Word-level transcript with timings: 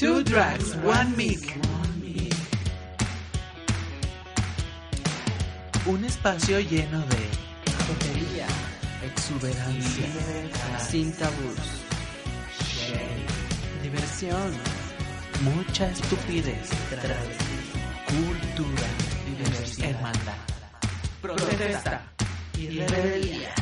Two 0.00 0.22
drugs, 0.22 0.74
one 0.76 1.14
mic. 1.14 1.44
Un 5.84 6.02
espacio 6.06 6.58
lleno 6.58 7.00
de 7.00 7.22
Jotería, 7.86 8.46
exuberancia, 9.04 10.06
sin 10.78 11.12
tabús, 11.12 11.60
diversión, 13.82 14.50
mucha 15.42 15.90
estupidez, 15.90 16.70
cultura, 18.06 18.88
hermandad, 19.86 20.32
protesta. 21.20 22.10
Y 22.56 22.80
rebeldía. 22.86 23.54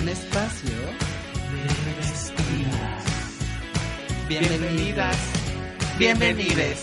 Un 0.00 0.08
espacio 0.08 0.70
de 1.52 1.96
vestidas. 1.96 3.07
Bienvenidas, 4.28 5.16
bienvenides. 5.98 6.82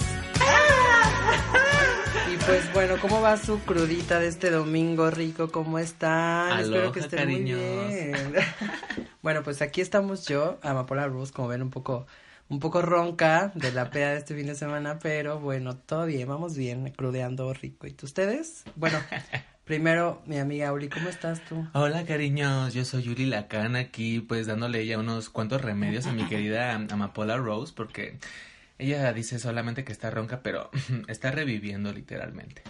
Y 2.34 2.38
pues 2.44 2.74
bueno, 2.74 2.96
¿cómo 3.00 3.22
va 3.22 3.38
su 3.38 3.60
crudita 3.60 4.20
de 4.20 4.30
este 4.30 4.50
domingo 4.50 5.12
rico? 5.12 5.52
¿Cómo 5.52 5.78
están? 5.78 6.60
Espero 6.60 6.92
que 6.92 7.02
estén 7.02 7.20
cariños. 7.20 7.60
muy 7.60 7.94
bien. 7.94 8.34
bueno, 9.22 9.44
pues 9.44 9.62
aquí 9.62 9.82
estamos 9.82 10.26
yo, 10.26 10.58
Amapola 10.64 11.08
Rose, 11.08 11.32
como 11.32 11.50
ven 11.50 11.62
un 11.62 11.70
poco 11.70 12.08
un 12.50 12.60
poco 12.60 12.82
ronca 12.82 13.52
de 13.54 13.72
la 13.72 13.92
peda 13.92 14.14
de 14.14 14.18
este 14.18 14.34
fin 14.36 14.48
de 14.48 14.56
semana, 14.56 14.98
pero 14.98 15.40
bueno, 15.40 15.78
todo 15.78 16.08
bien, 16.08 16.28
vamos 16.28 16.58
bien, 16.58 16.90
crudeando 16.98 17.54
rico. 17.54 17.86
¿Y 17.86 17.92
tú, 17.92 18.08
ustedes? 18.08 18.64
Bueno, 18.76 18.98
primero 19.66 20.22
mi 20.26 20.38
amiga 20.38 20.72
Uli, 20.72 20.90
¿cómo 20.90 21.10
estás 21.10 21.44
tú? 21.46 21.68
Hola 21.74 22.06
cariños, 22.06 22.74
yo 22.74 22.86
soy 22.86 23.04
Yuri 23.04 23.26
Lacan 23.26 23.76
aquí 23.76 24.20
pues 24.22 24.46
dándole 24.46 24.86
ya 24.86 25.00
unos 25.00 25.30
cuantos 25.30 25.62
remedios 25.62 26.06
a 26.06 26.14
mi 26.14 26.26
querida 26.28 26.74
Amapola 26.76 27.38
Rose 27.38 27.74
porque 27.76 28.20
ella 28.78 29.12
dice 29.12 29.40
solamente 29.40 29.84
que 29.84 29.92
está 29.92 30.12
ronca 30.12 30.42
pero 30.42 30.70
está 31.08 31.32
reviviendo 31.32 31.92
literalmente. 31.92 32.62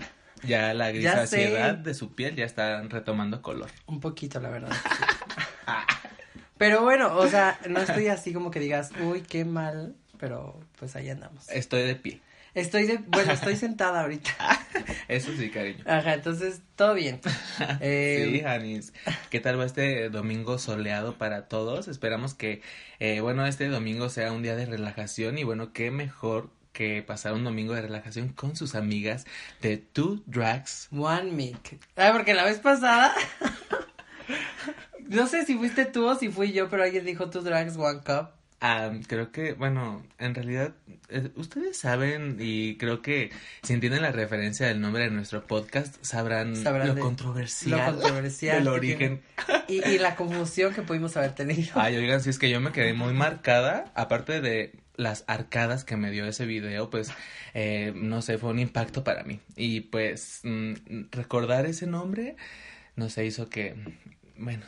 Ya 0.43 0.73
la 0.73 0.91
sé. 1.27 1.77
de 1.83 1.93
su 1.93 2.13
piel 2.13 2.35
ya 2.35 2.45
está 2.45 2.81
retomando 2.83 3.41
color. 3.41 3.69
Un 3.87 3.99
poquito, 3.99 4.39
la 4.39 4.49
verdad. 4.49 4.71
Pero 6.57 6.83
bueno, 6.83 7.17
o 7.17 7.27
sea, 7.27 7.59
no 7.67 7.79
estoy 7.79 8.07
así 8.07 8.31
como 8.31 8.49
que 8.49 8.61
digas, 8.61 8.91
uy, 9.01 9.21
qué 9.21 9.43
mal, 9.43 9.93
pero 10.17 10.57
pues 10.79 10.95
ahí 10.95 11.09
andamos. 11.09 11.49
Estoy 11.49 11.83
de 11.83 11.95
pie. 11.95 12.21
Estoy 12.55 12.87
de, 12.87 12.97
bueno, 13.07 13.33
estoy 13.33 13.55
sentada 13.57 14.01
ahorita. 14.01 14.31
Eso 15.07 15.31
sí, 15.37 15.49
cariño. 15.49 15.83
Ajá, 15.85 16.13
entonces, 16.13 16.61
todo 16.75 16.93
bien. 16.93 17.19
Eh, 17.81 18.29
Sí, 18.31 18.39
Janis. 18.41 18.93
¿Qué 19.29 19.39
tal 19.39 19.59
va 19.59 19.65
este 19.65 20.09
domingo 20.09 20.57
soleado 20.57 21.17
para 21.17 21.47
todos? 21.47 21.87
Esperamos 21.87 22.33
que, 22.33 22.61
eh, 22.99 23.19
bueno, 23.19 23.45
este 23.45 23.67
domingo 23.67 24.09
sea 24.09 24.31
un 24.31 24.41
día 24.41 24.55
de 24.55 24.65
relajación 24.65 25.37
y 25.37 25.43
bueno, 25.43 25.73
qué 25.73 25.91
mejor 25.91 26.49
que 26.71 27.01
pasar 27.01 27.33
un 27.33 27.43
domingo 27.43 27.73
de 27.73 27.81
relajación 27.81 28.29
con 28.29 28.55
sus 28.55 28.75
amigas 28.75 29.25
de 29.61 29.77
Two 29.77 30.21
Drags. 30.25 30.89
One 30.91 31.31
mic. 31.31 31.79
Ah, 31.95 32.11
porque 32.13 32.33
la 32.33 32.43
vez 32.43 32.59
pasada, 32.59 33.13
no 35.07 35.27
sé 35.27 35.45
si 35.45 35.55
fuiste 35.55 35.85
tú 35.85 36.05
o 36.07 36.15
si 36.15 36.29
fui 36.29 36.51
yo, 36.51 36.69
pero 36.69 36.83
alguien 36.83 37.05
dijo 37.05 37.29
two 37.29 37.41
drags, 37.41 37.77
one 37.77 37.99
cup. 37.99 38.34
Ah, 38.61 38.91
creo 39.07 39.31
que, 39.31 39.53
bueno, 39.53 40.01
en 40.17 40.33
realidad, 40.33 40.73
eh, 41.09 41.29
ustedes 41.35 41.77
saben 41.77 42.37
y 42.39 42.77
creo 42.77 43.01
que 43.01 43.29
si 43.61 43.73
entienden 43.73 44.01
la 44.01 44.11
referencia 44.11 44.65
del 44.67 44.81
nombre 44.81 45.03
de 45.03 45.11
nuestro 45.11 45.45
podcast, 45.45 45.97
sabrán, 46.03 46.55
Sabrán 46.55 46.87
lo 46.87 46.95
de- 46.95 47.01
controversial, 47.01 47.79
lo 47.95 47.99
controversial 48.01 48.57
del 48.59 48.67
origen. 48.69 49.21
Y, 49.67 49.85
y 49.87 49.97
la 49.99 50.15
confusión 50.15 50.73
que 50.73 50.81
pudimos 50.81 51.15
haber 51.17 51.35
tenido. 51.35 51.73
Ay, 51.75 51.97
oigan, 51.97 52.21
si 52.21 52.29
es 52.29 52.39
que 52.39 52.49
yo 52.49 52.59
me 52.61 52.71
quedé 52.71 52.93
muy 52.93 53.13
marcada, 53.13 53.91
aparte 53.93 54.41
de 54.41 54.73
las 54.95 55.25
arcadas 55.27 55.83
que 55.83 55.97
me 55.97 56.09
dio 56.09 56.25
ese 56.25 56.45
video, 56.45 56.89
pues, 56.89 57.11
eh, 57.53 57.91
no 57.93 58.21
sé, 58.21 58.37
fue 58.37 58.49
un 58.51 58.59
impacto 58.59 59.03
para 59.03 59.23
mí. 59.25 59.41
Y 59.57 59.81
pues, 59.81 60.39
mm, 60.43 60.73
recordar 61.11 61.65
ese 61.65 61.85
nombre, 61.87 62.37
no 62.95 63.09
sé, 63.09 63.25
hizo 63.25 63.49
que, 63.49 63.75
bueno, 64.37 64.65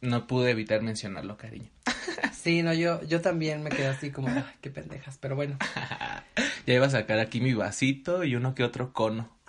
no 0.00 0.26
pude 0.26 0.50
evitar 0.50 0.82
mencionarlo, 0.82 1.36
cariño. 1.36 1.70
Sí, 2.32 2.62
no, 2.62 2.72
yo, 2.72 3.02
yo 3.02 3.20
también 3.20 3.62
me 3.62 3.68
quedé 3.68 3.88
así 3.88 4.10
como, 4.10 4.28
ay, 4.28 4.44
qué 4.60 4.70
pendejas, 4.70 5.18
pero 5.18 5.36
bueno. 5.36 5.58
Ya 6.66 6.74
iba 6.74 6.86
a 6.86 6.90
sacar 6.90 7.18
aquí 7.18 7.40
mi 7.40 7.54
vasito 7.54 8.24
y 8.24 8.36
uno 8.36 8.54
que 8.54 8.64
otro 8.64 8.92
cono. 8.92 9.28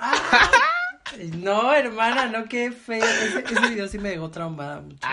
No, 1.37 1.73
hermana, 1.73 2.27
no, 2.27 2.45
qué 2.45 2.71
feo. 2.71 3.03
Ese, 3.03 3.39
ese 3.39 3.69
video 3.69 3.87
sí 3.87 3.97
me 3.97 4.09
dejó 4.09 4.29
traumada 4.29 4.79
mucho. 4.79 5.07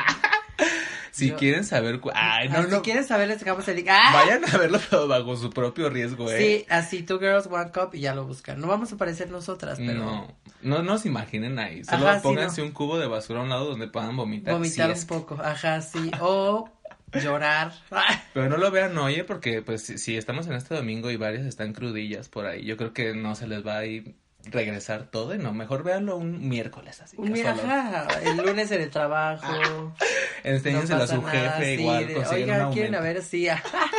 Si 1.17 1.31
quieren 1.33 1.65
saber, 1.65 2.01
ay, 2.15 2.49
no, 2.49 2.59
Ah, 2.59 2.63
no, 2.63 2.77
Si 2.77 2.83
quieres 2.83 3.07
saber, 3.07 3.29
les 3.29 3.39
dejamos 3.41 3.67
el 3.69 3.77
link. 3.77 3.89
¡Ah! 3.91 4.11
vayan 4.13 4.45
a 4.49 4.59
verlo 4.59 4.79
todo 4.79 5.09
bajo 5.09 5.37
su 5.37 5.51
propio 5.51 5.89
riesgo, 5.89 6.31
eh. 6.31 6.39
Sí, 6.39 6.67
así, 6.69 7.03
Two 7.03 7.19
Girls, 7.19 7.47
One 7.47 7.71
Cup 7.73 7.95
y 7.95 8.01
ya 8.01 8.15
lo 8.15 8.27
buscan. 8.27 8.61
No 8.61 8.67
vamos 8.67 8.93
a 8.93 8.97
aparecer 8.97 9.31
nosotras, 9.31 9.79
pero 9.79 10.05
No, 10.05 10.37
no 10.63 10.83
nos 10.83 11.07
imaginen 11.07 11.59
ahí. 11.59 11.85
Solo 11.85 12.09
Ajá, 12.09 12.19
sí, 12.19 12.23
pónganse 12.23 12.61
no. 12.61 12.67
un 12.69 12.73
cubo 12.73 12.99
de 12.99 13.07
basura 13.07 13.41
a 13.41 13.43
un 13.45 13.49
lado 13.49 13.67
donde 13.67 13.89
puedan 13.89 14.17
vomitar. 14.17 14.55
vomitar 14.55 14.95
si 14.95 15.03
un 15.03 15.07
poco. 15.09 15.39
Ajá, 15.43 15.81
sí. 15.81 16.11
O 16.21 16.71
llorar. 17.13 17.73
Pero 18.35 18.49
no 18.49 18.57
lo 18.57 18.71
vean 18.71 18.97
hoy, 18.99 19.23
porque 19.23 19.63
pues 19.63 19.83
si, 19.83 19.99
si 19.99 20.17
estamos 20.17 20.47
en 20.47 20.53
este 20.55 20.75
domingo 20.75 21.11
y 21.11 21.17
varias 21.17 21.47
están 21.47 21.73
crudillas 21.73 22.29
por 22.29 22.47
ahí, 22.47 22.65
yo 22.65 22.77
creo 22.77 22.93
que 22.93 23.15
no 23.15 23.35
se 23.35 23.47
les 23.47 23.67
va 23.67 23.79
a 23.79 23.87
ir 23.87 24.15
regresar 24.51 25.11
todo 25.11 25.35
y 25.35 25.39
no, 25.39 25.53
mejor 25.53 25.83
véanlo 25.83 26.17
un 26.17 26.49
miércoles 26.49 27.01
así. 27.01 27.17
Un 27.19 27.33
casual. 27.33 27.71
Ajá, 27.71 28.09
el 28.23 28.37
lunes 28.37 28.71
en 28.71 28.83
el 28.83 28.91
trabajo. 28.91 29.95
Enséñenselo 30.45 30.99
no 30.99 31.05
a 31.05 31.07
su 31.07 31.23
nada, 31.23 31.53
jefe 31.53 31.77
sí, 31.77 31.83
igual, 31.83 32.07
de, 32.07 32.17
Oigan, 32.17 32.73
quieren 32.73 32.95
a 32.95 33.01
ver 33.01 33.23
si. 33.23 33.49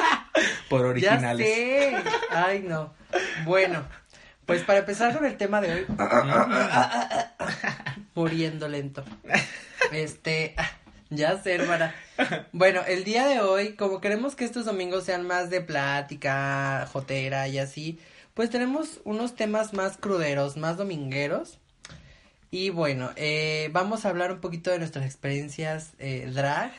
por 0.69 0.81
ya 0.81 0.87
originales. 0.87 1.47
sé. 1.47 1.95
Ay, 2.31 2.63
no. 2.67 2.93
Bueno, 3.45 3.85
pues 4.45 4.63
para 4.63 4.79
empezar 4.79 5.15
con 5.15 5.25
el 5.25 5.37
tema 5.37 5.61
de 5.61 5.73
hoy. 5.73 5.85
Muriendo 8.15 8.67
lento. 8.67 9.03
Este. 9.91 10.55
Ya 11.09 11.41
sé, 11.41 11.55
hermana. 11.55 11.95
Bueno, 12.51 12.81
el 12.85 13.05
día 13.05 13.27
de 13.27 13.39
hoy, 13.39 13.75
como 13.75 14.01
queremos 14.01 14.35
que 14.35 14.43
estos 14.43 14.65
domingos 14.65 15.05
sean 15.05 15.25
más 15.25 15.49
de 15.49 15.61
plática, 15.61 16.85
jotera 16.91 17.47
y 17.47 17.59
así, 17.59 17.97
pues 18.37 18.51
tenemos 18.51 19.01
unos 19.03 19.35
temas 19.35 19.73
más 19.73 19.97
cruderos, 19.97 20.57
más 20.57 20.77
domingueros. 20.77 21.57
Y 22.51 22.69
bueno, 22.69 23.09
eh, 23.15 23.71
vamos 23.73 24.05
a 24.05 24.09
hablar 24.09 24.31
un 24.31 24.41
poquito 24.41 24.69
de 24.69 24.77
nuestras 24.77 25.05
experiencias 25.05 25.93
eh, 25.97 26.31
drag, 26.31 26.71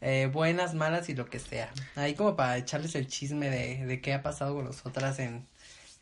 eh, 0.00 0.30
buenas, 0.32 0.74
malas 0.74 1.08
y 1.08 1.16
lo 1.16 1.26
que 1.26 1.40
sea. 1.40 1.72
Ahí 1.96 2.14
como 2.14 2.36
para 2.36 2.56
echarles 2.56 2.94
el 2.94 3.08
chisme 3.08 3.50
de, 3.50 3.84
de 3.84 4.00
qué 4.00 4.14
ha 4.14 4.22
pasado 4.22 4.54
con 4.54 4.64
nosotras 4.64 5.18
en, 5.18 5.44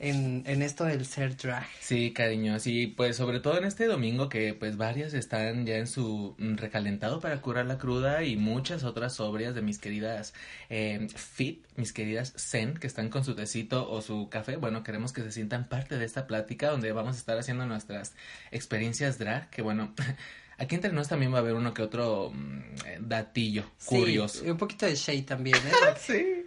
en, 0.01 0.43
en 0.47 0.63
esto 0.63 0.85
del 0.85 1.05
ser 1.05 1.37
drag. 1.37 1.67
Sí, 1.79 2.13
cariño, 2.13 2.59
sí, 2.59 2.87
pues 2.87 3.17
sobre 3.17 3.39
todo 3.39 3.59
en 3.59 3.65
este 3.65 3.85
domingo 3.85 4.31
que 4.31 4.55
pues 4.55 4.79
varias 4.79 5.13
están 5.13 5.67
ya 5.67 5.77
en 5.77 5.87
su 5.87 6.35
mm, 6.39 6.57
recalentado 6.57 7.21
para 7.21 7.41
curar 7.43 7.67
la 7.67 7.77
cruda 7.77 8.25
y 8.25 8.37
muchas 8.37 8.83
otras 8.83 9.17
sobrias 9.17 9.55
de 9.55 9.61
mis 9.61 9.79
queridas 9.79 10.33
eh, 10.71 11.07
fit, 11.15 11.67
mis 11.77 11.93
queridas 11.93 12.33
zen 12.39 12.75
que 12.75 12.87
están 12.87 13.11
con 13.11 13.25
su 13.25 13.35
tecito 13.35 13.91
o 13.91 14.01
su 14.01 14.31
café. 14.31 14.57
Bueno, 14.57 14.83
queremos 14.83 15.13
que 15.13 15.21
se 15.23 15.33
sientan 15.33 15.69
parte 15.69 15.99
de 15.99 16.07
esta 16.07 16.27
plática 16.27 16.71
donde 16.71 16.93
vamos 16.93 17.17
a 17.17 17.19
estar 17.19 17.39
haciendo 17.39 17.67
nuestras 17.67 18.15
experiencias 18.51 19.19
drag, 19.19 19.51
que 19.51 19.61
bueno, 19.61 19.95
aquí 20.57 20.77
entre 20.77 20.93
nos 20.93 21.09
también 21.09 21.31
va 21.31 21.37
a 21.37 21.41
haber 21.41 21.55
uno 21.55 21.75
que 21.75 21.83
otro 21.83 22.31
mm, 22.33 22.59
eh, 22.87 22.99
datillo 23.01 23.65
curioso. 23.85 24.47
Y 24.47 24.49
un 24.49 24.57
poquito 24.57 24.87
de 24.87 24.95
shade 24.95 25.23
también, 25.23 25.59
¿eh? 25.59 25.73
Sí. 25.99 26.47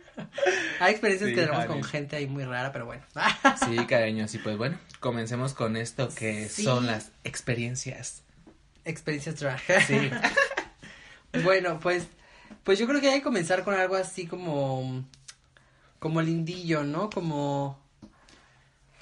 Hay 0.80 0.92
experiencias 0.92 1.30
Sí, 1.30 1.36
que 1.36 1.42
tenemos 1.42 1.66
con 1.66 1.84
gente 1.84 2.16
ahí 2.16 2.28
muy 2.28 2.44
rara, 2.44 2.72
pero 2.72 2.86
bueno. 2.86 3.04
Sí, 3.66 3.76
cariño, 3.88 4.28
sí, 4.28 4.38
pues 4.38 4.58
bueno, 4.58 4.78
comencemos 5.00 5.54
con 5.54 5.76
esto 5.78 6.10
que 6.10 6.48
Sí. 6.50 6.64
son 6.64 6.86
las 6.88 7.12
experiencias. 7.24 8.22
experiencias 8.86 9.40
drag. 9.40 9.60
Sí. 9.88 10.12
bueno, 11.44 11.80
pues, 11.80 12.08
pues 12.64 12.80
yo 12.80 12.88
creo 12.88 13.00
que 13.02 13.10
hay 13.10 13.20
que 13.20 13.24
comenzar 13.24 13.64
con 13.64 13.74
algo 13.76 13.96
así 13.96 14.28
como, 14.28 15.04
como 16.00 16.22
lindillo, 16.22 16.84
¿no? 16.84 17.10
Como, 17.10 17.80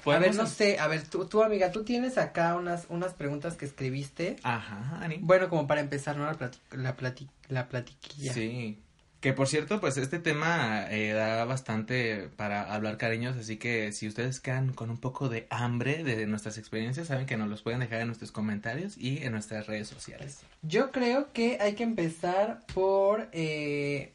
a 0.05 0.17
ver, 0.19 0.35
no 0.35 0.47
sé, 0.47 0.79
a 0.79 0.87
ver, 0.87 1.03
tú, 1.03 1.25
tú 1.25 1.43
amiga, 1.43 1.71
tú 1.71 1.83
tienes 1.83 2.17
acá 2.17 2.55
unas, 2.55 2.85
unas 2.89 3.13
preguntas 3.13 3.55
que 3.55 3.65
escribiste. 3.65 4.35
Ajá, 4.43 4.99
Ani. 5.01 5.17
Bueno, 5.19 5.49
como 5.49 5.67
para 5.67 5.81
empezar, 5.81 6.15
¿no? 6.17 6.25
La, 6.25 6.33
plati 6.37 6.59
la, 6.71 6.95
plati 6.95 7.29
la 7.49 7.67
platiquilla. 7.69 8.33
Sí. 8.33 8.79
Que 9.21 9.33
por 9.33 9.47
cierto, 9.47 9.79
pues 9.79 9.97
este 9.97 10.17
tema 10.17 10.87
eh, 10.89 11.13
da 11.13 11.45
bastante 11.45 12.27
para 12.37 12.73
hablar 12.73 12.97
cariños, 12.97 13.37
así 13.37 13.57
que 13.57 13.91
si 13.91 14.07
ustedes 14.07 14.39
quedan 14.39 14.73
con 14.73 14.89
un 14.89 14.97
poco 14.97 15.29
de 15.29 15.45
hambre 15.51 16.03
de 16.03 16.25
nuestras 16.25 16.57
experiencias, 16.57 17.07
saben 17.07 17.27
que 17.27 17.37
nos 17.37 17.47
los 17.47 17.61
pueden 17.61 17.81
dejar 17.81 18.01
en 18.01 18.07
nuestros 18.07 18.31
comentarios 18.31 18.97
y 18.97 19.23
en 19.23 19.31
nuestras 19.33 19.67
redes 19.67 19.87
sociales. 19.87 20.39
Yo 20.63 20.91
creo 20.91 21.31
que 21.33 21.59
hay 21.61 21.75
que 21.75 21.83
empezar 21.83 22.61
por 22.73 23.29
eh, 23.31 24.13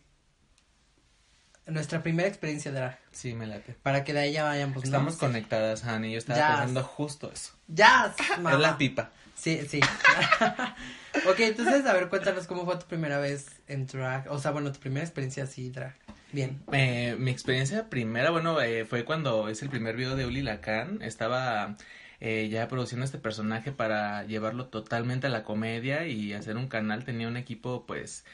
nuestra 1.67 2.03
primera 2.03 2.29
experiencia 2.29 2.73
drag. 2.73 2.99
Sí, 3.13 3.33
me 3.33 3.47
late. 3.47 3.77
Para 3.85 4.03
que 4.03 4.13
de 4.13 4.19
ahí 4.19 4.33
ya 4.33 4.43
vayan, 4.43 4.73
pues, 4.73 4.87
Estamos 4.87 5.15
¿no? 5.15 5.21
conectadas, 5.21 5.85
Hani, 5.85 6.11
yo 6.13 6.19
estaba 6.19 6.49
pensando 6.57 6.83
justo 6.83 7.31
eso. 7.33 7.53
Ya, 7.69 8.13
Es 8.19 8.39
mamá. 8.39 8.59
la 8.59 8.77
pipa. 8.77 9.11
Sí, 9.37 9.61
sí. 9.69 9.81
ok, 11.29 11.41
entonces, 11.41 11.87
a 11.87 11.93
ver, 11.93 12.09
cuéntanos 12.09 12.47
cómo 12.47 12.65
fue 12.65 12.77
tu 12.77 12.87
primera 12.87 13.19
vez 13.19 13.61
en 13.69 13.87
drag. 13.87 14.31
O 14.31 14.39
sea, 14.39 14.51
bueno, 14.51 14.73
tu 14.73 14.81
primera 14.81 15.05
experiencia 15.05 15.45
así, 15.45 15.71
drag. 15.71 15.95
Bien. 16.33 16.61
Eh, 16.73 17.17
mi 17.19 17.31
experiencia 17.31 17.89
primera, 17.89 18.31
bueno, 18.31 18.61
eh, 18.61 18.85
fue 18.85 19.05
cuando 19.05 19.49
hice 19.51 19.65
el 19.65 19.71
primer 19.71 19.97
video 19.97 20.17
de 20.17 20.27
Uli 20.27 20.43
Lacan. 20.43 21.01
Estaba 21.03 21.77
eh, 22.21 22.49
ya 22.51 22.69
produciendo 22.69 23.05
este 23.05 23.19
personaje 23.19 23.73
para 23.73 24.25
llevarlo 24.25 24.67
totalmente 24.67 25.29
a 25.29 25.31
la 25.31 25.45
comedia 25.45 26.07
y 26.07 26.33
hacer 26.33 26.57
un 26.57 26.69
canal. 26.69 27.05
Tenía 27.05 27.29
un 27.29 27.37
equipo, 27.37 27.87
pues, 27.87 28.25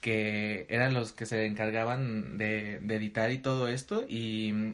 que 0.00 0.66
eran 0.68 0.94
los 0.94 1.12
que 1.12 1.26
se 1.26 1.46
encargaban 1.46 2.38
de, 2.38 2.78
de 2.80 2.96
editar 2.96 3.30
y 3.30 3.38
todo 3.38 3.68
esto. 3.68 4.04
Y 4.08 4.72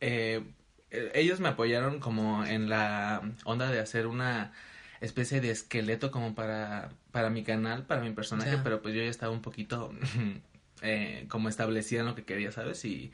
eh, 0.00 0.42
eh, 0.90 1.10
ellos 1.14 1.40
me 1.40 1.48
apoyaron 1.48 1.98
como 2.00 2.44
en 2.44 2.68
la 2.68 3.22
onda 3.44 3.70
de 3.70 3.80
hacer 3.80 4.06
una 4.06 4.52
especie 5.00 5.40
de 5.40 5.50
esqueleto 5.50 6.10
como 6.10 6.34
para, 6.34 6.92
para 7.10 7.30
mi 7.30 7.42
canal, 7.44 7.86
para 7.86 8.00
mi 8.00 8.10
personaje, 8.10 8.58
pero 8.62 8.82
pues 8.82 8.94
yo 8.94 9.02
ya 9.02 9.10
estaba 9.10 9.32
un 9.32 9.42
poquito 9.42 9.92
eh, 10.82 11.26
como 11.28 11.48
establecida 11.48 12.00
en 12.00 12.06
lo 12.06 12.14
que 12.14 12.24
quería, 12.24 12.52
¿sabes? 12.52 12.84
Y 12.84 13.12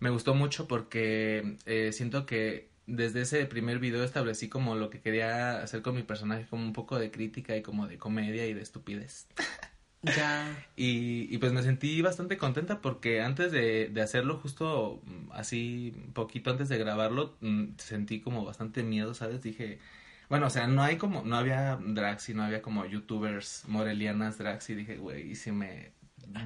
me 0.00 0.10
gustó 0.10 0.34
mucho 0.34 0.68
porque 0.68 1.56
eh, 1.66 1.90
siento 1.92 2.26
que 2.26 2.68
desde 2.86 3.22
ese 3.22 3.44
primer 3.46 3.78
video 3.78 4.04
establecí 4.04 4.48
como 4.48 4.76
lo 4.76 4.90
que 4.90 5.00
quería 5.00 5.62
hacer 5.62 5.82
con 5.82 5.94
mi 5.94 6.02
personaje, 6.02 6.46
como 6.46 6.64
un 6.64 6.72
poco 6.72 6.98
de 6.98 7.10
crítica 7.10 7.56
y 7.56 7.62
como 7.62 7.88
de 7.88 7.98
comedia 7.98 8.46
y 8.46 8.54
de 8.54 8.62
estupidez. 8.62 9.26
Ya. 10.02 10.64
Y, 10.76 11.34
y 11.34 11.38
pues 11.38 11.52
me 11.52 11.62
sentí 11.62 12.00
bastante 12.00 12.36
contenta 12.36 12.80
porque 12.80 13.22
antes 13.22 13.50
de, 13.50 13.88
de 13.88 14.00
hacerlo, 14.02 14.38
justo 14.38 15.02
mm, 15.04 15.32
así, 15.32 15.94
poquito 16.12 16.50
antes 16.50 16.68
de 16.68 16.78
grabarlo, 16.78 17.36
mm, 17.40 17.70
sentí 17.78 18.20
como 18.20 18.44
bastante 18.44 18.84
miedo, 18.84 19.14
¿sabes? 19.14 19.42
Dije, 19.42 19.80
bueno, 20.28 20.46
o 20.46 20.50
sea, 20.50 20.66
no 20.66 20.82
hay 20.82 20.96
como, 20.96 21.22
no 21.22 21.36
había 21.36 21.76
drags 21.80 22.28
y 22.28 22.34
no 22.34 22.42
había 22.44 22.62
como 22.62 22.84
youtubers 22.86 23.64
morelianas 23.68 24.38
drags 24.38 24.68
y 24.70 24.74
dije, 24.74 24.96
güey, 24.98 25.30
¿y 25.30 25.34
si 25.36 25.52
me 25.52 25.92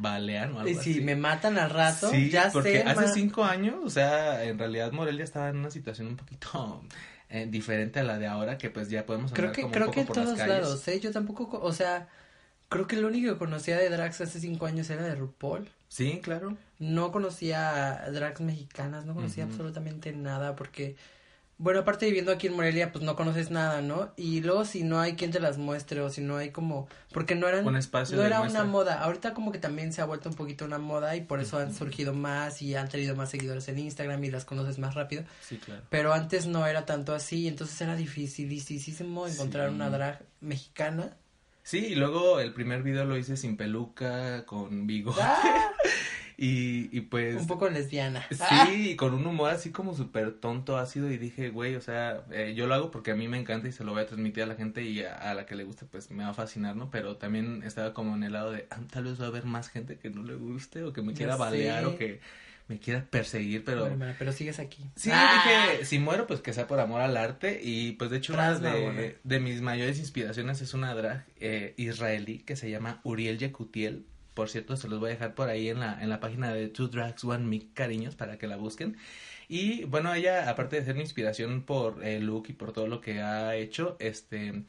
balean 0.01 0.55
o 0.55 0.61
algo 0.61 0.71
Y 0.71 0.75
si 0.75 0.81
así? 0.93 1.01
me 1.01 1.17
matan 1.17 1.59
al 1.59 1.71
rato, 1.71 2.11
Sí, 2.11 2.31
ya 2.31 2.51
porque 2.51 2.79
sé. 2.79 2.85
hace 2.87 3.09
cinco 3.09 3.45
años, 3.45 3.77
o 3.83 3.91
sea, 3.91 4.45
en 4.45 4.59
realidad 4.59 4.93
Morelia 4.93 5.25
estaba 5.25 5.49
en 5.49 5.57
una 5.59 5.71
situación 5.71 6.09
un 6.09 6.17
poquito 6.17 6.83
eh, 7.31 7.47
diferente 7.51 8.01
a 8.01 8.05
la 8.05 8.19
de 8.19 8.27
ahora, 8.27 8.59
que 8.59 8.71
pues 8.71 8.91
ya 8.91 9.07
podemos 9.07 9.33
Creo 9.33 9.49
andar 9.49 9.57
que, 9.57 9.63
como 9.63 9.75
creo 9.75 9.87
un 9.87 9.93
que 9.93 10.01
en 10.01 10.07
las 10.07 10.15
todos 10.15 10.39
calles. 10.39 10.49
lados, 10.49 10.89
¿eh? 10.89 11.01
Yo 11.01 11.13
tampoco, 11.13 11.49
co- 11.49 11.61
o 11.63 11.73
sea, 11.73 12.09
creo 12.69 12.87
que 12.87 12.97
lo 12.97 13.09
único 13.09 13.33
que 13.33 13.39
conocía 13.39 13.79
de 13.79 13.89
drags 13.91 14.21
hace 14.21 14.41
cinco 14.41 14.67
años 14.67 14.91
era 14.91 15.03
de 15.05 15.15
RuPaul. 15.15 15.69
Sí, 15.89 16.21
claro. 16.23 16.57
No 16.79 17.13
conocía 17.13 18.05
drags 18.13 18.41
mexicanas, 18.41 19.05
no 19.05 19.15
conocía 19.15 19.45
absolutamente 19.45 20.13
nada 20.13 20.57
porque, 20.57 20.97
bueno, 21.63 21.81
aparte 21.81 22.07
viviendo 22.07 22.33
aquí 22.33 22.47
en 22.47 22.55
Morelia, 22.57 22.91
pues 22.91 23.05
no 23.05 23.17
conoces 23.17 23.51
nada, 23.51 23.83
¿no? 23.83 24.13
Y 24.17 24.41
luego 24.41 24.65
si 24.65 24.83
no 24.83 24.99
hay 24.99 25.13
quien 25.13 25.31
te 25.31 25.41
las 25.41 25.59
muestre 25.59 26.01
o 26.01 26.09
si 26.09 26.23
no 26.23 26.39
hay 26.39 26.51
como, 26.53 26.89
porque 27.13 27.35
no 27.35 27.47
eran, 27.47 27.67
Un 27.67 27.77
espacio 27.77 28.17
no 28.17 28.25
era 28.25 28.39
muestra. 28.39 28.63
una 28.63 28.71
moda. 28.73 29.03
Ahorita 29.03 29.35
como 29.35 29.53
que 29.53 29.59
también 29.59 29.93
se 29.93 30.01
ha 30.01 30.07
vuelto 30.07 30.31
un 30.31 30.35
poquito 30.37 30.65
una 30.65 30.79
moda 30.79 31.15
y 31.17 31.21
por 31.21 31.39
eso 31.39 31.59
han 31.59 31.75
surgido 31.75 32.15
más 32.15 32.63
y 32.63 32.75
han 32.75 32.89
tenido 32.89 33.15
más 33.15 33.29
seguidores 33.29 33.69
en 33.69 33.79
Instagram 33.79 34.25
y 34.25 34.31
las 34.31 34.47
conoces 34.47 34.79
más 34.79 34.95
rápido. 34.95 35.23
Sí, 35.43 35.59
claro. 35.59 35.83
Pero 35.91 36.15
antes 36.15 36.47
no 36.47 36.67
era 36.67 36.87
tanto 36.87 37.15
así, 37.15 37.47
entonces 37.47 37.79
era 37.83 37.95
dificilísimo 37.95 39.27
encontrar 39.27 39.69
Sí. 39.69 39.75
una 39.75 39.91
drag 39.91 40.23
mexicana. 40.41 41.17
Sí, 41.63 41.79
y 41.89 41.95
luego 41.95 42.41
el 42.41 42.55
primer 42.55 42.83
video 42.83 43.05
lo 43.05 43.19
hice 43.19 43.37
sin 43.37 43.59
peluca, 43.59 44.47
con 44.47 44.87
bigote. 44.87 45.21
¡Ah! 45.23 45.73
Y, 46.43 46.89
y 46.91 47.03
pues. 47.03 47.37
Un 47.37 47.47
poco 47.47 47.69
lesbiana. 47.69 48.27
Sí, 48.31 48.93
y 48.93 48.97
con 48.97 49.13
un 49.13 49.27
humor 49.27 49.51
así 49.51 49.73
como 49.73 49.95
súper 49.95 50.33
tonto, 50.33 50.79
ácido. 50.79 51.11
Y 51.11 51.19
dije, 51.19 51.51
güey, 51.51 51.77
o 51.77 51.83
sea, 51.83 52.25
eh, 52.33 52.55
yo 52.57 52.67
lo 52.67 52.73
hago 52.73 52.91
porque 52.91 53.11
a 53.11 53.15
mí 53.15 53.29
me 53.29 53.39
encanta 53.39 53.69
y 53.69 53.73
se 53.73 53.85
lo 53.85 53.93
voy 53.93 54.01
a 54.01 54.07
transmitir 54.07 54.45
a 54.45 54.47
la 54.47 54.55
gente 54.55 54.83
y 54.83 55.03
a, 55.03 55.17
a 55.17 55.35
la 55.35 55.45
que 55.45 55.55
le 55.55 55.65
guste, 55.65 55.85
pues 55.85 56.11
me 56.11 56.25
va 56.25 56.31
a 56.31 56.35
fascinar, 56.35 56.77
¿no? 56.77 56.91
Pero 56.91 57.19
también 57.19 57.63
estaba 57.63 57.93
como 57.93 58.17
en 58.17 58.23
el 58.23 58.33
lado 58.33 58.53
de, 58.53 58.67
ah, 58.71 58.81
tal 58.91 59.05
vez 59.05 59.21
va 59.21 59.27
a 59.27 59.29
haber 59.29 59.45
más 59.45 59.69
gente 59.69 59.99
que 59.99 60.09
no 60.09 60.23
le 60.23 60.35
guste 60.35 60.83
o 60.83 60.95
que 60.95 61.03
me 61.03 61.13
quiera 61.13 61.37
balear 61.37 61.85
o 61.85 61.99
que 61.99 62.21
me 62.69 62.79
quiera 62.79 63.05
perseguir, 63.05 63.63
pero. 63.63 63.81
Bueno, 63.81 63.93
hermana, 63.93 64.17
pero 64.19 64.33
sigues 64.33 64.61
aquí. 64.61 64.83
Sí, 64.97 65.11
¡Ah! 65.13 65.43
dije, 65.75 65.85
si 65.85 65.99
muero, 65.99 66.27
pues 66.27 66.41
que 66.41 66.55
sea 66.55 66.67
por 66.67 66.81
amor 66.81 67.03
al 67.03 67.19
arte. 67.19 67.61
Y 67.63 67.93
pues 67.93 68.11
de 68.11 68.17
hecho, 68.17 68.33
una 68.33 68.59
de, 68.59 69.19
de 69.23 69.41
mis 69.41 69.61
mayores 69.61 69.99
inspiraciones 69.99 70.63
es 70.63 70.73
una 70.73 70.95
drag 70.95 71.27
eh, 71.39 71.75
israelí 71.77 72.39
que 72.39 72.57
se 72.57 72.71
llama 72.71 73.03
Uriel 73.05 73.37
Yekutiel. 73.37 74.07
Por 74.35 74.49
cierto, 74.49 74.77
se 74.77 74.89
los 74.89 75.01
voy 75.01 75.11
a 75.11 75.13
dejar 75.15 75.35
por 75.35 75.49
ahí 75.49 75.69
en 75.69 75.81
la, 75.81 76.01
en 76.03 76.09
la 76.09 76.21
página 76.21 76.53
de 76.53 76.69
Two 76.69 76.89
Drags 76.89 77.25
One 77.25 77.45
Me 77.47 77.73
Cariños 77.75 78.15
para 78.15 78.39
que 78.39 78.47
la 78.47 78.57
busquen. 78.57 78.97
Y 79.49 79.85
bueno, 79.85 80.15
ella, 80.15 80.49
aparte 80.49 80.77
de 80.77 80.85
ser 80.85 80.95
mi 80.95 81.01
inspiración 81.03 81.63
por 81.63 82.05
el 82.05 82.27
look 82.27 82.47
y 82.49 82.53
por 82.53 82.73
todo 82.73 82.87
lo 82.87 83.01
que 83.01 83.21
ha 83.21 83.55
hecho, 83.57 83.97
este 84.01 84.65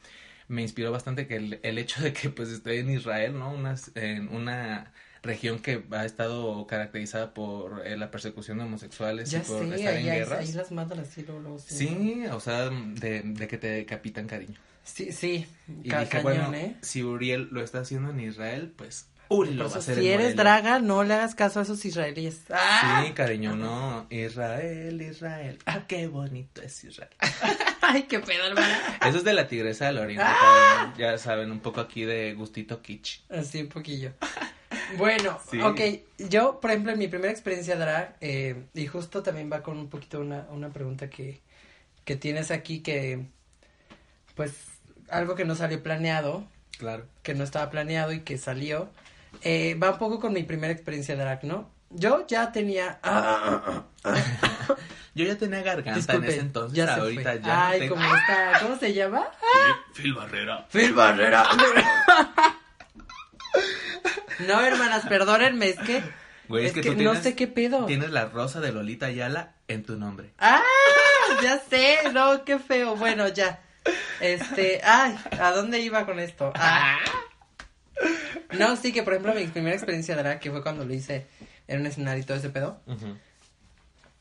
me 0.48 0.62
inspiró 0.62 0.90
bastante 0.92 1.26
que 1.26 1.36
el, 1.36 1.60
el 1.62 1.78
hecho 1.78 2.02
de 2.02 2.12
que 2.12 2.28
pues 2.28 2.48
estoy 2.50 2.78
en 2.78 2.90
Israel, 2.90 3.38
¿no? 3.38 3.52
Una, 3.52 3.76
en 3.94 4.28
una 4.28 4.92
región 5.22 5.60
que 5.60 5.84
ha 5.92 6.04
estado 6.04 6.66
caracterizada 6.66 7.32
por 7.32 7.86
eh, 7.86 7.96
la 7.96 8.10
persecución 8.10 8.58
de 8.58 8.64
homosexuales 8.64 9.32
Ya 9.32 9.38
y 9.38 9.42
por 9.42 9.62
sé, 9.62 9.74
estar 9.76 9.96
en 9.96 10.04
guerras. 10.06 10.48
ahí 10.48 10.52
las 10.52 10.72
matan 10.72 10.98
así 10.98 11.22
luego, 11.22 11.40
luego, 11.40 11.58
Sí, 11.60 12.24
o 12.30 12.40
sea, 12.40 12.68
de, 12.70 13.22
de 13.22 13.48
que 13.48 13.56
te 13.56 13.68
decapitan 13.68 14.26
cariño. 14.26 14.58
Sí, 14.84 15.12
sí, 15.12 15.46
Y 15.84 15.88
ca- 15.88 16.00
dije, 16.00 16.10
cañón, 16.10 16.22
bueno, 16.24 16.54
¿eh? 16.54 16.74
si 16.82 17.02
Uriel 17.04 17.48
lo 17.52 17.62
está 17.62 17.80
haciendo 17.80 18.10
en 18.10 18.20
Israel, 18.20 18.72
pues 18.76 19.06
Uri 19.32 19.54
lo 19.54 19.64
Por 19.64 19.72
va 19.72 19.76
a 19.76 19.78
eso, 19.78 19.90
hacer 19.90 19.98
si 20.02 20.08
eres 20.10 20.36
draga, 20.36 20.78
no 20.78 21.02
le 21.04 21.14
hagas 21.14 21.34
caso 21.34 21.60
a 21.60 21.62
esos 21.62 21.84
israelíes. 21.84 22.42
¡Ah! 22.50 23.02
Sí, 23.06 23.12
cariño, 23.12 23.56
no. 23.56 24.06
Israel, 24.10 25.00
Israel. 25.02 25.58
Ah, 25.66 25.84
qué 25.86 26.06
bonito 26.06 26.62
es 26.62 26.84
Israel. 26.84 27.10
Ay, 27.80 28.04
qué 28.04 28.20
pedo, 28.20 28.46
hermana. 28.46 28.98
Eso 29.06 29.18
es 29.18 29.24
de 29.24 29.32
la 29.32 29.48
Tigresa 29.48 29.86
del 29.86 29.98
Oriente. 29.98 30.24
¡Ah! 30.26 30.94
Ya 30.98 31.18
saben, 31.18 31.50
un 31.50 31.60
poco 31.60 31.80
aquí 31.80 32.04
de 32.04 32.34
gustito 32.34 32.80
kitsch. 32.82 33.20
Así 33.30 33.62
un 33.62 33.68
poquillo. 33.68 34.12
Bueno, 34.96 35.38
Sí. 35.50 35.60
ok, 35.60 35.80
yo, 36.30 36.60
por 36.60 36.70
ejemplo, 36.70 36.92
en 36.92 36.98
mi 36.98 37.08
primera 37.08 37.32
experiencia 37.32 37.76
drag, 37.76 38.16
eh, 38.20 38.64
y 38.74 38.86
justo 38.86 39.22
también 39.22 39.50
va 39.52 39.62
con 39.62 39.78
un 39.78 39.88
poquito 39.88 40.20
una, 40.20 40.46
una 40.50 40.68
pregunta 40.70 41.08
que, 41.10 41.40
que 42.04 42.16
tienes 42.16 42.50
aquí, 42.50 42.80
que, 42.80 43.26
pues, 44.34 44.52
algo 45.10 45.34
que 45.34 45.44
no 45.44 45.54
salió 45.54 45.82
planeado, 45.82 46.46
Claro. 46.78 47.06
que 47.22 47.34
no 47.34 47.44
estaba 47.44 47.70
planeado 47.70 48.12
y 48.12 48.20
que 48.20 48.38
salió, 48.38 48.90
eh, 49.42 49.74
va 49.74 49.90
un 49.92 49.98
poco 49.98 50.20
con 50.20 50.32
mi 50.32 50.42
primera 50.42 50.72
experiencia 50.72 51.16
drag, 51.16 51.44
¿no? 51.44 51.70
Yo 51.90 52.26
ya 52.26 52.52
tenía... 52.52 53.00
Yo 55.14 55.26
ya 55.26 55.36
tenía 55.36 55.60
garganta 55.62 55.94
Disculpe, 55.94 56.26
en 56.26 56.32
ese 56.32 56.40
entonces. 56.40 56.74
ya 56.76 56.94
ahorita 56.94 57.32
fue. 57.32 57.40
ya. 57.42 57.68
Ay, 57.68 57.80
tengo- 57.80 57.96
¿cómo 57.96 58.16
está? 58.16 58.58
¿Cómo 58.62 58.76
se 58.78 58.94
llama? 58.94 59.26
Phil 59.94 60.14
Barrera. 60.14 60.66
Phil 60.70 60.94
Barrera. 60.94 61.44
no, 64.48 64.60
hermanas, 64.62 65.04
perdónenme, 65.06 65.68
es 65.68 65.78
que, 65.80 66.02
Güey, 66.48 66.64
es 66.64 66.70
es 66.70 66.74
que, 66.76 66.80
que, 66.80 66.92
tú 66.96 67.02
no 67.02 67.14
sé 67.14 67.36
qué 67.36 67.46
pedo. 67.46 67.84
tienes 67.86 68.10
la 68.10 68.24
rosa 68.26 68.60
de 68.60 68.72
Lolita 68.72 69.06
Ayala 69.06 69.52
en 69.68 69.82
tu 69.84 69.96
nombre. 69.96 70.32
¡Ah! 70.38 70.62
Ya 71.42 71.58
sé, 71.58 71.98
no, 72.12 72.44
qué 72.44 72.58
feo. 72.58 72.96
Bueno, 72.96 73.28
ya. 73.28 73.60
Este, 74.20 74.80
ay, 74.84 75.18
¿a 75.40 75.50
dónde 75.50 75.80
iba 75.80 76.06
con 76.06 76.20
esto? 76.20 76.52
Ah. 76.56 76.98
No, 78.58 78.76
sí, 78.76 78.92
que 78.92 79.02
por 79.02 79.14
ejemplo 79.14 79.34
mi 79.34 79.46
primera 79.46 79.74
experiencia 79.74 80.16
drag, 80.16 80.40
que 80.40 80.50
fue 80.50 80.62
cuando 80.62 80.84
lo 80.84 80.92
hice 80.92 81.26
en 81.68 81.80
un 81.80 81.86
escenario 81.86 82.22
y 82.22 82.26
todo 82.26 82.36
ese 82.36 82.50
pedo. 82.50 82.80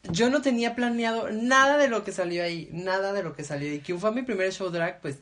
Yo 0.10 0.30
no 0.30 0.42
tenía 0.42 0.75
planeado 0.75 1.30
nada 1.32 1.78
de 1.78 1.88
lo 1.88 2.04
que 2.04 2.12
salió 2.12 2.44
ahí, 2.44 2.70
nada 2.72 3.13
de 3.13 3.24
lo 3.24 3.36
que 3.36 3.44
salió. 3.44 3.74
Y 3.74 3.80
quien 3.80 4.00
fue 4.00 4.12
mi 4.12 4.24
primer 4.24 4.51
show 4.51 4.70
drag, 4.70 5.00
pues, 5.00 5.20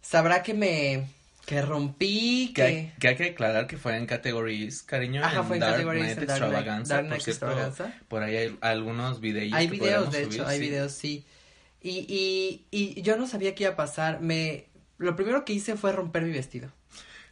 sabrá 0.00 0.42
que 0.42 0.54
me, 0.54 1.08
que 1.46 1.62
rompí, 1.62 2.52
Que 2.54 2.54
que... 2.54 2.62
hay, 2.62 2.92
que 2.98 3.08
hay 3.08 3.16
que 3.16 3.24
aclarar 3.24 3.66
que 3.66 3.76
fue 3.76 3.96
en 3.96 4.06
categories, 4.06 4.82
cariño. 4.82 5.24
Ajá, 5.24 5.40
en 5.40 5.44
fue 5.44 5.56
en 5.56 5.60
Dark 5.60 5.82
por 5.82 5.94
cierto, 5.94 6.22
Extravaganza. 6.22 7.92
Por 8.08 8.22
ahí 8.22 8.36
hay 8.36 8.58
algunos 8.60 9.20
videos. 9.20 9.52
Hay 9.52 9.68
videos, 9.68 10.10
de 10.10 10.22
hecho, 10.22 10.46
hay 10.46 10.60
videos, 10.60 10.92
sí. 10.92 11.24
Y, 11.82 12.06
y, 12.08 12.66
y 12.70 13.02
yo 13.02 13.16
no 13.16 13.26
sabía 13.26 13.54
qué 13.54 13.64
iba 13.64 13.72
a 13.72 13.76
pasar. 13.76 14.20
Me, 14.20 14.66
lo 14.98 15.16
primero 15.16 15.44
que 15.44 15.52
hice 15.52 15.76
fue 15.76 15.92
romper 15.92 16.22
mi 16.22 16.30
vestido. 16.30 16.70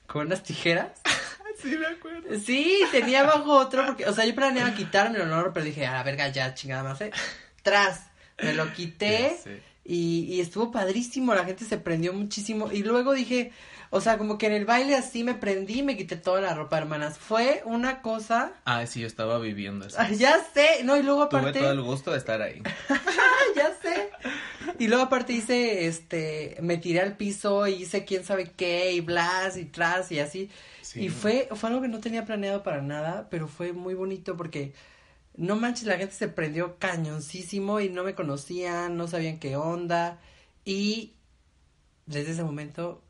Con 0.09 0.27
unas 0.27 0.43
tijeras. 0.43 0.89
Sí, 1.61 1.77
me 1.77 1.87
acuerdo. 1.89 2.39
Sí, 2.39 2.83
tenía 2.93 3.23
abajo 3.23 3.57
otro, 3.57 3.85
porque, 3.85 4.07
o 4.07 4.13
sea, 4.13 4.25
yo 4.25 4.33
planeaba 4.33 4.75
quitármelo, 4.75 5.27
¿no? 5.27 5.53
Pero 5.53 5.67
dije, 5.67 5.85
a 5.87 5.95
la 5.95 6.05
verga, 6.05 6.29
ya, 6.29 6.55
chingada 6.55 6.85
más, 6.85 7.01
¿eh? 7.01 7.11
Tras, 7.65 8.07
me 8.41 8.53
lo 8.53 8.73
quité 8.73 9.37
y, 9.85 10.21
y 10.33 10.41
estuvo 10.41 10.71
padrísimo, 10.71 11.35
la 11.35 11.45
gente 11.45 11.65
se 11.65 11.79
prendió 11.79 12.13
muchísimo. 12.13 12.71
Y 12.71 12.85
luego 12.85 13.13
dije, 13.13 13.51
O 13.91 14.01
sea, 14.03 14.19
como 14.19 14.37
que 14.37 14.47
en 14.47 14.53
el 14.53 14.67
baile 14.67 14.95
así 14.95 15.25
me 15.25 15.35
prendí 15.35 15.79
y 15.79 15.83
me 15.83 15.97
quité 15.97 16.17
toda 16.17 16.41
la 16.43 16.55
ropa, 16.55 16.77
hermanas. 16.77 17.17
Fue 17.17 17.63
una 17.65 18.03
cosa. 18.03 18.53
Ah, 18.67 18.85
sí, 18.87 19.01
yo 19.01 19.07
estaba 19.07 19.39
viviendo 19.39 19.87
eso. 19.87 19.99
ya 20.17 20.39
sé, 20.53 20.85
no, 20.85 20.97
y 20.97 21.03
luego 21.03 21.23
aparte. 21.23 21.53
Tuve 21.53 21.61
todo 21.61 21.73
el 21.73 21.83
gusto 21.83 22.11
de 22.11 22.19
estar 22.19 22.43
ahí. 22.43 22.63
ya 23.57 23.73
sé. 23.81 24.11
Y 24.79 24.89
luego 24.89 25.05
aparte 25.05 25.33
hice, 25.33 25.87
este, 25.87 26.59
me 26.61 26.77
tiré 26.77 27.01
al 27.01 27.17
piso 27.17 27.67
y 27.67 27.83
hice 27.83 28.05
quién 28.05 28.25
sabe 28.25 28.53
qué, 28.57 28.93
y 28.93 29.01
blas, 29.01 29.57
y 29.57 29.65
tras, 29.65 30.13
y 30.13 30.21
así. 30.21 30.51
Y 30.95 31.09
fue, 31.09 31.49
fue 31.55 31.69
algo 31.71 31.83
que 31.83 31.89
no 31.89 32.01
tenía 32.01 32.25
planeado 32.25 32.63
para 32.63 32.83
nada, 32.83 33.29
pero 33.31 33.49
fue 33.49 33.73
muy 33.73 33.95
bonito 33.95 34.37
porque 34.37 34.73
no 35.37 35.57
manches, 35.57 35.87
la 35.87 35.97
gente 35.97 36.15
se 36.15 36.29
prendió 36.29 36.79
cañoncísimo 36.79 37.81
y 37.81 37.89
no 37.89 38.05
me 38.05 38.15
conocían, 38.15 38.97
no 38.97 39.07
sabían 39.07 39.39
qué 39.39 39.57
onda. 39.57 40.19
Y 40.65 41.15
desde 42.07 42.33
ese 42.33 42.43
momento 42.43 43.03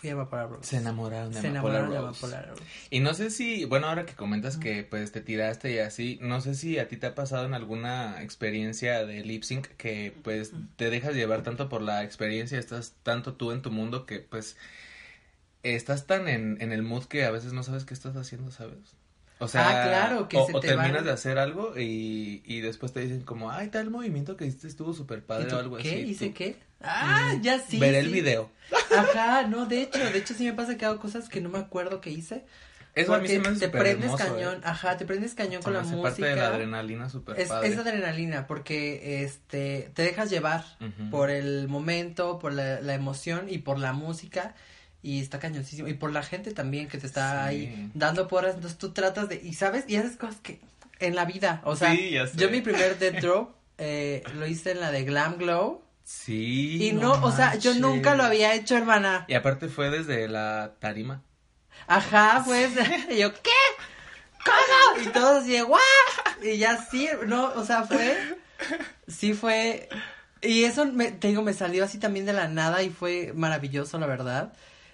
fui 0.00 0.10
a 0.10 0.12
Amapola 0.12 0.46
Rose. 0.46 0.68
Se 0.70 0.76
enamoraron 0.76 1.32
de 1.32 1.40
Se 1.40 1.48
enamoraron 1.48 1.90
de 1.90 1.98
Rose. 1.98 2.62
Y 2.90 3.00
no 3.00 3.14
sé 3.14 3.30
si, 3.30 3.64
bueno, 3.64 3.88
ahora 3.88 4.06
que 4.06 4.14
comentas 4.14 4.56
que 4.56 4.82
pues 4.84 5.12
te 5.12 5.20
tiraste 5.20 5.72
y 5.72 5.78
así, 5.78 6.18
no 6.22 6.40
sé 6.40 6.54
si 6.54 6.78
a 6.78 6.88
ti 6.88 6.96
te 6.96 7.06
ha 7.06 7.14
pasado 7.14 7.46
en 7.46 7.54
alguna 7.54 8.22
experiencia 8.22 9.04
de 9.04 9.24
lip 9.24 9.42
sync 9.42 9.66
que 9.76 10.14
pues 10.22 10.52
te 10.76 10.90
dejas 10.90 11.14
llevar 11.14 11.42
tanto 11.42 11.68
por 11.68 11.82
la 11.82 12.04
experiencia, 12.04 12.58
estás 12.58 12.94
tanto 13.02 13.34
tú 13.34 13.52
en 13.52 13.62
tu 13.62 13.70
mundo 13.70 14.06
que 14.06 14.20
pues 14.20 14.56
estás 15.62 16.06
tan 16.06 16.28
en, 16.28 16.58
en 16.60 16.72
el 16.72 16.82
mood 16.82 17.04
que 17.04 17.24
a 17.24 17.30
veces 17.30 17.52
no 17.52 17.62
sabes 17.62 17.84
qué 17.84 17.94
estás 17.94 18.16
haciendo, 18.16 18.50
¿sabes? 18.50 18.94
O 19.38 19.48
sea, 19.48 19.68
Ah, 19.68 19.82
claro, 19.82 20.28
que 20.28 20.38
o, 20.38 20.44
se 20.46 20.52
o 20.54 20.60
te 20.60 20.68
terminas 20.68 20.94
van- 20.94 21.04
de 21.04 21.10
hacer 21.10 21.38
algo 21.38 21.74
y, 21.78 22.42
y 22.46 22.60
después 22.60 22.92
te 22.92 23.00
dicen 23.00 23.22
como, 23.22 23.50
ay, 23.50 23.68
tal 23.68 23.90
movimiento 23.90 24.36
que 24.36 24.46
hiciste 24.46 24.68
estuvo 24.68 24.92
súper 24.94 25.18
¿Y 25.18 25.22
padre 25.22 25.52
o 25.52 25.58
algo 25.58 25.76
¿Qué? 25.76 25.88
así. 25.90 26.10
¿Hice 26.10 26.28
tú, 26.28 26.34
qué? 26.34 26.56
Ah, 26.80 27.34
ya 27.40 27.58
sí. 27.58 27.78
Veré 27.78 28.00
el 28.00 28.08
video. 28.10 28.50
Ajá, 28.96 29.44
no, 29.46 29.66
de 29.66 29.82
hecho, 29.82 29.98
de 29.98 30.18
hecho 30.18 30.34
sí 30.34 30.44
me 30.44 30.52
pasa 30.52 30.76
que 30.76 30.84
hago 30.84 30.98
cosas 31.00 31.28
que 31.28 31.40
no 31.40 31.48
me 31.48 31.58
acuerdo 31.58 32.00
que 32.00 32.10
hice. 32.10 32.44
Eso 32.94 33.12
a 33.14 33.18
mí 33.18 33.24
porque 33.28 33.34
se 33.34 33.38
me 33.40 33.48
hace 33.48 33.60
te 33.60 33.68
prendes 33.68 34.04
hermoso, 34.06 34.24
cañón, 34.24 34.54
¿eh? 34.56 34.60
ajá, 34.64 34.96
te 34.96 35.04
prendes 35.04 35.34
cañón 35.34 35.60
Se 35.60 35.64
con 35.64 35.74
me 35.74 35.78
la 35.80 35.84
música. 35.84 36.02
parte 36.02 36.24
de 36.24 36.36
la 36.36 36.46
adrenalina 36.46 37.08
súper 37.10 37.38
es, 37.38 37.48
padre. 37.48 37.68
es 37.68 37.78
adrenalina 37.78 38.46
porque 38.46 39.22
este 39.22 39.90
te 39.94 40.02
dejas 40.02 40.30
llevar 40.30 40.64
por 41.10 41.28
el 41.30 41.68
momento, 41.68 42.38
por 42.38 42.54
la, 42.54 42.80
la 42.80 42.94
emoción 42.94 43.48
y 43.50 43.58
por 43.58 43.78
la 43.78 43.92
música 43.92 44.54
y 45.02 45.20
está 45.20 45.38
cañoncísimo 45.38 45.88
y 45.88 45.94
por 45.94 46.10
la 46.10 46.22
gente 46.22 46.52
también 46.52 46.88
que 46.88 46.96
te 46.96 47.06
está 47.06 47.50
Sí. 47.50 47.56
ahí 47.56 47.90
dando 47.92 48.28
porras, 48.28 48.54
entonces 48.54 48.78
tú 48.78 48.92
tratas 48.92 49.28
de 49.28 49.42
y 49.44 49.52
sabes 49.52 49.84
y 49.88 49.96
haces 49.96 50.16
cosas 50.16 50.36
que 50.40 50.60
en 50.98 51.14
la 51.16 51.26
vida, 51.26 51.60
o 51.64 51.76
sea, 51.76 51.94
Sí, 51.94 52.12
ya 52.12 52.26
sé. 52.26 52.38
yo 52.38 52.48
mi 52.50 52.62
primer 52.62 52.98
dead 52.98 53.20
drop 53.20 53.54
eh, 53.76 54.22
lo 54.36 54.46
hice 54.46 54.70
en 54.70 54.80
la 54.80 54.90
de 54.90 55.04
Glam 55.04 55.36
Glow 55.36 55.82
Sí. 56.06 56.78
y 56.80 56.92
no, 56.92 57.14
o 57.24 57.32
sea, 57.32 57.56
yo 57.56 57.74
nunca 57.74 58.14
lo 58.14 58.22
había 58.22 58.54
hecho, 58.54 58.76
hermana. 58.76 59.24
Y 59.26 59.34
aparte 59.34 59.66
fue 59.66 59.90
desde 59.90 60.28
la 60.28 60.74
tarima. 60.78 61.24
Ajá, 61.88 62.42
pues, 62.44 62.70
y 63.10 63.18
yo, 63.18 63.34
¿qué? 63.34 63.50
¿Cómo? 64.44 65.02
Y 65.02 65.12
todos 65.12 65.42
así 65.42 65.50
de, 65.50 65.62
¡guau! 65.62 65.80
Y 66.42 66.58
ya 66.58 66.78
sí, 66.88 67.08
no, 67.26 67.46
o 67.54 67.64
sea, 67.64 67.82
fue, 67.82 68.16
sí 69.08 69.34
fue, 69.34 69.88
y 70.42 70.62
eso, 70.62 70.86
me, 70.86 71.10
te 71.10 71.26
digo, 71.26 71.42
me 71.42 71.52
salió 71.52 71.82
así 71.82 71.98
también 71.98 72.24
de 72.24 72.32
la 72.34 72.46
nada 72.46 72.84
y 72.84 72.90
fue 72.90 73.32
maravilloso, 73.34 73.98
la 73.98 74.06
verdad. 74.06 74.52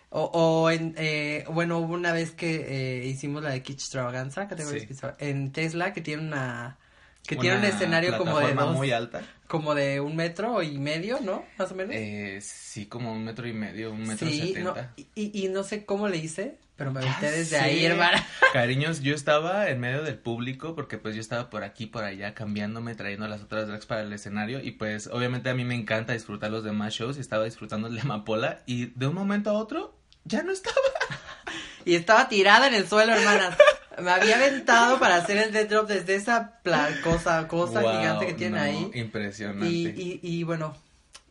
O, 0.09 0.31
o 0.33 0.71
en, 0.71 0.95
eh, 0.97 1.45
bueno, 1.51 1.79
hubo 1.79 1.93
una 1.93 2.13
vez 2.13 2.31
que 2.31 3.01
eh, 3.03 3.07
hicimos 3.07 3.43
la 3.43 3.51
de 3.51 3.63
Kitsch 3.63 3.83
Extravaganza, 3.83 4.49
Sí. 4.49 4.89
En 5.19 5.53
Tesla, 5.53 5.93
que 5.93 6.01
tiene 6.01 6.23
una, 6.23 6.79
que 7.27 7.37
tiene 7.37 7.59
un 7.59 7.65
escenario 7.65 8.19
como 8.19 8.39
de 8.41 8.53
dos, 8.55 8.75
muy 8.77 8.91
alta. 8.93 9.23
como 9.47 9.75
de 9.75 10.01
un 10.01 10.17
metro 10.17 10.63
y 10.63 10.79
medio, 10.79 11.21
¿no? 11.21 11.45
Más 11.59 11.71
o 11.71 11.75
menos. 11.75 11.95
Eh, 11.97 12.39
sí, 12.43 12.87
como 12.87 13.13
un 13.13 13.25
metro 13.25 13.47
y 13.47 13.53
medio, 13.53 13.93
un 13.93 14.03
metro 14.07 14.29
sí, 14.29 14.55
no, 14.59 14.75
setenta. 14.75 14.93
y, 14.97 15.07
y- 15.15 15.45
y 15.45 15.49
no 15.49 15.63
sé 15.63 15.85
cómo 15.85 16.09
le 16.09 16.17
hice, 16.17 16.59
pero 16.77 16.91
me 16.91 17.01
aventé 17.01 17.31
desde 17.31 17.59
ahí, 17.59 17.85
hermana. 17.85 18.27
Cariños, 18.53 19.01
yo 19.03 19.15
estaba 19.15 19.69
en 19.69 19.79
medio 19.79 20.03
del 20.03 20.19
público 20.19 20.75
porque 20.75 20.99
pues 20.99 21.15
yo 21.15 21.21
estaba 21.21 21.49
por 21.49 21.63
aquí, 21.63 21.87
por 21.87 22.03
allá, 22.03 22.35
cambiándome, 22.35 22.95
trayendo 22.97 23.29
las 23.29 23.41
otras 23.43 23.69
drags 23.69 23.87
para 23.87 24.01
el 24.03 24.13
escenario 24.13 24.61
y 24.61 24.73
pues 24.73 25.07
obviamente 25.07 25.49
a 25.49 25.55
mí 25.55 25.65
me 25.65 25.75
encanta 25.77 26.13
disfrutar 26.15 26.51
los 26.51 26.65
demás 26.65 26.93
shows 26.95 27.17
y 27.19 27.21
estaba 27.21 27.45
disfrutando 27.45 27.87
el 27.89 27.95
de 27.95 28.01
Amapola 28.01 28.63
y 28.67 28.87
de 28.87 29.07
un 29.07 29.15
momento 29.15 29.51
a 29.51 29.53
otro 29.55 29.97
ya 30.25 30.43
no 30.43 30.51
estaba. 30.53 30.77
Y 31.85 31.97
estaba 31.97 32.29
tirada 32.29 32.69
en 32.69 32.75
el 32.75 32.87
suelo, 32.89 33.13
hermanas. 33.13 33.57
Me 34.01 34.11
había 34.11 34.37
aventado 34.37 34.99
para 34.99 35.17
hacer 35.17 35.37
el 35.39 35.53
dead 35.53 35.69
drop 35.69 35.89
desde 35.89 36.15
esa 36.15 36.59
pla- 36.63 36.89
cosa, 37.03 37.47
cosa 37.49 37.81
Wow, 37.81 37.91
gigante 37.99 38.27
que 38.27 38.35
tienen 38.35 38.55
no, 38.59 38.63
ahí. 38.63 38.91
Impresionante. 38.95 39.67
Y, 39.67 40.21
y, 40.23 40.39
y 40.39 40.43
bueno, 40.45 40.75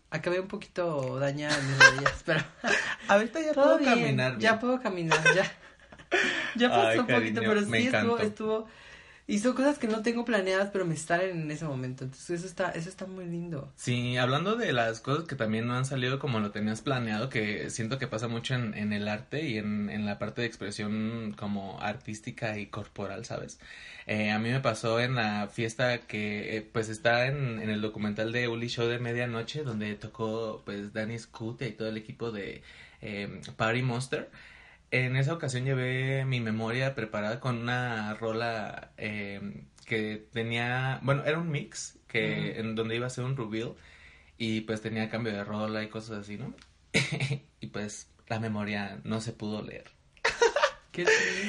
acabé 0.10 0.40
un 0.40 0.48
poquito 0.48 1.18
dañada 1.20 1.58
en 1.58 1.68
mis 1.68 1.80
rodillas, 1.80 2.22
pero 2.26 2.44
Ahorita 3.08 3.40
ya 3.42 3.54
todo 3.54 3.64
puedo 3.64 3.78
bien, 3.80 3.90
caminar. 4.02 4.38
ya 4.40 4.50
bien. 4.52 4.60
puedo 4.60 4.82
caminar, 4.82 5.20
ya. 5.36 5.52
Ya 6.56 6.68
pasó 6.70 6.88
Ay, 6.90 7.00
un 7.00 7.08
poquito, 7.08 7.40
pero 7.40 7.62
sí 7.64 7.88
estuvo, 7.88 8.20
estuvo, 8.20 8.68
y 9.32 9.40
son 9.40 9.54
cosas 9.54 9.80
que 9.80 9.88
no 9.88 10.02
tengo 10.02 10.26
planeadas, 10.26 10.72
pero 10.74 10.84
me 10.84 10.98
salen 10.98 11.44
en 11.44 11.52
ese 11.52 11.64
momento, 11.64 12.04
entonces 12.04 12.40
eso 12.42 12.48
está, 12.48 12.72
eso 12.72 12.90
está 12.90 13.06
muy 13.06 13.24
lindo. 13.24 13.72
Sí, 13.78 14.18
hablando 14.18 14.58
de 14.58 14.74
las 14.74 15.00
cosas 15.00 15.24
que 15.26 15.38
también 15.38 15.68
no 15.68 15.74
han 15.74 15.86
salido 15.86 16.20
como 16.20 16.42
lo 16.42 16.52
tenías 16.52 16.82
planeado, 16.82 17.30
que 17.30 17.70
siento 17.70 17.98
que 17.98 18.08
pasa 18.08 18.28
mucho 18.28 18.56
en, 18.56 18.74
en 18.74 18.92
el 18.92 19.08
arte 19.08 19.48
y 19.48 19.58
en, 19.58 19.90
en 19.90 20.06
la 20.06 20.20
parte 20.20 20.42
de 20.42 20.48
expresión 20.48 21.34
como 21.38 21.82
artística 21.82 22.58
y 22.58 22.66
corporal, 22.66 23.24
¿sabes? 23.24 23.58
Eh, 24.06 24.32
a 24.32 24.40
mí 24.40 24.50
me 24.50 24.60
pasó 24.60 25.00
en 25.00 25.16
la 25.16 25.48
fiesta 25.48 26.00
que 26.00 26.58
eh, 26.58 26.62
pues 26.62 26.90
está 26.90 27.28
en, 27.28 27.62
en 27.62 27.70
el 27.70 27.80
documental 27.80 28.34
de 28.34 28.50
Uli 28.50 28.68
Show 28.68 28.88
de 28.88 29.00
Medianoche, 29.00 29.64
donde 29.64 29.96
tocó 29.96 30.62
pues 30.66 30.92
Danny 30.92 31.18
Scoot 31.18 31.62
y 31.62 31.72
todo 31.72 31.88
el 31.88 31.96
equipo 31.96 32.32
de 32.32 32.64
eh, 33.02 33.42
Party 33.56 33.82
Monster. 33.82 34.30
En 34.92 35.16
esa 35.16 35.34
ocasión 35.34 35.64
llevé 35.64 36.26
mi 36.26 36.42
memoria 36.42 36.96
preparada 36.96 37.40
con 37.40 37.58
una 37.58 38.14
rola 38.16 38.92
eh, 38.98 39.64
que 39.86 40.28
tenía, 40.34 41.00
bueno, 41.02 41.24
era 41.26 41.40
un 41.40 41.50
mix 41.50 41.98
que 42.08 42.60
en 42.60 42.76
donde 42.76 42.98
iba 42.98 43.08
a 43.08 43.10
ser 43.10 43.24
un 43.24 43.38
reveal 43.38 43.74
y 44.38 44.62
pues 44.62 44.82
tenía 44.82 45.10
cambio 45.10 45.32
de 45.32 45.46
rola 45.46 45.82
y 45.82 45.88
cosas 45.88 46.20
así, 46.20 46.38
¿no? 46.38 46.54
y 47.62 47.68
pues 47.68 48.12
la 48.28 48.40
memoria 48.40 49.00
no 49.06 49.22
se 49.22 49.32
pudo 49.32 49.62
leer. 49.62 49.86
Qué. 50.92 51.06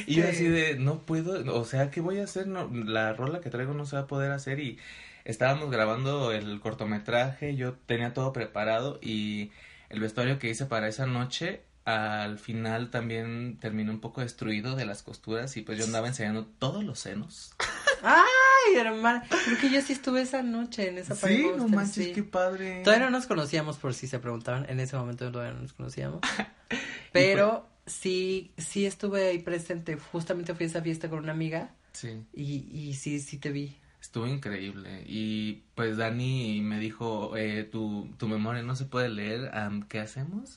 Y 0.06 0.14
yo 0.14 0.28
así 0.28 0.46
de, 0.46 0.76
no 0.76 1.04
puedo, 1.04 1.58
o 1.58 1.64
sea, 1.64 1.90
¿qué 1.90 2.00
voy 2.00 2.20
a 2.20 2.25
hacer? 2.25 2.46
No, 2.46 2.70
la 2.72 3.12
rola 3.12 3.40
que 3.40 3.50
traigo 3.50 3.75
no 3.75 3.87
se 3.87 3.96
va 3.96 4.02
a 4.02 4.06
poder 4.06 4.30
hacer 4.30 4.61
y 4.61 4.78
estábamos 5.25 5.70
grabando 5.72 6.30
el 6.30 6.61
cortometraje, 6.61 7.56
yo 7.56 7.75
tenía 7.75 8.14
todo 8.14 8.32
preparado 8.32 9.00
y 9.02 9.50
el 9.88 9.99
vestuario 9.99 10.38
que 10.38 10.49
hice 10.49 10.66
para 10.66 10.87
esa 10.87 11.06
noche 11.06 11.62
al 11.84 12.38
final 12.38 12.90
también 12.90 13.58
terminó 13.60 13.92
un 13.92 14.00
poco 14.00 14.20
destruido 14.20 14.76
de 14.76 14.84
las 14.84 15.02
costuras 15.02 15.56
y 15.56 15.62
pues 15.62 15.78
yo 15.78 15.84
andaba 15.84 16.08
enseñando 16.08 16.46
todos 16.46 16.84
los 16.84 16.98
senos. 17.00 17.52
Ay, 18.02 18.76
hermana, 18.76 19.24
creo 19.28 19.58
que 19.60 19.70
yo 19.70 19.80
sí 19.80 19.92
estuve 19.92 20.22
esa 20.22 20.42
noche 20.42 20.88
en 20.88 20.98
esa 20.98 21.14
Party 21.14 21.42
Monster, 21.68 22.14
sí. 22.14 22.22
padre. 22.22 22.82
Todavía 22.84 23.06
no 23.06 23.10
nos 23.10 23.26
conocíamos 23.26 23.76
por 23.78 23.94
si 23.94 24.06
se 24.06 24.18
preguntaban, 24.18 24.66
en 24.68 24.80
ese 24.80 24.96
momento 24.96 25.30
todavía 25.30 25.54
no 25.54 25.62
nos 25.62 25.72
conocíamos. 25.72 26.20
Pero 27.12 27.68
sí, 27.86 28.52
sí 28.56 28.86
estuve 28.86 29.28
ahí 29.28 29.38
presente, 29.40 29.96
justamente 29.96 30.54
fui 30.54 30.64
a 30.64 30.68
esa 30.68 30.82
fiesta 30.82 31.08
con 31.08 31.20
una 31.20 31.32
amiga 31.32 31.70
Sí. 31.92 32.22
y, 32.32 32.66
y 32.72 32.94
sí, 32.94 33.20
sí 33.20 33.38
te 33.38 33.50
vi. 33.52 33.76
Estuvo 34.00 34.26
increíble. 34.26 35.04
Y 35.06 35.62
pues 35.74 35.96
Dani 35.96 36.60
me 36.62 36.78
dijo, 36.80 37.36
eh, 37.36 37.64
tu, 37.64 38.08
tu 38.18 38.26
memoria 38.28 38.62
no 38.62 38.74
se 38.74 38.84
puede 38.86 39.08
leer, 39.08 39.50
am, 39.56 39.82
¿qué 39.84 40.00
hacemos? 40.00 40.56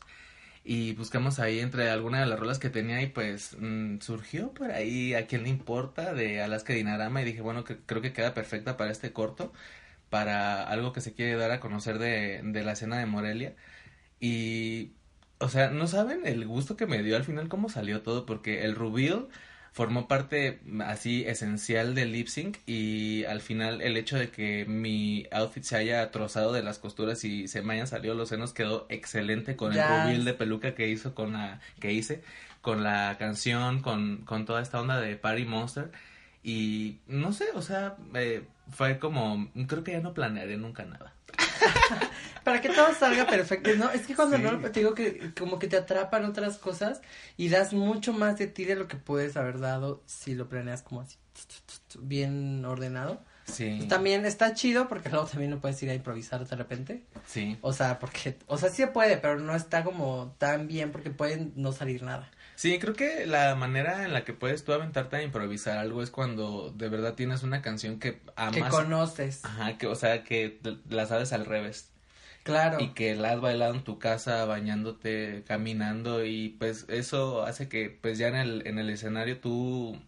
Y 0.68 0.94
buscamos 0.96 1.40
ahí 1.40 1.60
entre 1.60 1.90
alguna 1.92 2.22
de 2.22 2.26
las 2.28 2.40
rolas 2.40 2.60
que 2.60 2.72
tenía 2.72 3.02
y 3.04 3.08
pues 3.08 3.56
mm, 3.60 4.00
surgió 4.02 4.54
por 4.54 4.72
ahí 4.72 5.14
a 5.14 5.28
quién 5.28 5.44
le 5.44 5.50
importa 5.50 6.14
de 6.16 6.42
Alaska 6.42 6.74
Dinarama 6.74 7.22
y 7.22 7.26
dije, 7.26 7.42
bueno, 7.42 7.64
que- 7.64 7.80
creo 7.86 8.02
que 8.02 8.14
queda 8.14 8.34
perfecta 8.34 8.76
para 8.78 8.92
este 8.92 9.14
corto, 9.14 9.54
para 10.10 10.64
algo 10.70 10.94
que 10.94 11.02
se 11.02 11.14
quiere 11.16 11.36
dar 11.38 11.52
a 11.52 11.60
conocer 11.62 12.00
de, 12.00 12.42
de 12.44 12.64
la 12.64 12.74
escena 12.74 13.00
de 13.00 13.06
Morelia. 13.08 13.56
Y, 14.20 14.94
o 15.40 15.50
sea, 15.50 15.70
no 15.72 15.88
saben 15.88 16.26
el 16.26 16.46
gusto 16.48 16.76
que 16.78 16.88
me 16.88 17.04
dio 17.04 17.16
al 17.18 17.24
final 17.26 17.50
cómo 17.50 17.70
salió 17.70 18.02
todo, 18.04 18.26
porque 18.26 18.64
el 18.64 18.76
reveal 18.76 19.28
formó 19.76 20.08
parte 20.08 20.62
mm, 20.64 20.82
así 20.84 21.26
esencial 21.28 21.96
del 21.96 22.14
lip 22.14 22.28
sync 22.28 22.60
y 22.66 23.26
al 23.26 23.42
final 23.42 23.82
el 23.82 23.98
hecho 23.98 24.18
de 24.18 24.30
que 24.30 24.64
mi 24.64 25.28
outfit 25.34 25.64
se 25.64 25.76
haya 25.76 26.12
trozado 26.12 26.54
de 26.54 26.64
las 26.64 26.80
costuras 26.80 27.26
y 27.26 27.50
se 27.50 27.62
me 27.62 27.74
hayan 27.74 27.86
salido 27.86 28.16
los 28.16 28.30
senos 28.30 28.54
quedó 28.54 28.86
excelente 28.88 29.58
con 29.58 29.74
el 29.74 29.80
reveal 29.80 30.24
de 30.24 30.34
peluca 30.34 30.76
que 30.76 30.88
hizo 30.88 31.14
con 31.14 31.34
la 31.34 31.60
que 31.82 31.92
hice 31.92 32.24
con 32.62 32.84
la 32.84 33.18
canción 33.20 33.82
con, 33.82 34.20
con 34.20 34.46
toda 34.46 34.62
esta 34.62 34.80
onda 34.80 35.02
de 35.02 35.18
Party 35.18 35.44
Monster. 35.44 35.92
Y 36.42 37.00
no 37.08 37.34
sé 37.34 37.48
o 37.54 37.62
sea 37.62 37.98
eh, 38.14 38.44
fue 38.72 38.98
como 38.98 39.50
creo 39.68 39.84
que 39.84 39.92
ya 39.92 40.00
no 40.00 40.14
planearé 40.14 40.56
nunca 40.56 40.86
nada 40.86 41.14
Para 42.44 42.62
que 42.62 42.70
todo 42.70 42.94
salga 42.94 43.26
perfecto, 43.26 43.72
¿no? 43.76 43.90
Es 43.90 44.06
que 44.06 44.16
cuando 44.16 44.38
Sí. 44.38 44.44
no, 44.44 44.60
te 44.60 44.80
digo 44.80 44.94
que 44.94 45.32
como 45.38 45.58
que 45.58 45.68
te 45.68 45.78
atrapan 45.78 46.26
otras 46.26 46.58
cosas 46.58 47.02
y 47.38 47.50
das 47.50 47.74
mucho 47.74 48.14
más 48.14 48.38
de 48.38 48.48
ti 48.48 48.66
de 48.66 48.76
lo 48.76 48.88
que 48.88 48.98
puedes 48.98 49.36
haber 49.36 49.60
dado 49.60 50.04
si 50.06 50.36
lo 50.36 50.48
planeas 50.48 50.84
como 50.84 51.02
así, 51.02 51.18
bien 52.00 52.64
ordenado. 52.66 53.24
Sí. 53.46 53.76
Pues 53.78 53.90
también 53.90 54.26
está 54.26 54.54
chido 54.54 54.88
porque 54.88 55.10
luego 55.10 55.26
también 55.28 55.52
no 55.52 55.60
puedes 55.60 55.82
ir 55.84 55.90
a 55.90 55.94
improvisar 55.94 56.48
de 56.48 56.56
repente. 56.56 57.04
Sí. 57.28 57.58
O 57.62 57.74
sea, 57.74 58.00
porque, 58.00 58.38
o 58.48 58.58
sea, 58.58 58.70
sí 58.70 58.78
se 58.78 58.88
puede, 58.88 59.18
pero 59.18 59.40
no 59.40 59.56
está 59.56 59.84
como 59.84 60.36
tan 60.38 60.68
bien 60.68 60.92
porque 60.92 61.12
pueden 61.12 61.54
no 61.56 61.72
salir 61.72 62.04
nada. 62.04 62.30
Sí, 62.56 62.80
creo 62.80 62.94
que 62.94 63.26
la 63.26 63.54
manera 63.56 64.06
en 64.06 64.14
la 64.14 64.24
que 64.24 64.34
puedes 64.34 64.64
tú 64.64 64.74
aventarte 64.74 65.18
a 65.18 65.24
improvisar 65.24 65.78
algo 65.78 66.02
es 66.02 66.10
cuando 66.10 66.74
de 66.76 66.90
verdad 66.90 67.14
tienes 67.14 67.44
una 67.44 67.62
canción 67.62 68.00
que 68.00 68.22
amas. 68.36 68.56
Que 68.56 68.62
conoces. 68.70 69.44
Ajá, 69.44 69.78
que, 69.78 69.88
o 69.88 69.96
sea, 69.96 70.24
que 70.24 70.60
la 70.90 71.06
sabes 71.06 71.34
al 71.34 71.46
revés. 71.46 71.92
Claro. 72.44 72.80
Y 72.80 72.90
que 72.90 73.16
la 73.16 73.32
has 73.32 73.42
bailado 73.42 73.74
en 73.74 73.84
tu 73.84 73.98
casa, 73.98 74.46
bañándote, 74.46 75.44
caminando 75.48 76.24
y 76.24 76.50
pues 76.50 76.86
eso 76.90 77.44
hace 77.44 77.68
que 77.68 77.90
pues 77.90 78.20
ya 78.20 78.28
en 78.28 78.36
el, 78.36 78.68
en 78.68 78.78
el 78.78 78.90
escenario 78.92 79.40
tú, 79.40 80.00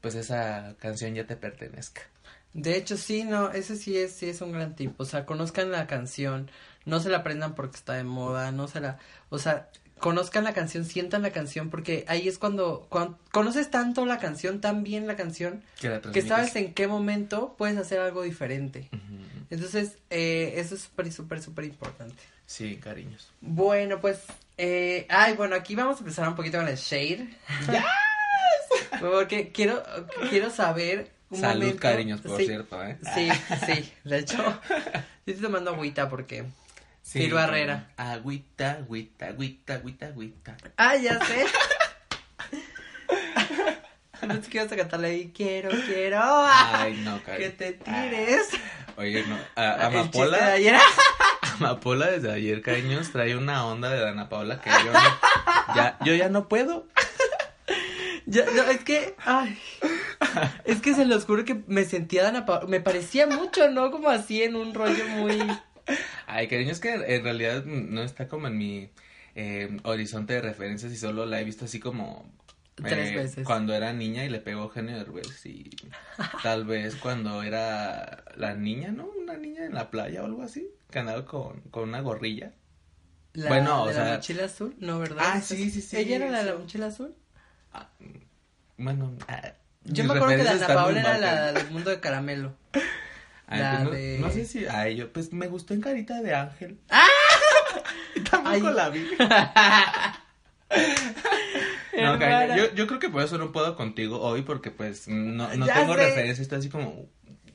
pues 0.00 0.14
esa 0.14 0.76
canción 0.78 1.14
ya 1.14 1.26
te 1.26 1.36
pertenezca. 1.36 2.00
De 2.54 2.76
hecho, 2.76 2.96
sí, 2.96 3.24
no, 3.24 3.50
ese 3.50 3.76
sí 3.76 3.98
es, 3.98 4.12
sí 4.14 4.30
es 4.30 4.40
un 4.40 4.52
gran 4.52 4.74
tip. 4.74 4.98
O 4.98 5.04
sea, 5.04 5.26
conozcan 5.26 5.70
la 5.70 5.86
canción, 5.86 6.50
no 6.86 7.00
se 7.00 7.10
la 7.10 7.18
aprendan 7.18 7.54
porque 7.54 7.76
está 7.76 7.94
de 7.94 8.04
moda, 8.04 8.50
no 8.50 8.66
se 8.66 8.80
la, 8.80 8.98
o 9.28 9.38
sea, 9.38 9.68
conozcan 9.98 10.44
la 10.44 10.52
canción, 10.52 10.84
sientan 10.84 11.22
la 11.22 11.30
canción, 11.30 11.70
porque 11.70 12.04
ahí 12.08 12.28
es 12.28 12.38
cuando, 12.38 12.86
cuando 12.90 13.18
conoces 13.32 13.70
tanto 13.70 14.04
la 14.06 14.18
canción, 14.18 14.60
tan 14.60 14.82
bien 14.84 15.06
la 15.06 15.16
canción, 15.16 15.62
Que, 15.80 15.88
la 15.88 15.96
que 15.96 16.00
transmites. 16.02 16.28
sabes 16.28 16.56
en 16.56 16.74
qué 16.74 16.86
momento 16.86 17.54
puedes 17.56 17.76
hacer 17.78 18.00
algo 18.00 18.22
diferente. 18.22 18.88
Entonces, 19.50 19.96
eh, 20.10 20.54
eso 20.56 20.74
es 20.74 20.82
súper, 20.82 21.12
súper, 21.12 21.42
súper 21.42 21.64
importante. 21.66 22.22
Sí, 22.46 22.76
cariños. 22.76 23.28
Bueno, 23.40 24.00
pues, 24.00 24.18
eh, 24.58 25.06
ay, 25.08 25.34
bueno, 25.34 25.54
aquí 25.56 25.74
vamos 25.74 25.96
a 25.96 26.00
empezar 26.00 26.28
un 26.28 26.34
poquito 26.34 26.58
con 26.58 26.68
el 26.68 26.76
shade. 26.76 27.28
Porque 29.00 29.50
quiero, 29.52 29.82
quiero 30.30 30.50
saber 30.50 31.10
un 31.30 31.40
Salud, 31.40 31.62
momento- 31.62 31.80
cariños, 31.80 32.20
por 32.20 32.38
sí, 32.38 32.46
cierto, 32.46 32.82
¿eh? 32.84 32.98
Sí, 33.14 33.28
sí, 33.66 33.92
de 34.04 34.18
hecho, 34.18 34.36
yo 34.38 35.32
estoy 35.32 35.42
tomando 35.42 35.70
agüita 35.72 36.08
porque... 36.08 36.44
Sí, 37.04 37.18
Tiro 37.18 37.38
Herrera. 37.38 37.90
Agüita, 37.98 38.78
agüita, 38.80 39.26
agüita, 39.26 39.74
agüita, 39.74 40.06
agüita. 40.06 40.56
Ah, 40.78 40.96
ya 40.96 41.18
sé. 41.24 41.44
No 44.26 44.34
vas 44.36 44.72
a 44.72 44.76
cantarle 44.76 45.08
ahí. 45.08 45.32
Quiero, 45.36 45.68
quiero. 45.86 46.18
Ay, 46.22 46.94
no, 47.04 47.18
que 47.18 47.24
cariño. 47.24 47.52
te 47.58 47.72
tires. 47.72 48.48
Oye, 48.96 49.22
no. 49.26 49.36
a- 49.54 49.76
de 49.76 49.84
Amapola, 49.84 50.52
ayer. 50.52 50.76
Amapola 51.60 52.06
desde 52.06 52.32
ayer, 52.32 52.62
cariños, 52.62 53.10
trae 53.12 53.36
una 53.36 53.66
onda 53.66 53.90
de 53.90 54.00
Dana 54.00 54.30
Paola 54.30 54.62
que 54.62 54.70
yo 54.70 54.92
no, 54.92 55.74
ya, 55.76 55.98
yo 56.06 56.14
ya 56.14 56.30
no 56.30 56.48
puedo. 56.48 56.86
Ya, 58.26 58.46
no, 58.46 58.62
es 58.62 58.82
que, 58.82 59.14
ay, 59.26 59.60
es 60.64 60.80
que 60.80 60.94
se 60.94 61.04
los 61.04 61.26
juro 61.26 61.44
que 61.44 61.62
me 61.66 61.84
sentía 61.84 62.22
Dana 62.22 62.46
Paola, 62.46 62.66
me 62.66 62.80
parecía 62.80 63.26
mucho, 63.26 63.68
¿no? 63.68 63.90
Como 63.90 64.08
así 64.08 64.42
en 64.42 64.56
un 64.56 64.72
rollo 64.72 65.06
muy, 65.08 65.38
Ay, 66.26 66.48
cariño, 66.48 66.72
es 66.72 66.80
que 66.80 66.92
en 66.94 67.22
realidad 67.22 67.64
no 67.64 68.02
está 68.02 68.28
como 68.28 68.46
en 68.48 68.56
mi 68.58 68.90
eh, 69.34 69.76
horizonte 69.84 70.34
de 70.34 70.40
referencias 70.40 70.92
y 70.92 70.96
solo 70.96 71.26
la 71.26 71.40
he 71.40 71.44
visto 71.44 71.64
así 71.66 71.80
como... 71.80 72.32
Tres 72.76 73.10
eh, 73.10 73.16
veces. 73.16 73.46
Cuando 73.46 73.72
era 73.72 73.92
niña 73.92 74.24
y 74.24 74.28
le 74.28 74.40
pegó 74.40 74.62
Eugenio 74.64 74.96
Derbez 74.96 75.46
y 75.46 75.70
tal 76.42 76.64
vez 76.64 76.96
cuando 76.96 77.42
era 77.44 78.24
la 78.36 78.54
niña, 78.54 78.90
¿no? 78.90 79.06
Una 79.06 79.36
niña 79.36 79.64
en 79.64 79.74
la 79.74 79.90
playa 79.90 80.22
o 80.22 80.26
algo 80.26 80.42
así, 80.42 80.68
que 80.90 80.98
andaba 80.98 81.24
con, 81.24 81.60
con 81.70 81.88
una 81.88 82.00
gorrilla. 82.00 82.52
la 83.34 83.48
Bueno, 83.48 83.84
o 83.84 83.86
la 83.86 83.92
sea- 83.92 84.14
mochila 84.16 84.46
azul, 84.46 84.74
¿no, 84.80 84.98
verdad? 84.98 85.24
Ah, 85.24 85.40
sí, 85.40 85.70
sí, 85.70 85.80
sí, 85.80 85.96
¿Ella 85.96 86.16
era 86.16 86.30
la 86.30 86.38
de 86.42 86.50
la 86.50 86.56
mochila 86.58 86.86
azul? 86.86 87.14
Bueno, 88.76 89.16
ah, 89.28 89.52
Yo 89.84 90.02
me 90.04 90.14
acuerdo 90.14 90.36
que 90.36 90.42
Dana 90.44 90.60
están 90.60 90.76
Paola 90.76 91.00
era 91.00 91.18
la 91.18 91.52
del 91.52 91.70
mundo 91.70 91.90
de 91.90 92.00
caramelo. 92.00 92.56
Ay, 93.46 93.60
la 93.60 93.70
pues 93.72 93.84
no, 93.84 93.90
de- 93.90 94.18
no 94.20 94.30
sé 94.30 94.44
si 94.46 94.64
a 94.66 94.86
ello, 94.88 95.12
pues 95.12 95.32
me 95.32 95.46
gustó 95.48 95.74
en 95.74 95.80
carita 95.80 96.20
de 96.22 96.34
ángel. 96.34 96.78
¡Ah! 96.90 97.06
Tampoco 98.30 98.68
Ay. 98.68 98.74
la 98.74 98.88
vi. 98.90 99.06
No, 101.96 102.14
Hermana. 102.14 102.56
yo, 102.56 102.74
yo 102.74 102.86
creo 102.88 102.98
que 102.98 103.08
por 103.08 103.22
eso 103.22 103.38
no 103.38 103.52
puedo 103.52 103.76
contigo 103.76 104.20
hoy 104.20 104.42
porque 104.42 104.70
pues 104.72 105.06
no, 105.06 105.54
no 105.56 105.66
Ya 105.66 105.74
tengo 105.74 105.94
sé. 105.94 106.00
referencia, 106.06 106.42
estoy 106.42 106.58
así 106.58 106.68
como 106.68 107.06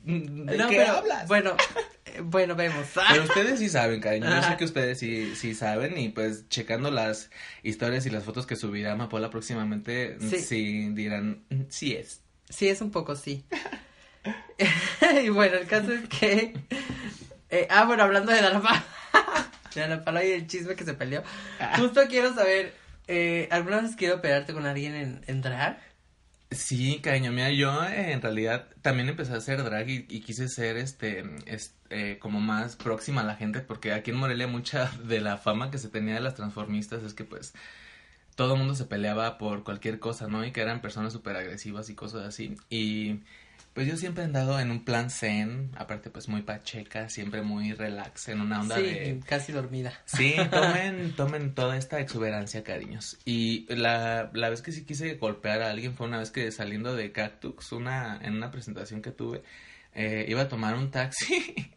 ¿de 0.04 0.56
No, 0.56 0.68
qué 0.68 0.76
pero, 0.78 0.92
hablas? 0.92 1.28
Bueno, 1.28 1.56
bueno, 2.24 2.54
vemos. 2.56 2.86
Pero 3.10 3.24
ustedes 3.24 3.58
sí 3.58 3.68
saben, 3.68 4.00
cariño, 4.00 4.30
yo 4.34 4.42
sé 4.42 4.56
que 4.56 4.64
ustedes 4.64 4.98
sí, 4.98 5.34
sí 5.36 5.54
saben 5.54 5.98
y 5.98 6.08
pues 6.08 6.48
checando 6.48 6.90
las 6.90 7.30
historias 7.62 8.06
y 8.06 8.10
las 8.10 8.24
fotos 8.24 8.46
que 8.46 8.56
subirá 8.56 8.92
Amapola 8.92 9.28
próximamente, 9.28 10.16
Sí. 10.20 10.38
sí, 10.40 10.88
dirán, 10.94 11.44
"Mm, 11.50 11.62
sí 11.68 11.92
es. 11.94 12.22
Sí, 12.48 12.68
es 12.68 12.80
un 12.80 12.90
poco 12.90 13.16
sí. 13.16 13.44
y 15.24 15.28
bueno, 15.30 15.56
el 15.56 15.66
caso 15.66 15.92
es 15.92 16.08
que. 16.08 16.54
eh, 17.50 17.66
ah, 17.70 17.84
bueno, 17.84 18.02
hablando 18.02 18.32
de 18.32 18.42
Dana 18.42 18.60
Paola. 18.60 18.84
de 19.74 19.80
Dana 19.80 20.04
Paola 20.04 20.24
y 20.24 20.32
el 20.32 20.46
chisme 20.46 20.74
que 20.76 20.84
se 20.84 20.94
peleó. 20.94 21.22
Justo 21.76 22.02
quiero 22.08 22.34
saber. 22.34 22.74
Eh, 23.08 23.48
¿Alguna 23.50 23.80
vez 23.80 23.96
quiero 23.96 24.20
pelearte 24.20 24.52
con 24.52 24.66
alguien 24.66 24.94
en, 24.94 25.24
en 25.26 25.40
drag? 25.42 25.80
Sí, 26.52 26.98
cariño, 27.00 27.30
mira, 27.32 27.50
yo 27.50 27.84
eh, 27.84 28.12
en 28.12 28.20
realidad 28.22 28.66
también 28.82 29.08
empecé 29.08 29.32
a 29.32 29.36
hacer 29.36 29.62
drag 29.62 29.88
y, 29.88 30.06
y 30.08 30.20
quise 30.20 30.48
ser 30.48 30.76
este, 30.76 31.24
es- 31.46 31.74
eh, 31.90 32.18
como 32.20 32.40
más 32.40 32.74
próxima 32.76 33.20
a 33.20 33.24
la 33.24 33.36
gente 33.36 33.60
porque 33.60 33.92
aquí 33.92 34.10
en 34.10 34.16
Morelia 34.16 34.46
mucha 34.48 34.90
de 35.04 35.20
la 35.20 35.38
fama 35.38 35.70
que 35.70 35.78
se 35.78 35.88
tenía 35.88 36.14
de 36.14 36.20
las 36.20 36.34
transformistas 36.34 37.02
es 37.04 37.14
que 37.14 37.22
pues 37.24 37.52
todo 38.36 38.54
el 38.54 38.58
mundo 38.58 38.74
se 38.74 38.84
peleaba 38.84 39.38
por 39.38 39.62
cualquier 39.64 39.98
cosa, 40.00 40.26
¿no? 40.28 40.44
Y 40.44 40.50
que 40.52 40.60
eran 40.60 40.80
personas 40.80 41.12
súper 41.12 41.36
agresivas 41.36 41.88
y 41.90 41.94
cosas 41.94 42.22
así. 42.26 42.56
Y 42.68 43.20
pues 43.74 43.86
yo 43.86 43.96
siempre 43.96 44.22
he 44.22 44.26
andado 44.26 44.58
en 44.58 44.70
un 44.70 44.84
plan 44.84 45.10
zen, 45.10 45.70
aparte 45.76 46.10
pues 46.10 46.28
muy 46.28 46.42
pacheca, 46.42 47.08
siempre 47.08 47.42
muy 47.42 47.72
relax, 47.72 48.28
en 48.28 48.40
una 48.40 48.60
onda 48.60 48.76
sí, 48.76 48.82
de... 48.82 49.20
casi 49.24 49.52
dormida. 49.52 49.92
Sí, 50.06 50.34
tomen, 50.50 51.14
tomen 51.14 51.54
toda 51.54 51.76
esta 51.76 52.00
exuberancia, 52.00 52.64
cariños. 52.64 53.18
Y 53.24 53.72
la, 53.74 54.30
la 54.34 54.50
vez 54.50 54.62
que 54.62 54.72
sí 54.72 54.84
quise 54.84 55.14
golpear 55.14 55.62
a 55.62 55.70
alguien 55.70 55.94
fue 55.94 56.08
una 56.08 56.18
vez 56.18 56.30
que 56.30 56.50
saliendo 56.50 56.96
de 56.96 57.12
Cactus, 57.12 57.72
una, 57.72 58.18
en 58.22 58.34
una 58.34 58.50
presentación 58.50 59.02
que 59.02 59.12
tuve, 59.12 59.42
eh, 59.94 60.26
iba 60.28 60.42
a 60.42 60.48
tomar 60.48 60.74
un 60.74 60.90
taxi. 60.90 61.54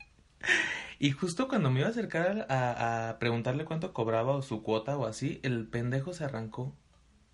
Y 1.00 1.12
justo 1.12 1.50
cuando 1.50 1.70
me 1.70 1.80
iba 1.80 1.90
a 1.90 1.92
acercar 1.92 2.46
a, 2.50 3.10
a 3.10 3.20
preguntarle 3.20 3.66
cuánto 3.66 3.92
cobraba 3.92 4.38
o 4.38 4.42
su 4.42 4.64
cuota 4.64 4.96
o 4.96 5.06
así, 5.06 5.42
el 5.44 5.68
pendejo 5.68 6.14
se 6.14 6.24
arrancó 6.24 6.78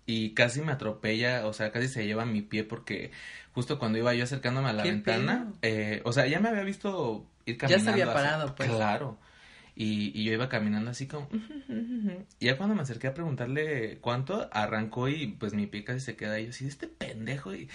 y 0.06 0.30
casi 0.34 0.60
me 0.62 0.72
atropella, 0.72 1.46
o 1.46 1.52
sea, 1.52 1.70
casi 1.72 1.88
se 1.88 2.06
lleva 2.06 2.24
mi 2.24 2.42
pie 2.42 2.64
porque 2.64 3.10
justo 3.52 3.78
cuando 3.78 3.98
iba 3.98 4.14
yo 4.14 4.24
acercándome 4.24 4.68
a 4.68 4.72
la 4.72 4.82
¿Qué 4.82 4.90
ventana, 4.90 5.52
eh, 5.62 6.00
o 6.04 6.12
sea, 6.12 6.26
ya 6.26 6.40
me 6.40 6.48
había 6.48 6.62
visto 6.64 7.26
ir 7.46 7.56
Ya 7.58 7.68
se 7.68 7.84
caminando. 7.86 7.90
había 7.92 8.04
así. 8.04 8.14
parado, 8.14 8.54
pues. 8.54 8.70
Claro. 8.70 9.18
Y, 9.76 10.12
y 10.18 10.24
yo 10.24 10.32
iba 10.32 10.48
caminando 10.48 10.90
así 10.90 11.06
como... 11.06 11.28
Y 12.38 12.46
ya 12.46 12.56
cuando 12.56 12.74
me 12.74 12.82
acerqué 12.82 13.06
a 13.06 13.14
preguntarle 13.14 13.98
cuánto, 14.00 14.48
arrancó 14.52 15.08
y 15.08 15.28
pues 15.28 15.54
mi 15.54 15.66
pie 15.66 15.84
casi 15.84 16.00
se 16.00 16.16
queda 16.16 16.34
ahí. 16.34 16.44
Yo 16.44 16.50
así, 16.50 16.66
este 16.66 16.86
pendejo. 16.88 17.54
Y, 17.54 17.68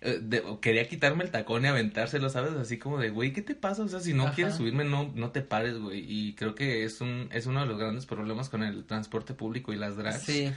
eh, 0.00 0.18
de- 0.22 0.42
quería 0.62 0.88
quitarme 0.88 1.24
el 1.24 1.30
tacón 1.30 1.64
y 1.64 1.68
aventárselo, 1.68 2.30
¿sabes? 2.30 2.52
Así 2.54 2.78
como 2.78 2.98
de, 2.98 3.10
güey, 3.10 3.32
¿qué 3.32 3.42
te 3.42 3.54
pasa? 3.54 3.82
O 3.82 3.88
sea, 3.88 4.00
si 4.00 4.14
no 4.14 4.24
Ajá. 4.26 4.34
quieres 4.34 4.54
subirme, 4.54 4.84
no, 4.84 5.12
no 5.14 5.30
te 5.32 5.42
pares, 5.42 5.78
güey. 5.78 6.04
Y 6.08 6.34
creo 6.34 6.54
que 6.54 6.84
es 6.84 7.00
un, 7.00 7.28
es 7.32 7.46
uno 7.46 7.60
de 7.60 7.66
los 7.66 7.78
grandes 7.78 8.06
problemas 8.06 8.48
con 8.48 8.62
el 8.62 8.84
transporte 8.84 9.34
público 9.34 9.72
y 9.72 9.76
las 9.76 9.96
drags. 9.96 10.22
Sí. 10.22 10.50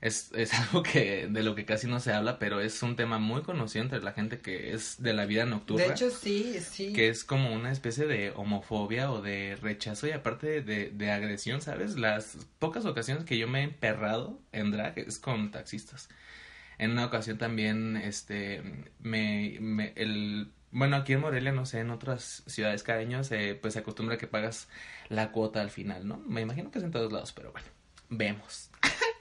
Es, 0.00 0.30
es 0.34 0.54
algo 0.54 0.82
que, 0.82 1.28
de 1.28 1.42
lo 1.42 1.54
que 1.54 1.64
casi 1.64 1.86
no 1.86 2.00
se 2.00 2.12
habla, 2.12 2.38
pero 2.38 2.60
es 2.60 2.82
un 2.82 2.96
tema 2.96 3.18
muy 3.18 3.42
conocido 3.42 3.84
entre 3.84 4.02
la 4.02 4.12
gente 4.12 4.38
que 4.40 4.72
es 4.72 5.02
de 5.02 5.12
la 5.12 5.26
vida 5.26 5.44
nocturna. 5.44 5.84
De 5.84 5.90
hecho, 5.90 6.10
sí, 6.10 6.58
sí. 6.60 6.92
que 6.92 7.08
es 7.08 7.24
como 7.24 7.52
una 7.52 7.70
especie 7.70 8.06
de 8.06 8.32
homofobia 8.34 9.10
o 9.12 9.20
de 9.20 9.56
rechazo 9.60 10.06
y 10.06 10.12
aparte 10.12 10.62
de, 10.62 10.90
de 10.90 11.10
agresión, 11.10 11.60
¿sabes? 11.60 11.98
Las 11.98 12.38
pocas 12.58 12.86
ocasiones 12.86 13.24
que 13.24 13.38
yo 13.38 13.48
me 13.48 13.60
he 13.60 13.64
emperrado 13.64 14.40
en 14.52 14.70
drag 14.70 14.98
es 14.98 15.18
con 15.18 15.50
taxistas. 15.50 16.08
En 16.78 16.92
una 16.92 17.04
ocasión 17.04 17.36
también, 17.36 17.98
este, 17.98 18.62
me, 19.00 19.58
me 19.60 19.92
el, 19.96 20.50
bueno, 20.70 20.96
aquí 20.96 21.12
en 21.12 21.20
Morelia, 21.20 21.52
no 21.52 21.66
sé, 21.66 21.80
en 21.80 21.90
otras 21.90 22.42
ciudades 22.46 22.82
cariños, 22.82 23.30
eh, 23.32 23.58
pues 23.60 23.74
se 23.74 23.80
acostumbra 23.80 24.16
que 24.16 24.26
pagas 24.26 24.68
la 25.10 25.30
cuota 25.30 25.60
al 25.60 25.70
final, 25.70 26.08
¿no? 26.08 26.18
Me 26.26 26.40
imagino 26.40 26.70
que 26.70 26.78
es 26.78 26.84
en 26.84 26.90
todos 26.90 27.12
lados, 27.12 27.32
pero 27.32 27.52
bueno, 27.52 27.66
vemos. 28.08 28.70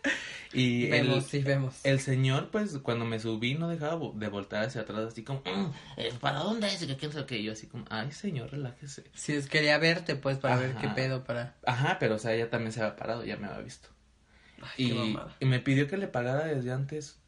y 0.53 0.85
el- 0.85 0.91
Vemos, 0.91 1.25
sí, 1.25 1.39
vemos. 1.39 1.79
el 1.83 1.99
señor, 1.99 2.49
pues, 2.51 2.77
cuando 2.79 3.05
me 3.05 3.19
subí 3.19 3.55
no 3.55 3.67
dejaba 3.67 3.99
de 4.15 4.27
voltar 4.29 4.63
hacia 4.63 4.81
atrás, 4.81 4.99
así 5.07 5.23
como, 5.23 5.41
"Mm, 5.41 6.17
¿para 6.19 6.39
dónde 6.39 6.67
es? 6.67 6.85
Que 6.85 6.97
qué. 7.25 7.37
Y 7.39 7.43
yo 7.43 7.51
así 7.53 7.67
como, 7.67 7.85
ay, 7.89 8.11
señor, 8.11 8.51
relájese. 8.51 9.03
Sí, 9.13 9.33
es- 9.33 9.47
quería 9.47 9.77
verte, 9.77 10.15
pues, 10.15 10.37
para 10.37 10.55
ver 10.57 10.75
qué 10.75 10.87
pedo, 10.89 11.23
para... 11.23 11.55
Ajá, 11.65 11.97
pero, 11.99 12.15
o 12.15 12.19
sea, 12.19 12.33
ella 12.33 12.49
también 12.49 12.71
se 12.71 12.81
había 12.81 12.95
parado, 12.95 13.23
ya 13.23 13.37
me 13.37 13.47
había 13.47 13.61
visto. 13.61 13.89
Ay, 14.61 14.69
qué 14.87 14.93
Y, 14.93 15.13
mamada. 15.13 15.35
y 15.39 15.45
me 15.45 15.59
pidió 15.59 15.87
que 15.87 15.97
le 15.97 16.07
pagara 16.07 16.45
desde 16.45 16.71
antes. 16.71 17.19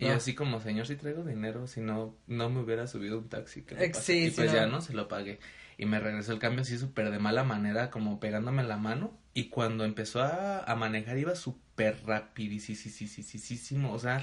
Y 0.00 0.06
así 0.06 0.34
como, 0.34 0.60
señor, 0.60 0.86
si 0.86 0.94
traigo 0.94 1.24
dinero, 1.24 1.66
si 1.66 1.80
no, 1.80 2.16
no 2.28 2.50
me 2.50 2.60
hubiera 2.60 2.86
subido 2.86 3.18
un 3.18 3.28
taxi. 3.28 3.62
¿qué 3.62 3.74
Eh, 3.74 3.88
pasa?". 3.88 4.02
sí, 4.02 4.18
y 4.26 4.30
sí, 4.30 4.36
pues 4.36 4.52
ya 4.52 4.66
no. 4.66 4.72
no 4.76 4.80
se 4.80 4.92
lo 4.94 5.08
pagué. 5.08 5.40
Y 5.76 5.86
me 5.86 5.98
regresó 5.98 6.32
el 6.32 6.38
cambio 6.38 6.62
así 6.62 6.78
súper 6.78 7.10
de 7.10 7.18
mala 7.18 7.42
manera, 7.42 7.90
como 7.90 8.20
pegándome 8.20 8.62
la 8.62 8.76
mano. 8.76 9.17
Y 9.38 9.50
cuando 9.50 9.84
empezó 9.84 10.20
a, 10.20 10.64
a 10.64 10.74
manejar 10.74 11.16
iba 11.16 11.36
súper 11.36 11.96
rapidísimo, 12.04 13.92
o 13.92 13.98
sea, 14.00 14.20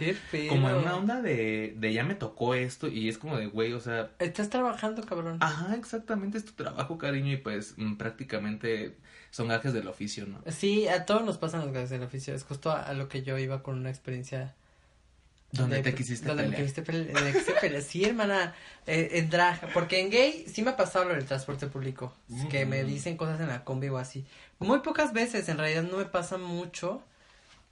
como 0.49 0.69
en 0.69 0.75
una 0.75 0.97
onda 0.97 1.21
de, 1.21 1.73
de 1.78 1.93
ya 1.93 2.04
me 2.04 2.15
tocó 2.15 2.54
esto 2.54 2.89
y 2.89 3.08
es 3.08 3.17
como 3.17 3.38
de, 3.38 3.47
güey, 3.47 3.71
o 3.71 3.80
sea, 3.80 4.12
Estás 4.19 4.49
trabajando, 4.49 5.04
cabrón. 5.04 5.38
ajá, 5.39 5.73
exactamente 5.75 6.38
es 6.38 6.43
tu 6.43 6.51
trabajo, 6.51 6.97
cariño, 6.97 7.32
y 7.32 7.38
pues 7.38 7.75
mm, 7.78 7.95
prácticamente 7.95 8.97
son 9.32 9.47
gajes 9.47 9.71
del 9.71 9.88
oficio, 9.88 10.25
¿no? 10.25 10.41
Sí, 10.51 10.88
a 10.89 11.06
todos 11.06 11.23
nos 11.23 11.38
pasan 11.38 11.62
los 11.62 11.71
gajes 11.71 11.89
del 11.91 12.04
oficio. 12.04 12.34
Es 12.36 12.43
justo 12.43 12.71
a, 12.71 12.82
a 12.82 12.93
lo 12.93 13.08
que 13.08 13.23
yo 13.23 13.38
iba 13.38 13.63
con 13.63 13.78
una 13.78 13.89
experiencia. 13.89 14.54
Donde 15.56 15.78
de- 15.78 15.84
te 15.84 15.96
quisiste 15.96 16.28
donde 16.28 16.44
me 16.44 16.50
pelear. 16.50 16.68
quisiste 16.68 16.84
quisiste 17.32 17.54
pelear. 17.62 17.82
Sí, 17.88 18.04
hermana, 18.06 18.54
eh, 18.88 19.10
en 19.13 19.30
drag. 19.30 19.72
Porque 19.74 20.00
en 20.00 20.10
gay 20.10 20.46
sí 20.52 20.62
me 20.62 20.72
ha 20.72 20.78
pasado 20.78 21.06
lo 21.06 21.13
del 21.15 21.26
transporte 21.26 21.68
público. 21.68 22.13
Que 22.50 22.65
me 22.65 22.82
Ujú. 22.84 22.91
dicen 22.91 23.18
cosas 23.18 23.39
en 23.41 23.48
la 23.48 23.63
combi 23.63 23.89
o 23.89 23.98
así. 23.98 24.26
Muy 24.60 24.80
pocas 24.80 25.13
veces, 25.13 25.48
en 25.50 25.58
realidad 25.58 25.84
no 25.84 25.98
me 25.98 26.06
pasa 26.06 26.38
mucho. 26.38 27.04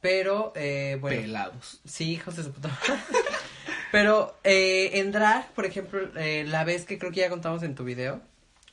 Pero, 0.01 0.51
eh, 0.55 0.97
bueno. 0.99 1.21
Pelados. 1.21 1.79
Sí, 1.85 2.11
hijos 2.11 2.35
de 2.35 2.43
su 2.43 2.51
puta. 2.51 2.69
Pero 3.91 4.37
eh, 4.43 4.91
en 4.99 5.11
drag, 5.11 5.47
por 5.53 5.65
ejemplo, 5.65 5.99
eh, 6.17 6.43
la 6.47 6.63
vez 6.63 6.85
que 6.85 6.97
creo 6.97 7.11
que 7.11 7.19
ya 7.21 7.29
contamos 7.29 7.63
en 7.63 7.75
tu 7.75 7.83
video 7.83 8.21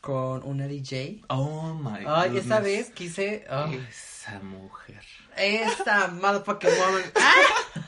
con 0.00 0.42
una 0.44 0.66
DJ. 0.66 1.20
Oh 1.28 1.74
my 1.74 2.04
Ay, 2.06 2.38
esa 2.38 2.58
vez 2.60 2.90
quise. 2.90 3.44
ah, 3.50 3.70
Esa 3.88 4.40
mujer. 4.40 5.02
esa 5.36 6.08
motherfucking 6.08 6.70
woman. 6.70 7.02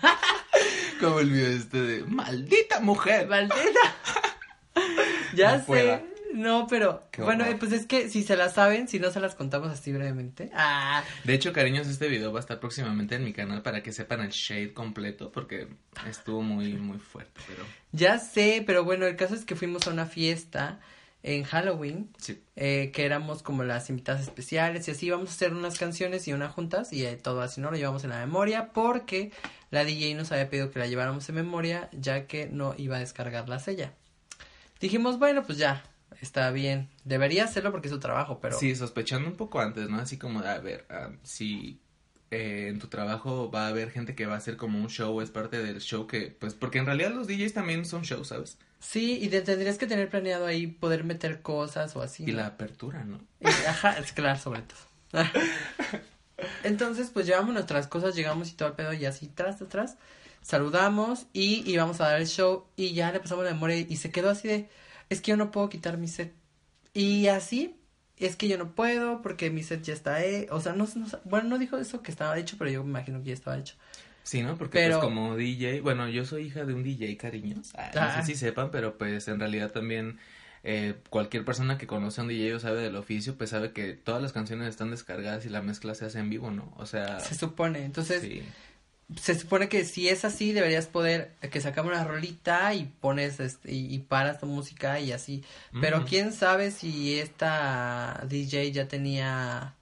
¡Ah! 0.03 0.17
Como 1.03 1.21
el 1.21 1.31
video 1.31 1.49
este 1.51 1.81
de 1.81 2.05
maldita 2.05 2.81
mujer. 2.81 3.27
¡Maldita! 3.29 3.61
ya 5.35 5.53
No 5.53 5.59
sé. 5.59 5.65
pueda. 5.67 6.03
No, 6.35 6.67
pero. 6.67 7.03
Qué 7.11 7.21
bueno, 7.21 7.45
horror. 7.45 7.57
eh, 7.57 7.59
pues 7.61 7.73
es 7.73 7.85
que 7.87 8.09
si 8.09 8.23
se 8.23 8.37
la 8.37 8.49
saben, 8.49 8.89
si 8.89 8.99
no 8.99 9.11
se 9.11 9.21
las 9.21 9.35
contamos 9.35 9.69
así 9.71 9.93
brevemente. 9.93 10.51
Ah, 10.55 11.05
De 11.25 11.35
hecho, 11.35 11.53
cariños, 11.53 11.87
este 11.89 12.09
video 12.09 12.33
va 12.33 12.39
a 12.39 12.41
estar 12.41 12.59
próximamente 12.59 13.17
en 13.17 13.25
mi 13.25 13.35
canal 13.35 13.61
para 13.63 13.83
que 13.83 13.93
sepan 13.93 14.21
el 14.23 14.31
shade 14.31 14.73
completo 14.73 15.31
porque 15.31 15.69
estuvo 16.09 16.41
muy, 16.41 16.73
muy 16.75 16.99
fuerte, 16.99 17.39
pero 17.47 17.65
ya 17.93 18.19
sé, 18.19 18.63
pero 18.67 18.83
bueno, 18.83 19.05
el 19.07 19.17
caso 19.17 19.35
es 19.35 19.45
que 19.45 19.57
fuimos 19.57 19.87
a 19.87 19.91
una 19.91 20.07
fiesta 20.07 20.81
en 21.23 21.45
Halloween. 21.45 22.11
sí. 22.19 22.43
eh, 22.57 22.91
que 22.93 23.05
éramos 23.05 23.43
como 23.43 23.65
las 23.65 23.91
invitadas 23.91 24.23
especiales 24.23 24.89
y 24.89 24.91
así 24.91 25.07
íbamos 25.07 25.31
a 25.31 25.33
hacer 25.33 25.55
unas 25.55 25.79
canciones 25.79 26.27
y 26.29 26.33
una 26.33 26.49
juntas 26.49 26.93
y 26.93 27.05
eh, 27.05 27.17
todo 27.17 27.43
así, 27.43 27.61
¿no? 27.61 27.71
Lo 27.71 27.77
llevamos 27.77 28.05
en 28.05 28.11
la 28.11 28.19
memoria 28.19 28.73
porque 28.73 29.33
la 29.71 29.85
DJ 29.85 30.15
nos 30.15 30.33
había 30.33 30.51
pedido 30.51 30.71
que 30.71 30.79
la 30.79 30.87
lleváramos 30.87 31.29
en 31.29 31.35
memoria 31.37 31.89
ya 31.93 32.27
que 32.27 32.47
no 32.47 32.75
iba 32.77 32.97
a 32.97 33.01
descargarlas 33.01 33.69
ella. 33.69 33.95
Dijimos, 34.81 35.19
bueno, 35.19 35.45
pues 35.45 35.59
ya, 35.59 35.85
está 36.21 36.51
bien. 36.51 36.89
Debería 37.05 37.45
hacerlo 37.45 37.71
porque 37.71 37.89
es 37.89 37.93
su 37.95 38.01
trabajo, 38.01 38.41
pero... 38.41 38.59
Sí, 38.59 38.75
sospechando 38.75 39.29
un 39.29 39.37
poco 39.37 39.61
antes, 39.61 39.89
¿no? 39.89 39.99
Así 39.99 40.19
como, 40.19 40.41
a 40.41 40.59
ver, 40.59 40.87
ah, 40.91 41.11
si 41.23 41.81
eh, 42.33 42.67
en 42.69 42.79
tu 42.81 42.89
trabajo 42.89 43.51
va 43.51 43.67
a 43.67 43.69
haber 43.69 43.91
gente 43.91 44.15
que 44.17 44.27
va 44.27 44.35
a 44.35 44.39
hacer 44.39 44.57
como 44.57 44.81
un 44.81 44.89
show, 44.89 45.21
es 45.21 45.31
parte 45.31 45.63
del 45.63 45.81
show 45.81 46.07
que, 46.09 46.35
pues, 46.39 46.55
porque 46.55 46.79
en 46.79 46.87
realidad 46.87 47.13
los 47.13 47.29
DJs 47.29 47.53
también 47.53 47.85
son 47.85 48.03
shows, 48.03 48.29
¿sabes? 48.29 48.59
Sí, 48.81 49.19
y 49.23 49.29
te- 49.29 49.43
tendrías 49.43 49.79
que 49.79 49.87
tener 49.87 50.09
planeado 50.09 50.47
ahí 50.47 50.67
poder 50.67 51.05
meter 51.05 51.41
cosas 51.43 51.95
o 51.95 52.03
así. 52.03 52.25
Y 52.25 52.33
¿no? 52.33 52.39
la 52.39 52.47
apertura, 52.49 53.05
¿no? 53.05 53.21
Y- 53.41 53.47
Ajá, 53.47 53.97
es 53.99 54.13
claro, 54.13 54.39
sobre 54.41 54.63
todo. 54.63 54.81
Entonces, 56.65 57.11
pues 57.13 57.27
llevamos 57.27 57.55
nuestras 57.55 57.87
cosas, 57.87 58.15
llegamos 58.17 58.49
y 58.51 58.55
todo 58.55 58.69
el 58.71 58.75
pedo 58.75 58.93
y 58.93 59.05
así, 59.05 59.29
tras, 59.29 59.59
tras, 59.59 59.69
tras. 59.69 59.97
Saludamos 60.41 61.27
y 61.33 61.69
íbamos 61.71 62.01
a 62.01 62.09
dar 62.09 62.21
el 62.21 62.27
show 62.27 62.65
y 62.77 62.95
ya 62.95 63.13
le 63.13 63.21
pasamos 63.21 63.45
la 63.45 63.53
memoria 63.53 63.77
y 63.79 63.97
se 63.97 64.11
quedó 64.11 64.31
así 64.31 64.49
de, 64.49 64.69
es 65.09 65.21
que 65.21 65.31
yo 65.31 65.37
no 65.37 65.51
puedo 65.53 65.69
quitar 65.69 65.99
mi 65.99 66.09
set. 66.09 66.33
Y 66.95 67.29
así, 67.29 67.77
es 68.27 68.37
que 68.37 68.49
yo 68.49 68.59
no 68.59 68.75
puedo 68.75 69.23
porque 69.23 69.51
mi 69.51 69.63
set 69.63 69.83
ya 69.83 69.93
está, 69.95 70.25
eh. 70.25 70.47
o 70.51 70.61
sea, 70.61 70.73
no, 70.73 70.89
no, 70.95 71.07
bueno, 71.25 71.49
no 71.49 71.59
dijo 71.59 71.79
eso 71.79 72.03
que 72.03 72.11
estaba 72.11 72.39
hecho, 72.39 72.57
pero 72.59 72.71
yo 72.71 72.83
me 72.85 72.91
imagino 72.91 73.21
que 73.23 73.29
ya 73.29 73.35
estaba 73.35 73.59
hecho. 73.59 73.75
Sí, 74.25 74.43
¿no? 74.43 74.57
Porque 74.57 74.79
Pero- 74.79 75.01
pues 75.01 75.05
como 75.05 75.37
DJ, 75.37 75.81
bueno, 75.81 76.09
yo 76.09 76.25
soy 76.25 76.45
hija 76.47 76.65
de 76.65 76.75
un 76.75 76.85
DJ, 76.85 77.17
cariños. 77.17 77.73
Ah, 77.77 77.91
no 77.95 78.01
Ah. 78.03 78.17
sé 78.23 78.33
si 78.33 78.39
sepan, 78.39 78.71
pero 78.71 78.97
pues 78.97 79.27
en 79.29 79.39
realidad 79.41 79.71
también 79.73 80.19
eh, 80.65 80.95
cualquier 81.11 81.45
persona 81.45 81.77
que 81.77 81.89
conoce 81.89 82.21
a 82.21 82.23
un 82.25 82.29
DJ 82.29 82.55
o 82.55 82.61
sabe 82.61 82.81
del 82.83 82.95
oficio, 82.95 83.35
pues 83.37 83.51
sabe 83.51 83.73
que 83.73 83.95
todas 83.95 84.23
las 84.23 84.33
canciones 84.33 84.69
están 84.69 84.93
descargadas 84.93 85.45
y 85.45 85.49
la 85.49 85.61
mezcla 85.61 85.93
se 85.97 86.05
hace 86.05 86.21
en 86.21 86.31
vivo, 86.31 86.53
¿no? 86.53 86.73
O 86.77 86.87
sea, 86.87 87.19
Se 87.19 87.35
supone, 87.35 87.85
entonces, 87.85 88.23
sí. 88.23 88.45
Se 89.21 89.35
supone 89.39 89.69
que 89.69 89.85
si 89.85 90.09
es 90.09 90.25
así 90.25 90.53
deberías 90.53 90.87
poder 90.87 91.35
que 91.51 91.61
sacamos 91.61 91.93
una 91.93 92.05
rolita 92.05 92.75
y 92.75 92.85
pones 92.87 93.41
este, 93.41 93.73
y, 93.73 93.95
y 93.95 93.99
paras 94.01 94.41
tu 94.41 94.47
música 94.47 95.01
y 95.01 95.13
así. 95.13 95.45
Pero 95.79 96.05
quién 96.05 96.33
sabe 96.33 96.71
si 96.71 97.19
esta 97.19 98.23
DJ 98.29 98.71
ya 98.73 98.89
tenía 98.89 99.75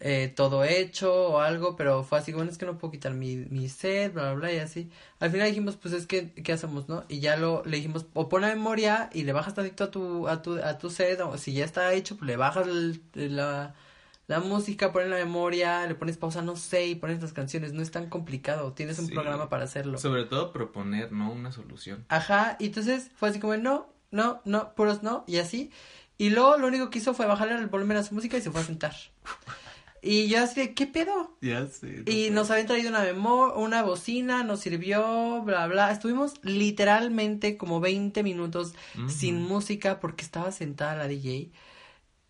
eh, 0.00 0.32
todo 0.36 0.62
hecho 0.64 1.12
o 1.32 1.40
algo 1.40 1.74
pero 1.76 2.04
fue 2.04 2.18
así 2.18 2.32
bueno 2.32 2.50
es 2.50 2.58
que 2.58 2.66
no 2.66 2.78
puedo 2.78 2.92
quitar 2.92 3.14
mi, 3.14 3.36
mi 3.36 3.68
set 3.68 4.12
bla 4.14 4.24
bla 4.24 4.34
bla 4.34 4.52
y 4.52 4.58
así. 4.58 4.90
Al 5.20 5.30
final 5.30 5.48
dijimos 5.48 5.76
pues 5.76 5.94
es 5.94 6.06
que 6.06 6.32
qué 6.32 6.52
hacemos 6.52 6.88
no 6.88 7.04
y 7.08 7.20
ya 7.20 7.36
lo 7.36 7.64
le 7.64 7.78
dijimos 7.78 8.06
o 8.14 8.28
pon 8.28 8.42
la 8.42 8.48
memoria 8.48 9.10
y 9.12 9.24
le 9.24 9.32
bajas 9.32 9.54
tantito 9.54 9.84
a 9.84 9.90
tu 9.90 10.28
a 10.28 10.42
tu 10.42 10.56
a 10.62 10.78
tu 10.78 10.90
set 10.90 11.20
o 11.20 11.36
si 11.38 11.52
ya 11.54 11.64
está 11.64 11.92
hecho 11.94 12.16
pues 12.16 12.26
le 12.28 12.36
bajas 12.36 12.66
el- 12.68 13.02
la 13.14 13.74
la 14.28 14.40
música, 14.40 14.92
pones 14.92 15.08
la 15.08 15.16
memoria, 15.16 15.86
le 15.86 15.94
pones 15.94 16.18
pausa, 16.18 16.42
no 16.42 16.54
sé, 16.54 16.86
y 16.86 16.94
pones 16.94 17.20
las 17.20 17.32
canciones. 17.32 17.72
No 17.72 17.82
es 17.82 17.90
tan 17.90 18.08
complicado. 18.10 18.72
Tienes 18.74 18.98
un 18.98 19.06
Sí. 19.06 19.14
programa 19.14 19.48
para 19.48 19.64
hacerlo. 19.64 19.98
Sobre 19.98 20.24
todo 20.24 20.52
proponer, 20.52 21.10
¿no? 21.12 21.32
Una 21.32 21.50
solución. 21.50 22.04
Ajá, 22.08 22.56
y 22.60 22.66
entonces 22.66 23.10
fue 23.16 23.30
así 23.30 23.40
como, 23.40 23.56
no, 23.56 23.88
no, 24.10 24.40
no, 24.44 24.74
puros 24.74 25.02
no, 25.02 25.24
y 25.26 25.38
así. 25.38 25.70
Y 26.18 26.30
luego 26.30 26.58
lo 26.58 26.66
único 26.66 26.90
que 26.90 26.98
hizo 26.98 27.14
fue 27.14 27.26
bajarle 27.26 27.54
el 27.54 27.66
volumen 27.68 27.96
a 27.96 28.02
su 28.02 28.14
música 28.14 28.36
y 28.36 28.42
se 28.42 28.50
fue 28.50 28.60
a 28.60 28.64
sentar. 28.64 28.94
Y 30.02 30.28
yo 30.28 30.42
así 30.44 30.60
de, 30.60 30.74
¿qué 30.74 30.86
pedo? 30.86 31.36
Ya 31.40 31.66
sé. 31.66 32.04
Y 32.06 32.30
nos 32.30 32.50
habían 32.50 32.66
traído 32.68 32.90
una 32.90 33.00
memo 33.02 33.54
una 33.54 33.82
bocina, 33.82 34.44
nos 34.44 34.60
sirvió, 34.60 35.42
bla, 35.42 35.66
bla. 35.66 35.90
Estuvimos 35.90 36.34
literalmente 36.42 37.56
como 37.56 37.80
20 37.80 38.22
minutos 38.22 38.74
sin 39.08 39.42
música 39.42 39.98
porque 40.00 40.22
estaba 40.22 40.52
sentada 40.52 40.94
la 40.96 41.08
DJ 41.08 41.50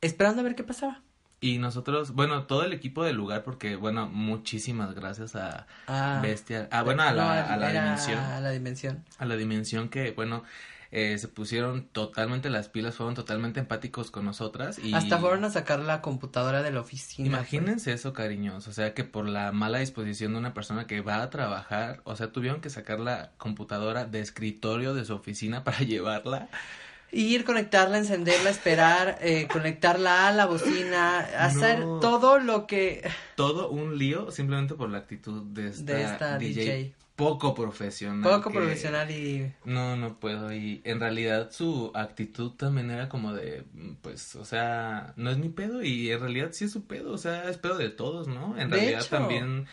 esperando 0.00 0.40
a 0.40 0.44
ver 0.44 0.54
qué 0.54 0.64
pasaba. 0.64 1.02
Y 1.40 1.58
nosotros, 1.58 2.12
bueno, 2.12 2.44
todo 2.44 2.64
el 2.64 2.72
equipo 2.72 3.04
del 3.04 3.16
lugar, 3.16 3.44
porque, 3.44 3.76
bueno, 3.76 4.08
muchísimas 4.08 4.94
gracias 4.94 5.36
a 5.36 5.66
Ah, 5.86 6.18
Bestia. 6.22 6.68
Ah, 6.72 6.82
bueno, 6.82 7.02
a 7.02 7.12
la, 7.12 7.22
no, 7.22 7.52
a 7.52 7.56
la 7.56 7.70
dimensión. 7.70 8.18
A 8.18 8.40
la 8.40 8.50
dimensión. 8.50 9.04
A 9.18 9.24
la 9.24 9.36
dimensión 9.36 9.88
que, 9.88 10.10
bueno, 10.10 10.42
eh, 10.90 11.18
se 11.18 11.28
pusieron 11.28 11.84
totalmente 11.88 12.48
las 12.48 12.68
pilas, 12.68 12.94
fueron 12.96 13.14
totalmente 13.14 13.60
empáticos 13.60 14.10
con 14.10 14.24
nosotras. 14.24 14.78
Y 14.78 14.94
Hasta 14.94 15.18
fueron 15.18 15.44
a 15.44 15.50
sacar 15.50 15.80
la 15.80 16.00
computadora 16.00 16.62
de 16.62 16.72
la 16.72 16.80
oficina. 16.80 17.28
Imagínense 17.28 17.92
eso, 17.92 18.12
cariños. 18.12 18.66
O 18.68 18.72
sea, 18.72 18.94
que 18.94 19.04
por 19.04 19.28
la 19.28 19.52
mala 19.52 19.78
disposición 19.78 20.32
de 20.32 20.38
una 20.38 20.54
persona 20.54 20.86
que 20.86 21.02
va 21.02 21.22
a 21.22 21.30
trabajar, 21.30 22.00
o 22.04 22.16
sea, 22.16 22.32
tuvieron 22.32 22.60
que 22.60 22.70
sacar 22.70 23.00
la 23.00 23.32
computadora 23.36 24.06
de 24.06 24.20
escritorio 24.20 24.94
de 24.94 25.04
su 25.04 25.14
oficina 25.14 25.62
para 25.64 25.78
llevarla. 25.80 26.48
Ir, 27.10 27.44
conectarla, 27.44 27.98
encenderla, 27.98 28.50
esperar, 28.50 29.18
eh, 29.22 29.48
conectarla 29.50 30.28
a 30.28 30.32
la 30.32 30.44
bocina, 30.46 31.18
hacer 31.20 31.80
No. 31.80 32.00
todo 32.00 32.38
lo 32.38 32.66
que 32.66 33.08
Todo 33.34 33.70
un 33.70 33.96
lío 33.98 34.30
simplemente 34.30 34.74
por 34.74 34.90
la 34.90 34.98
actitud 34.98 35.42
de 35.44 35.68
esta, 35.68 35.92
de 35.94 36.02
esta 36.04 36.38
DJ, 36.38 36.64
DJ. 36.64 36.94
poco 37.16 37.54
profesional. 37.54 38.22
Poco 38.22 38.50
que- 38.50 38.58
profesional 38.58 39.10
y 39.10 39.50
No, 39.64 39.96
no 39.96 40.18
puedo. 40.20 40.52
Y 40.52 40.82
en 40.84 41.00
realidad 41.00 41.50
su 41.50 41.90
actitud 41.94 42.50
también 42.52 42.90
era 42.90 43.08
como 43.08 43.32
de, 43.32 43.64
pues, 44.02 44.36
o 44.36 44.44
sea, 44.44 45.14
no 45.16 45.30
es 45.30 45.38
mi 45.38 45.48
pedo 45.48 45.82
y 45.82 46.10
en 46.10 46.20
realidad 46.20 46.50
sí 46.52 46.66
es 46.66 46.72
su 46.72 46.84
pedo, 46.86 47.12
o 47.12 47.18
sea, 47.18 47.48
es 47.48 47.56
pedo 47.56 47.78
de 47.78 47.88
todos, 47.88 48.28
¿no? 48.28 48.56
En 48.58 48.68
De 48.68 48.76
realidad 48.76 49.00
hecho. 49.00 49.10
también 49.16 49.66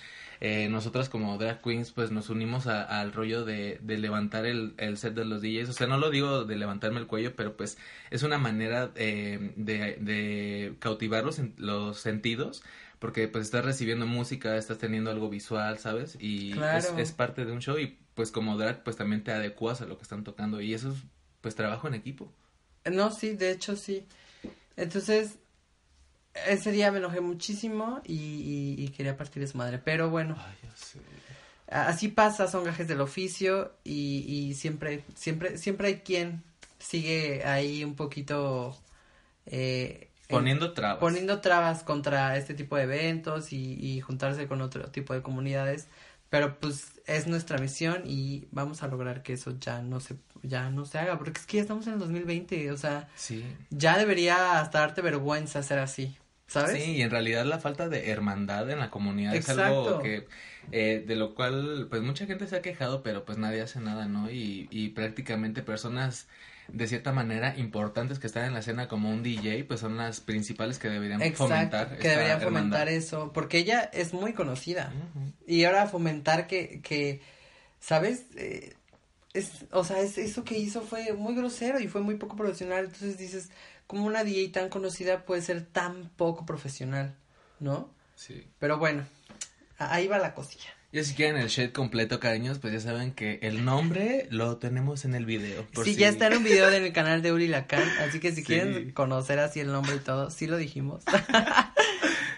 eh, 0.47 0.69
nosotras 0.69 1.10
como 1.10 1.38
drag 1.38 1.62
queens, 1.62 1.91
pues 1.91 2.12
nos 2.12 2.29
unimos 2.29 2.67
a- 2.67 2.84
al 3.01 3.13
rollo 3.13 3.45
de, 3.45 3.79
de 3.81 3.97
levantar 3.97 4.45
el, 4.45 4.73
el 4.77 4.97
set 4.97 5.13
de 5.15 5.25
los 5.25 5.41
DJs. 5.41 5.69
O 5.69 5.73
sea, 5.73 5.88
no 5.88 5.97
lo 5.97 6.10
digo 6.10 6.45
de 6.45 6.55
levantarme 6.55 6.99
el 6.99 7.08
cuello, 7.08 7.36
pero 7.36 7.55
pues 7.58 7.77
es 8.12 8.23
una 8.23 8.38
manera 8.38 8.91
eh, 8.95 9.53
de, 9.55 9.95
de 9.99 10.75
cautivar 10.79 11.23
los, 11.25 11.39
sen- 11.39 11.53
los 11.58 11.99
sentidos. 11.99 12.63
Porque 12.99 13.27
pues 13.27 13.43
estás 13.45 13.65
recibiendo 13.65 14.05
música, 14.08 14.55
estás 14.58 14.77
teniendo 14.77 15.12
algo 15.12 15.29
visual, 15.29 15.77
¿sabes? 15.79 16.17
Y 16.19 16.53
es, 16.77 16.93
es 16.97 17.12
parte 17.12 17.43
de 17.45 17.51
un 17.51 17.60
show 17.62 17.77
y 17.77 17.97
pues 18.13 18.31
como 18.31 18.58
drag 18.58 18.84
pues 18.84 18.95
también 18.95 19.23
te 19.23 19.31
adecuas 19.31 19.81
a 19.81 19.86
lo 19.86 19.97
que 19.97 20.03
están 20.03 20.23
tocando 20.23 20.62
y 20.62 20.73
eso 20.73 20.91
es 20.91 20.97
pues 21.41 21.55
trabajo 21.55 21.88
en 21.88 21.93
equipo. 21.93 22.31
no, 22.91 23.12
sí, 23.12 23.36
de 23.36 23.51
hecho 23.51 23.75
sí. 23.75 24.05
Entonces 24.77 25.38
ese 26.47 26.71
día 26.71 26.91
me 26.91 26.97
enojé 26.99 27.21
muchísimo 27.21 28.01
y, 28.05 28.75
y, 28.77 28.83
y 28.83 28.87
quería 28.89 29.17
partir 29.17 29.41
de 29.41 29.47
su 29.47 29.57
madre, 29.57 29.79
pero 29.79 30.09
bueno, 30.09 30.35
Ay, 30.37 30.55
ya 30.63 30.75
sé. 30.75 30.99
a- 31.69 31.87
así 31.87 32.07
pasa, 32.09 32.47
son 32.47 32.63
gajes 32.63 32.87
del 32.87 33.01
oficio 33.01 33.73
y, 33.83 34.25
y 34.27 34.53
siempre, 34.53 35.03
siempre, 35.15 35.57
siempre 35.57 35.87
hay 35.87 35.95
quien 35.99 36.43
sigue 36.79 37.43
ahí 37.45 37.83
un 37.83 37.95
poquito 37.95 38.77
eh, 39.45 40.09
en- 40.27 40.35
Poniendo 40.37 40.73
trabas. 40.73 40.99
poniendo 40.99 41.39
trabas 41.41 41.83
contra 41.83 42.35
este 42.37 42.53
tipo 42.53 42.75
de 42.75 42.83
eventos 42.83 43.53
y, 43.53 43.73
y 43.79 44.01
juntarse 44.01 44.47
con 44.47 44.61
otro 44.61 44.89
tipo 44.91 45.13
de 45.13 45.21
comunidades 45.21 45.87
pero 46.29 46.59
pues 46.59 46.99
es 47.05 47.27
nuestra 47.27 47.59
misión 47.59 48.01
y 48.05 48.47
vamos 48.51 48.81
a 48.81 48.87
lograr 48.87 49.21
que 49.21 49.33
eso 49.33 49.55
ya 49.59 49.81
no 49.83 49.99
se 49.99 50.15
ya 50.41 50.69
no 50.71 50.83
se 50.85 50.97
haga 50.97 51.17
porque 51.19 51.39
es 51.39 51.45
que 51.45 51.57
ya 51.57 51.61
estamos 51.61 51.85
en 51.87 51.93
el 51.93 51.99
2020 51.99 52.71
o 52.71 52.77
sea 52.77 53.07
Sí. 53.15 53.45
ya 53.69 53.97
debería 53.97 54.59
hasta 54.59 54.79
darte 54.79 55.01
vergüenza 55.01 55.61
ser 55.63 55.77
así 55.79 56.17
¿sabes? 56.47 56.84
Sí, 56.84 56.91
y 56.91 57.01
en 57.01 57.10
realidad 57.10 57.45
la 57.45 57.60
falta 57.60 57.89
de 57.89 58.10
hermandad 58.12 58.69
en 58.69 58.79
la 58.79 58.89
comunidad 58.89 59.36
es 59.36 59.49
algo 59.49 59.99
que, 59.99 60.27
eh, 60.71 61.03
de 61.05 61.15
lo 61.15 61.36
cual, 61.36 61.88
pues 61.89 62.01
mucha 62.01 62.25
gente 62.25 62.47
se 62.47 62.55
ha 62.55 62.62
quejado, 62.62 63.03
pero 63.03 63.25
pues 63.25 63.38
nadie 63.38 63.62
hace 63.62 63.79
nada, 63.79 64.08
¿no? 64.08 64.29
Y, 64.29 64.67
y 64.71 64.89
prácticamente 64.89 65.62
personas 65.63 66.27
de 66.67 66.88
cierta 66.88 67.12
manera 67.12 67.55
importantes 67.58 68.17
que 68.19 68.27
están 68.27 68.45
en 68.45 68.53
la 68.53 68.60
escena 68.60 68.88
como 68.88 69.10
un 69.12 69.21
DJ, 69.21 69.65
pues 69.65 69.79
son 69.79 69.97
las 69.97 70.19
principales 70.19 70.79
que 70.79 70.89
deberían 70.89 71.21
Exacto, 71.21 71.53
fomentar. 71.53 71.97
que 71.97 72.08
deberían 72.10 72.41
fomentar 72.41 72.89
eso, 72.89 73.31
porque 73.34 73.60
ella 73.60 73.89
es 73.93 74.13
muy 74.13 74.34
conocida. 74.34 74.91
Y 75.45 75.65
ahora 75.65 75.88
fomentar 75.88 76.47
que, 76.47 76.81
que 76.81 77.21
¿sabes? 77.79 78.25
Eh, 78.36 78.73
es, 79.35 79.65
o 79.71 79.83
sea, 79.83 79.99
es, 79.99 80.17
eso 80.17 80.43
que 80.43 80.57
hizo 80.57 80.81
fue 80.81 81.13
muy 81.13 81.35
grosero 81.35 81.79
y 81.79 81.87
fue 81.87 82.01
muy 82.01 82.15
poco 82.15 82.35
profesional. 82.35 82.85
Entonces 82.85 83.17
dices, 83.17 83.49
¿cómo 83.87 84.05
una 84.05 84.23
DJ 84.23 84.49
tan 84.49 84.69
conocida 84.69 85.25
puede 85.25 85.41
ser 85.41 85.65
tan 85.65 86.09
poco 86.15 86.45
profesional? 86.45 87.15
¿No? 87.59 87.89
Sí. 88.15 88.47
Pero 88.59 88.77
bueno, 88.77 89.05
ahí 89.77 90.07
va 90.07 90.17
la 90.17 90.33
cosilla. 90.33 90.69
Y 90.91 91.03
si 91.03 91.13
quieren 91.13 91.35
el 91.35 91.49
shade 91.49 91.73
completo, 91.73 92.21
cariños, 92.21 92.59
pues 92.59 92.71
ya 92.71 92.79
saben 92.79 93.11
que 93.11 93.39
el 93.41 93.65
nombre 93.65 94.27
lo 94.31 94.57
tenemos 94.57 95.03
en 95.03 95.13
el 95.13 95.25
video. 95.25 95.67
sí, 95.83 95.95
ya 95.95 96.07
está 96.07 96.27
en 96.27 96.37
un 96.37 96.43
video 96.45 96.71
en 96.71 96.85
el 96.85 96.93
canal 96.93 97.21
de 97.21 97.33
Uri 97.33 97.49
Lacan, 97.49 97.83
así 97.99 98.21
que 98.21 98.31
si 98.31 98.43
quieren 98.45 98.91
conocer 98.91 99.39
así 99.39 99.59
el 99.59 99.67
nombre 99.67 99.95
y 99.95 99.99
todo, 99.99 100.31
sí 100.31 100.47
lo 100.47 100.55
dijimos. 100.55 101.03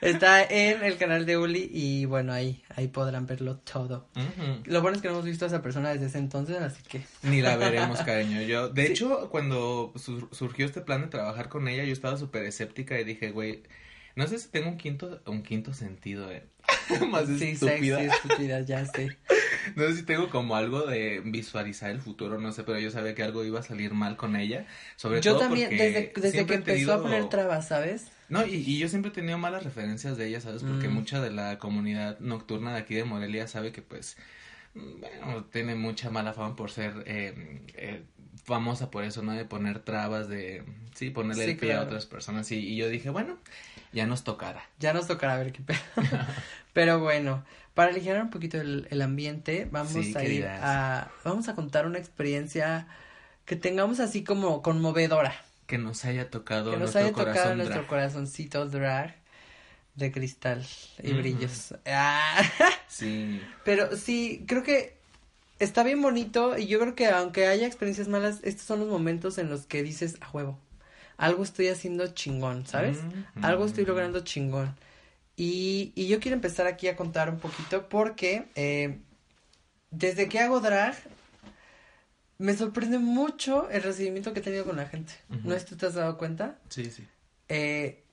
está 0.10 0.44
en 0.44 0.84
el 0.84 0.98
canal 0.98 1.26
de 1.26 1.38
Uli 1.38 1.70
y 1.72 2.06
bueno, 2.06 2.34
ahí, 2.34 2.64
ahí 2.76 2.88
podrán 2.88 3.26
verlo 3.26 3.58
todo. 3.58 4.08
Lo 4.66 4.82
bueno 4.82 4.96
es 4.96 5.02
que 5.02 5.08
no 5.08 5.16
hemos 5.16 5.26
visto 5.26 5.46
a 5.46 5.48
esa 5.48 5.62
persona 5.62 5.90
desde 5.94 6.08
ese 6.08 6.18
entonces, 6.18 6.58
así 6.58 6.82
que. 6.84 7.02
Ni 7.24 7.42
la 7.42 7.58
veremos, 7.58 8.02
cariño. 8.02 8.42
Yo, 8.42 8.70
de 8.70 8.88
hecho, 8.88 9.30
cuando 9.30 9.94
surgió 10.32 10.66
este 10.66 10.82
plan 10.82 11.02
de 11.02 11.08
trabajar 11.08 11.50
con 11.50 11.68
ella, 11.68 11.84
yo 11.84 11.94
estaba 11.94 12.18
súper 12.18 12.44
escéptica 12.44 13.00
y 13.00 13.04
dije, 13.04 13.32
güey, 13.32 13.64
no 14.16 14.28
sé 14.28 14.40
si 14.40 14.50
tengo 14.50 14.70
un 14.70 14.78
quinto, 14.78 15.22
un 15.28 15.44
quinto 15.44 15.74
sentido, 15.74 16.32
eh. 16.32 16.44
Más 17.10 17.28
sí, 17.28 17.50
estúpida. 17.50 18.02
estúpida, 18.02 18.62
ya 18.62 18.86
sé. 18.86 19.18
No 19.76 19.84
sé 19.88 19.98
si 19.98 20.04
tengo 20.04 20.30
como 20.30 20.56
algo 20.56 20.84
de 20.84 21.22
visualizar 21.26 21.92
el 21.92 22.00
futuro, 22.00 22.40
no 22.40 22.54
sé, 22.54 22.64
pero 22.64 22.80
yo 22.80 22.90
sabía 22.90 23.14
que 23.14 23.22
algo 23.22 23.44
iba 23.44 23.60
a 23.60 23.64
salir 23.64 23.94
mal 23.94 24.16
con 24.16 24.38
ella. 24.38 24.66
Sobre 24.96 25.20
yo 25.20 25.34
todo 25.34 25.42
también, 25.42 25.70
desde, 25.70 26.14
desde 26.16 26.46
que 26.46 26.54
empezó 26.54 26.94
a 26.94 27.02
poner 27.02 27.28
trabas, 27.28 27.68
¿sabes? 27.68 28.08
No, 28.30 28.46
y, 28.46 28.56
y, 28.56 28.78
yo 28.78 28.90
siempre 28.90 29.12
he 29.12 29.14
tenido 29.14 29.38
malas 29.38 29.64
referencias 29.64 30.18
de 30.18 30.28
ella, 30.28 30.42
¿sabes? 30.42 30.64
Porque 30.64 30.90
mm. 30.90 30.94
mucha 30.94 31.22
de 31.22 31.32
la 31.32 31.58
comunidad 31.60 32.20
nocturna 32.20 32.74
de 32.74 32.80
aquí 32.80 32.96
de 32.96 33.06
Morelia 33.06 33.48
sabe 33.48 33.72
que, 33.72 33.82
pues, 33.82 34.18
bueno, 34.74 35.46
tiene 35.46 35.76
mucha 35.76 36.10
mala 36.10 36.34
fama 36.34 36.56
por 36.56 36.70
ser 36.70 37.04
eh, 37.06 37.62
eh, 37.76 38.04
famosa 38.44 38.92
por 38.92 39.04
eso, 39.04 39.22
¿no? 39.22 39.32
De 39.32 39.46
poner 39.46 39.80
trabas, 39.80 40.28
de, 40.28 40.64
sí, 40.94 41.10
ponerle 41.10 41.46
el 41.52 41.58
pie 41.58 41.74
a 41.74 41.82
otras 41.82 42.06
personas. 42.06 42.52
Y, 42.52 42.58
y 42.58 42.76
yo 42.76 42.90
dije, 42.90 43.10
bueno, 43.10 43.38
ya 43.94 44.06
nos 44.06 44.24
tocará. 44.24 44.64
Ya 44.80 44.94
nos 44.94 45.08
tocará 45.08 45.38
ver 45.38 45.52
qué 45.52 45.62
pedo. 45.62 45.80
Pero 46.74 47.00
bueno, 47.00 47.44
para 47.74 47.92
aligerar 47.92 48.22
un 48.22 48.30
poquito 48.30 48.60
el, 48.60 48.88
el 48.90 49.02
ambiente, 49.02 49.68
vamos 49.72 50.16
a 50.16 50.24
ir 50.24 50.46
a, 50.46 51.12
vamos 51.24 51.48
a 51.48 51.56
contar 51.56 51.86
una 51.86 51.98
experiencia 51.98 52.88
que 53.46 53.56
tengamos 53.56 54.00
así 54.00 54.24
como 54.24 54.62
conmovedora. 54.62 55.34
Que 55.68 55.78
nos 55.78 56.06
haya 56.06 56.30
tocado 56.30 56.72
que 56.72 56.78
nos 56.78 56.96
haya 56.96 57.12
tocado 57.12 57.56
nuestro 57.56 57.86
corazoncito 57.88 58.66
drag 58.68 59.16
de 59.96 60.12
cristal 60.12 60.66
y 61.04 61.14
brillos. 61.14 61.76
Ah. 61.86 62.42
Sí. 62.88 63.42
Pero 63.64 63.96
sí, 63.96 64.44
creo 64.48 64.64
que 64.64 64.98
está 65.60 65.84
bien 65.84 66.02
bonito 66.02 66.58
y 66.58 66.66
yo 66.66 66.80
creo 66.80 66.96
que 66.96 67.06
aunque 67.08 67.46
haya 67.46 67.68
experiencias 67.68 68.08
malas, 68.08 68.40
estos 68.44 68.66
son 68.66 68.80
los 68.80 68.88
momentos 68.88 69.38
en 69.38 69.50
los 69.50 69.68
que 69.68 69.84
dices 69.84 70.18
a 70.22 70.32
huevo 70.32 70.58
algo 71.18 71.44
estoy 71.44 71.68
haciendo 71.68 72.08
chingón, 72.08 72.66
¿sabes? 72.66 73.00
Algo 73.42 73.66
estoy 73.66 73.86
logrando 73.86 74.22
chingón. 74.22 74.76
Y, 75.36 75.92
y, 75.96 76.08
yo 76.08 76.20
quiero 76.20 76.36
empezar 76.36 76.66
aquí 76.66 76.88
a 76.88 76.96
contar 76.96 77.30
un 77.30 77.40
poquito 77.40 77.90
porque 77.90 78.46
eh, 78.56 78.98
desde 79.92 80.30
que 80.30 80.40
hago 80.40 80.62
drag 80.62 80.96
me 82.38 82.56
sorprende 82.56 83.00
mucho 83.00 83.70
el 83.70 83.84
recibimiento 83.84 84.34
que 84.34 84.40
he 84.40 84.44
tenido 84.44 84.66
con 84.66 84.76
la 84.76 84.88
gente. 84.88 85.14
¿No 85.44 85.54
es 85.54 85.66
que 85.66 85.76
te 85.76 85.86
has 85.86 85.96
dado 85.96 86.18
cuenta? 86.18 86.60
Sí, 86.70 86.92
sí. 86.92 87.04
Eh, 87.50 88.04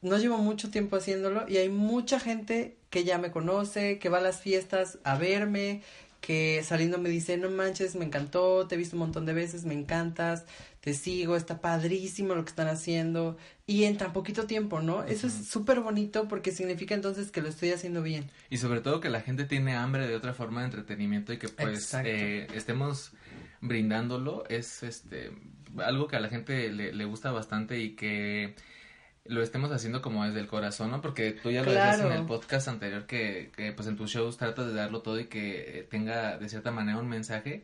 no 0.00 0.18
llevo 0.18 0.38
mucho 0.38 0.70
tiempo 0.70 0.96
haciéndolo 0.96 1.48
y 1.48 1.58
hay 1.58 1.68
mucha 1.68 2.18
gente 2.18 2.76
que 2.90 3.04
ya 3.04 3.18
me 3.18 3.30
conoce, 3.30 3.98
que 3.98 4.08
va 4.08 4.18
a 4.18 4.22
las 4.22 4.40
fiestas 4.40 4.98
a 5.04 5.16
verme, 5.16 5.82
que 6.20 6.62
saliendo 6.64 6.98
me 6.98 7.08
dice, 7.08 7.36
no 7.36 7.50
manches, 7.50 7.94
me 7.96 8.04
encantó, 8.04 8.66
te 8.66 8.74
he 8.74 8.78
visto 8.78 8.96
un 8.96 9.00
montón 9.00 9.26
de 9.26 9.32
veces, 9.32 9.64
me 9.64 9.74
encantas, 9.74 10.44
te 10.80 10.94
sigo, 10.94 11.36
está 11.36 11.60
padrísimo 11.60 12.34
lo 12.34 12.44
que 12.44 12.50
están 12.50 12.68
haciendo 12.68 13.36
y 13.66 13.84
en 13.84 13.96
tan 13.96 14.12
poquito 14.12 14.46
tiempo, 14.46 14.80
¿no? 14.80 15.04
Eso 15.04 15.26
es 15.26 15.32
súper 15.48 15.80
bonito 15.80 16.28
porque 16.28 16.50
significa 16.50 16.94
entonces 16.94 17.30
que 17.30 17.40
lo 17.40 17.48
estoy 17.48 17.70
haciendo 17.70 18.02
bien. 18.02 18.30
Y 18.50 18.58
sobre 18.58 18.80
todo 18.80 19.00
que 19.00 19.08
la 19.08 19.20
gente 19.20 19.44
tiene 19.44 19.74
hambre 19.74 20.06
de 20.06 20.14
otra 20.14 20.34
forma 20.34 20.60
de 20.60 20.66
entretenimiento 20.66 21.32
y 21.32 21.38
que 21.38 21.48
pues 21.48 21.92
eh, 22.04 22.46
estemos 22.54 23.12
brindándolo 23.62 24.44
es 24.48 24.82
este 24.82 25.32
algo 25.78 26.06
que 26.06 26.16
a 26.16 26.20
la 26.20 26.28
gente 26.28 26.70
le, 26.70 26.92
le 26.92 27.04
gusta 27.06 27.30
bastante 27.30 27.78
y 27.78 27.96
que 27.96 28.54
lo 29.24 29.42
estemos 29.42 29.70
haciendo 29.70 30.02
como 30.02 30.24
desde 30.24 30.40
el 30.40 30.48
corazón, 30.48 30.90
¿no? 30.90 31.00
Porque 31.00 31.32
tú 31.32 31.50
ya 31.50 31.62
lo 31.62 31.70
decías 31.70 32.00
en 32.00 32.12
el 32.12 32.26
podcast 32.26 32.68
anterior 32.68 33.06
que, 33.06 33.52
que, 33.56 33.72
pues 33.72 33.86
en 33.86 33.96
tus 33.96 34.10
shows 34.10 34.36
tratas 34.36 34.66
de 34.66 34.74
darlo 34.74 35.02
todo 35.02 35.20
y 35.20 35.26
que 35.26 35.78
eh, 35.78 35.82
tenga 35.84 36.38
de 36.38 36.48
cierta 36.48 36.70
manera 36.70 36.98
un 36.98 37.08
mensaje. 37.08 37.62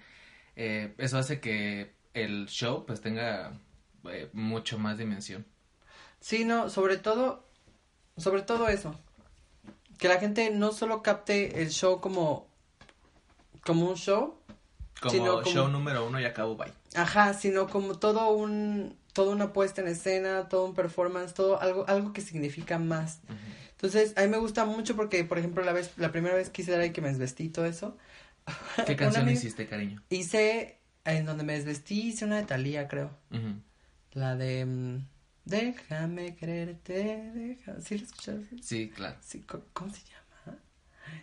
Eh, 0.57 0.95
eso 0.99 1.19
hace 1.19 1.41
que 1.41 1.95
el 2.15 2.47
show 2.47 2.87
pues 2.87 3.01
tenga 3.01 3.59
eh, 4.05 4.31
mucho 4.33 4.79
más 4.79 4.99
dimensión. 4.99 5.47
Sí, 6.21 6.45
no, 6.45 6.71
sobre 6.71 6.97
todo, 6.97 7.49
sobre 8.17 8.43
todo 8.43 8.69
eso. 8.69 8.99
Que 9.99 10.09
la 10.09 10.21
gente 10.21 10.51
no 10.51 10.73
solo 10.73 11.03
capte 11.03 11.61
el 11.61 11.71
show 11.71 12.01
como, 12.01 12.49
como 13.63 13.89
un 13.89 13.97
show. 13.97 14.38
Como 15.01 15.43
show 15.45 15.69
número 15.69 16.07
uno 16.07 16.21
y 16.21 16.25
acabo 16.25 16.57
bye. 16.57 16.73
Ajá, 16.95 17.35
sino 17.35 17.69
como 17.69 17.99
todo 17.99 18.31
un 18.31 18.97
toda 19.13 19.33
una 19.33 19.53
puesta 19.53 19.81
en 19.81 19.89
escena, 19.89 20.49
todo 20.49 20.65
un 20.65 20.75
performance, 20.75 21.35
todo 21.35 21.61
algo, 21.61 21.85
algo 21.89 22.13
que 22.13 22.21
significa 22.21 22.79
más. 22.79 23.21
Entonces, 23.73 24.13
a 24.17 24.23
mí 24.23 24.29
me 24.29 24.39
gusta 24.39 24.65
mucho 24.65 24.97
porque, 24.97 25.25
por 25.25 25.39
ejemplo, 25.39 25.65
la 25.65 25.73
vez, 25.73 25.93
la 25.97 26.13
primera 26.13 26.35
vez 26.35 26.51
que 26.51 26.63
hice 26.63 26.87
y 26.87 26.91
que 26.91 27.01
me 27.01 27.09
desvestí 27.09 27.49
todo 27.49 27.67
eso. 27.67 27.97
¿Qué 28.87 28.97
canción 28.97 29.29
hiciste, 29.29 29.67
cariño? 29.67 30.03
Hice, 30.09 30.79
en 31.05 31.27
donde 31.27 31.45
me 31.45 31.55
desvestí, 31.55 32.09
hice 32.09 32.25
una 32.25 32.37
de 32.37 32.45
Talía, 32.45 32.87
creo. 32.87 33.11
La 34.13 34.37
de 34.37 34.65
mm, 34.65 34.99
Déjame 35.49 36.37
quererte, 36.37 37.33
deja... 37.33 37.81
¿Sí 37.81 37.97
la 37.97 38.05
escuchaste? 38.05 38.63
Sí, 38.63 38.91
claro. 38.95 39.17
Sí, 39.23 39.43
¿cómo, 39.47 39.91
se 39.91 40.03
llama? 40.03 40.59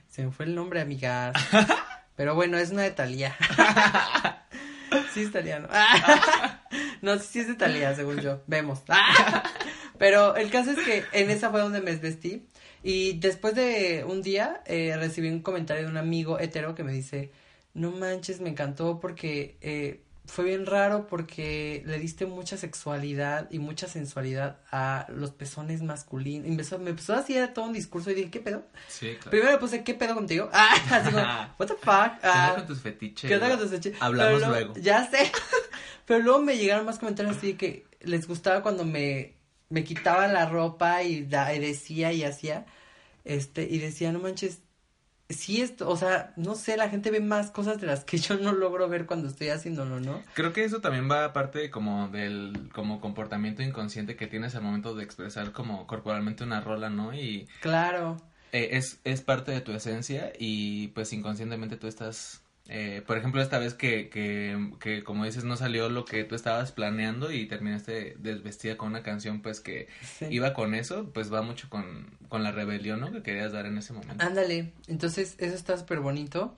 Se 0.10 0.26
me 0.26 0.32
fue 0.32 0.46
el 0.46 0.56
nombre, 0.56 0.82
amigas. 0.82 1.36
Pero 2.16 2.36
bueno, 2.36 2.58
es 2.58 2.72
una 2.72 2.84
de 2.84 2.92
Talía. 2.92 3.36
sí 5.14 5.22
es 5.22 5.30
italiano. 5.30 5.68
no, 7.02 7.20
sí 7.20 7.40
es 7.40 7.48
de 7.48 7.56
Talía, 7.56 7.96
según 7.96 8.20
yo. 8.20 8.42
Vemos. 8.48 8.84
Pero 9.98 10.36
el 10.36 10.50
caso 10.50 10.72
es 10.72 10.80
que 10.80 11.04
en 11.14 11.30
esa 11.30 11.50
fue 11.50 11.62
donde 11.62 11.82
me 11.82 11.92
desvestí. 11.92 12.48
Y 12.84 13.14
después 13.20 13.56
de 13.56 14.06
un 14.08 14.22
día 14.22 14.62
eh, 14.66 14.96
recibí 14.98 15.30
un 15.30 15.42
comentario 15.42 15.84
de 15.84 15.90
un 15.90 15.98
amigo 15.98 16.40
hetero 16.40 16.76
que 16.76 16.84
me 16.84 16.94
dice, 16.94 17.32
no 17.74 17.92
manches, 17.92 18.42
me 18.42 18.50
encantó 18.50 19.00
porque 19.00 19.58
eh, 19.62 20.02
fue 20.28 20.46
bien 20.46 20.66
raro 20.66 21.08
porque 21.08 21.84
le 21.86 22.00
diste 22.00 22.26
mucha 22.26 22.58
sexualidad 22.58 23.48
y 23.52 23.60
mucha 23.60 23.88
sensualidad 23.88 24.58
a 24.72 25.06
los 25.10 25.32
pezones 25.32 25.82
masculinos. 25.82 26.48
Empezó, 26.48 26.80
me 26.80 26.92
empezó 26.92 27.14
a 27.14 27.20
hacer 27.20 27.54
todo 27.54 27.66
un 27.66 27.74
discurso 27.74 28.12
y 28.12 28.16
dije, 28.16 28.32
¿qué 28.32 28.40
pedo? 28.40 28.66
Sí, 28.88 29.16
claro. 29.16 29.32
Primero 29.32 29.60
puse, 29.60 29.84
¿qué 29.84 29.94
pedo 29.94 30.16
contigo? 30.16 30.50
Ah, 30.54 30.76
así 30.92 31.12
como, 31.12 31.24
what 31.60 31.68
the 31.68 31.76
fuck? 31.76 32.22
¿Qué 32.22 32.28
ah, 32.28 32.54
con 32.56 32.68
tus 32.68 32.80
fetiches? 32.82 33.30
¿Qué 33.30 33.40
con 33.40 33.60
tus 33.60 33.70
fetiches? 33.70 34.02
Hablamos 34.02 34.48
luego, 34.48 34.74
Ya 34.76 35.10
sé. 35.10 35.32
Pero 36.06 36.20
luego 36.22 36.42
me 36.42 36.58
llegaron 36.58 36.86
más 36.86 37.00
comentarios 37.00 37.38
así 37.38 37.56
que 37.56 37.86
les 38.02 38.28
gustaba 38.28 38.62
cuando 38.62 38.86
me, 38.86 39.34
me 39.70 39.84
quitaba 39.84 40.28
la 40.28 40.48
ropa 40.48 41.04
y, 41.04 41.24
da, 41.24 41.54
y 41.54 41.60
decía 41.60 42.14
y 42.14 42.24
hacía, 42.24 42.66
este, 43.24 43.64
y 43.64 43.80
decía, 43.80 44.12
no 44.12 44.20
manches, 44.20 44.60
sí 45.30 45.62
esto, 45.62 45.90
o 45.90 45.98
sea, 45.98 46.34
no 46.36 46.56
sé, 46.56 46.78
la 46.78 46.90
gente 46.90 47.12
ve 47.12 47.20
más 47.20 47.52
cosas 47.52 47.82
de 47.82 47.88
las 47.88 48.04
que 48.04 48.18
yo 48.18 48.38
no 48.38 48.52
logro 48.52 48.88
ver 48.88 49.06
cuando 49.06 49.28
estoy 49.28 49.50
haciéndolo, 49.50 50.00
¿no? 50.00 50.22
Creo 50.34 50.54
que 50.54 50.64
eso 50.64 50.82
también 50.82 51.10
va 51.10 51.26
aparte 51.26 51.70
como 51.72 52.10
del 52.10 52.70
como 52.74 53.02
comportamiento 53.02 53.62
inconsciente 53.64 54.16
que 54.16 54.28
tienes 54.28 54.56
al 54.56 54.64
momento 54.64 54.96
de 54.96 55.04
expresar 55.04 55.52
como 55.52 55.88
corporalmente 55.88 56.44
una 56.44 56.62
rola, 56.62 56.90
¿no? 56.90 57.14
Y 57.14 57.48
Claro. 57.62 58.22
Eh, 58.52 58.78
es 58.78 59.00
es 59.04 59.22
parte 59.22 59.52
de 59.52 59.62
tu 59.62 59.72
esencia 59.72 60.32
y 60.38 60.90
pues 60.90 61.12
inconscientemente 61.12 61.78
tú 61.78 61.88
estás 61.88 62.45
eh, 62.68 63.04
por 63.06 63.18
ejemplo, 63.18 63.42
esta 63.42 63.60
vez 63.60 63.76
que, 63.76 64.10
que, 64.10 64.72
que, 64.80 65.04
como 65.04 65.26
dices, 65.26 65.44
no 65.44 65.56
salió 65.56 65.90
lo 65.90 66.06
que 66.06 66.24
tú 66.24 66.34
estabas 66.34 66.72
planeando 66.72 67.32
y 67.32 67.46
terminaste 67.46 68.16
desvestida 68.18 68.76
con 68.76 68.90
una 68.90 69.04
canción, 69.04 69.42
pues 69.42 69.60
que 69.60 69.88
iba 70.30 70.54
con 70.54 70.74
eso, 70.74 71.12
pues 71.14 71.32
va 71.32 71.44
mucho 71.44 71.70
con, 71.70 72.08
con 72.28 72.44
la 72.44 72.52
rebelión, 72.52 73.00
¿no? 73.02 73.12
Que 73.12 73.22
querías 73.22 73.52
dar 73.52 73.68
en 73.68 73.78
ese 73.78 73.94
momento. 73.94 74.26
Ándale, 74.26 74.72
entonces 74.88 75.36
eso 75.38 75.56
está 75.56 75.78
súper 75.78 76.00
bonito. 76.00 76.56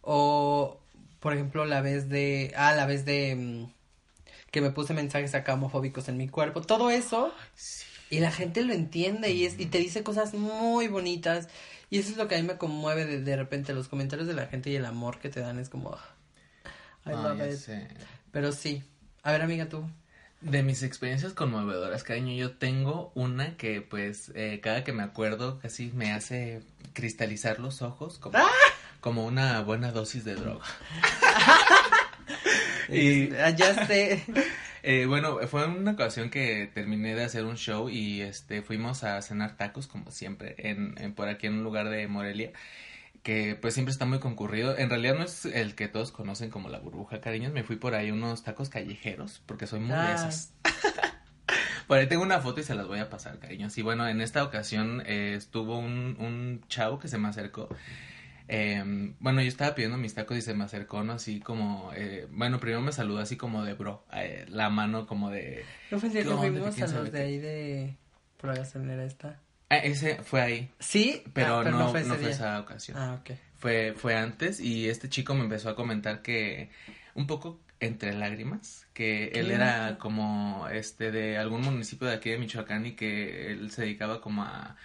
O, 0.00 0.80
por 1.20 1.34
ejemplo, 1.34 1.64
la 1.64 1.80
vez 1.80 2.08
de, 2.08 2.52
ah, 2.56 2.74
la 2.74 2.86
vez 2.86 3.04
de 3.04 3.36
mm, 3.36 3.72
que 4.50 4.60
me 4.60 4.70
puse 4.70 4.92
mensajes 4.92 5.34
acá 5.34 5.54
homofóbicos 5.54 6.08
en 6.08 6.16
mi 6.16 6.28
cuerpo. 6.28 6.62
Todo 6.62 6.90
eso 6.90 7.32
y 8.10 8.20
la 8.20 8.30
gente 8.30 8.62
lo 8.62 8.72
entiende 8.72 9.30
y, 9.30 9.44
es, 9.44 9.58
y 9.58 9.66
te 9.66 9.78
dice 9.78 10.02
cosas 10.02 10.34
muy 10.34 10.88
bonitas. 10.88 11.48
Y 11.90 11.98
eso 11.98 12.10
es 12.12 12.16
lo 12.16 12.28
que 12.28 12.36
a 12.36 12.38
mí 12.40 12.46
me 12.46 12.56
conmueve 12.56 13.04
de, 13.06 13.20
de 13.20 13.36
repente, 13.36 13.72
los 13.74 13.88
comentarios 13.88 14.26
de 14.26 14.34
la 14.34 14.46
gente 14.46 14.70
y 14.70 14.76
el 14.76 14.84
amor 14.84 15.18
que 15.18 15.28
te 15.28 15.40
dan 15.40 15.58
es 15.58 15.68
como... 15.68 15.96
I 17.06 17.10
love 17.10 17.38
ya 17.38 17.46
it. 17.48 17.56
sé. 17.56 17.88
Pero 18.32 18.52
sí. 18.52 18.82
A 19.22 19.32
ver, 19.32 19.42
amiga, 19.42 19.68
tú. 19.68 19.88
De 20.40 20.62
mis 20.62 20.82
experiencias 20.82 21.32
conmovedoras, 21.32 22.02
cariño, 22.02 22.34
yo 22.34 22.56
tengo 22.56 23.12
una 23.14 23.56
que 23.56 23.80
pues 23.80 24.30
eh, 24.34 24.60
cada 24.62 24.84
que 24.84 24.92
me 24.92 25.02
acuerdo 25.02 25.58
casi 25.58 25.90
me 25.92 26.12
hace 26.12 26.62
cristalizar 26.92 27.60
los 27.60 27.80
ojos 27.80 28.18
como, 28.18 28.38
como 29.00 29.24
una 29.24 29.60
buena 29.62 29.90
dosis 29.90 30.24
de 30.24 30.34
droga. 30.34 30.64
y 32.88 33.32
Ah, 33.36 33.50
ya 33.50 33.86
sé. 33.86 34.22
Eh, 34.84 35.06
bueno, 35.06 35.38
fue 35.48 35.66
una 35.66 35.92
ocasión 35.92 36.30
que 36.30 36.70
terminé 36.72 37.14
de 37.14 37.24
hacer 37.24 37.44
un 37.44 37.56
show 37.56 37.88
y 37.88 38.20
este 38.20 38.62
fuimos 38.62 39.02
a 39.04 39.20
cenar 39.22 39.56
tacos 39.56 39.86
como 39.86 40.10
siempre 40.10 40.54
en, 40.58 40.94
en 40.98 41.14
por 41.14 41.28
aquí 41.28 41.46
en 41.46 41.54
un 41.54 41.64
lugar 41.64 41.88
de 41.88 42.06
Morelia 42.06 42.52
que 43.22 43.56
pues 43.60 43.72
siempre 43.72 43.90
está 43.92 44.04
muy 44.04 44.18
concurrido. 44.20 44.76
En 44.76 44.90
realidad 44.90 45.14
no 45.16 45.24
es 45.24 45.46
el 45.46 45.74
que 45.74 45.88
todos 45.88 46.12
conocen 46.12 46.50
como 46.50 46.68
la 46.68 46.78
burbuja, 46.78 47.22
cariños. 47.22 47.52
Me 47.54 47.64
fui 47.64 47.76
por 47.76 47.94
ahí 47.94 48.10
unos 48.10 48.42
tacos 48.44 48.68
callejeros 48.68 49.42
porque 49.46 49.66
soy 49.66 49.80
muy 49.80 49.90
de 49.90 49.96
Ah. 49.96 50.14
esas. 50.14 50.52
Por 51.86 51.98
ahí 51.98 52.06
tengo 52.06 52.22
una 52.22 52.40
foto 52.40 52.60
y 52.60 52.64
se 52.64 52.74
las 52.74 52.86
voy 52.86 52.98
a 52.98 53.10
pasar, 53.10 53.38
cariños. 53.38 53.76
Y 53.76 53.82
bueno, 53.82 54.08
en 54.08 54.22
esta 54.22 54.42
ocasión 54.42 55.02
eh, 55.06 55.34
estuvo 55.36 55.78
un, 55.78 56.16
un 56.18 56.64
chavo 56.68 56.98
que 56.98 57.08
se 57.08 57.18
me 57.18 57.28
acercó. 57.28 57.68
Eh, 58.48 59.14
bueno, 59.20 59.40
yo 59.40 59.48
estaba 59.48 59.74
pidiendo 59.74 59.96
mis 59.96 60.14
tacos 60.14 60.36
y 60.36 60.42
se 60.42 60.54
me 60.54 60.64
acercó, 60.64 61.02
¿no? 61.02 61.14
Así 61.14 61.40
como, 61.40 61.92
eh, 61.94 62.26
bueno, 62.30 62.60
primero 62.60 62.82
me 62.82 62.92
saludó 62.92 63.20
así 63.20 63.36
como 63.36 63.64
de 63.64 63.74
bro, 63.74 64.04
eh, 64.12 64.44
la 64.48 64.68
mano 64.70 65.06
como 65.06 65.30
de... 65.30 65.64
¿No 65.90 65.98
fue 65.98 66.08
el 66.08 66.12
día 66.12 66.22
¿Qué 66.24 66.28
que 66.28 66.36
fuimos 66.36 66.74
¿Quién 66.74 66.90
a 66.90 66.92
los 66.92 67.12
de 67.12 67.22
ahí 67.22 67.38
de... 67.38 67.96
por 68.36 68.50
la 68.50 68.56
gasolinera 68.56 69.04
esta? 69.04 69.40
Ah, 69.70 69.78
ese 69.78 70.16
fue 70.22 70.42
ahí, 70.42 70.70
Sí, 70.78 71.22
pero, 71.32 71.60
Ah, 71.60 71.64
no, 71.64 71.78
no 71.78 71.88
fue 71.88 72.02
esa 72.02 72.60
ocasión. 72.60 72.98
Ah, 72.98 73.18
ok. 73.20 73.36
Fue, 73.56 73.94
fue 73.96 74.14
antes 74.14 74.60
y 74.60 74.90
este 74.90 75.08
chico 75.08 75.34
me 75.34 75.44
empezó 75.44 75.70
a 75.70 75.74
comentar 75.74 76.20
que 76.20 76.68
un 77.14 77.26
poco 77.26 77.60
entre 77.80 78.12
lágrimas, 78.12 78.86
que 78.92 79.28
él 79.28 79.50
era 79.50 79.96
como 79.98 80.68
este 80.70 81.10
de 81.10 81.38
algún 81.38 81.62
municipio 81.62 82.06
de 82.06 82.14
aquí 82.14 82.30
de 82.30 82.38
Michoacán 82.38 82.86
y 82.86 82.92
que 82.92 83.52
él 83.52 83.70
se 83.70 83.82
dedicaba 83.82 84.20
como 84.20 84.42
a 84.42 84.76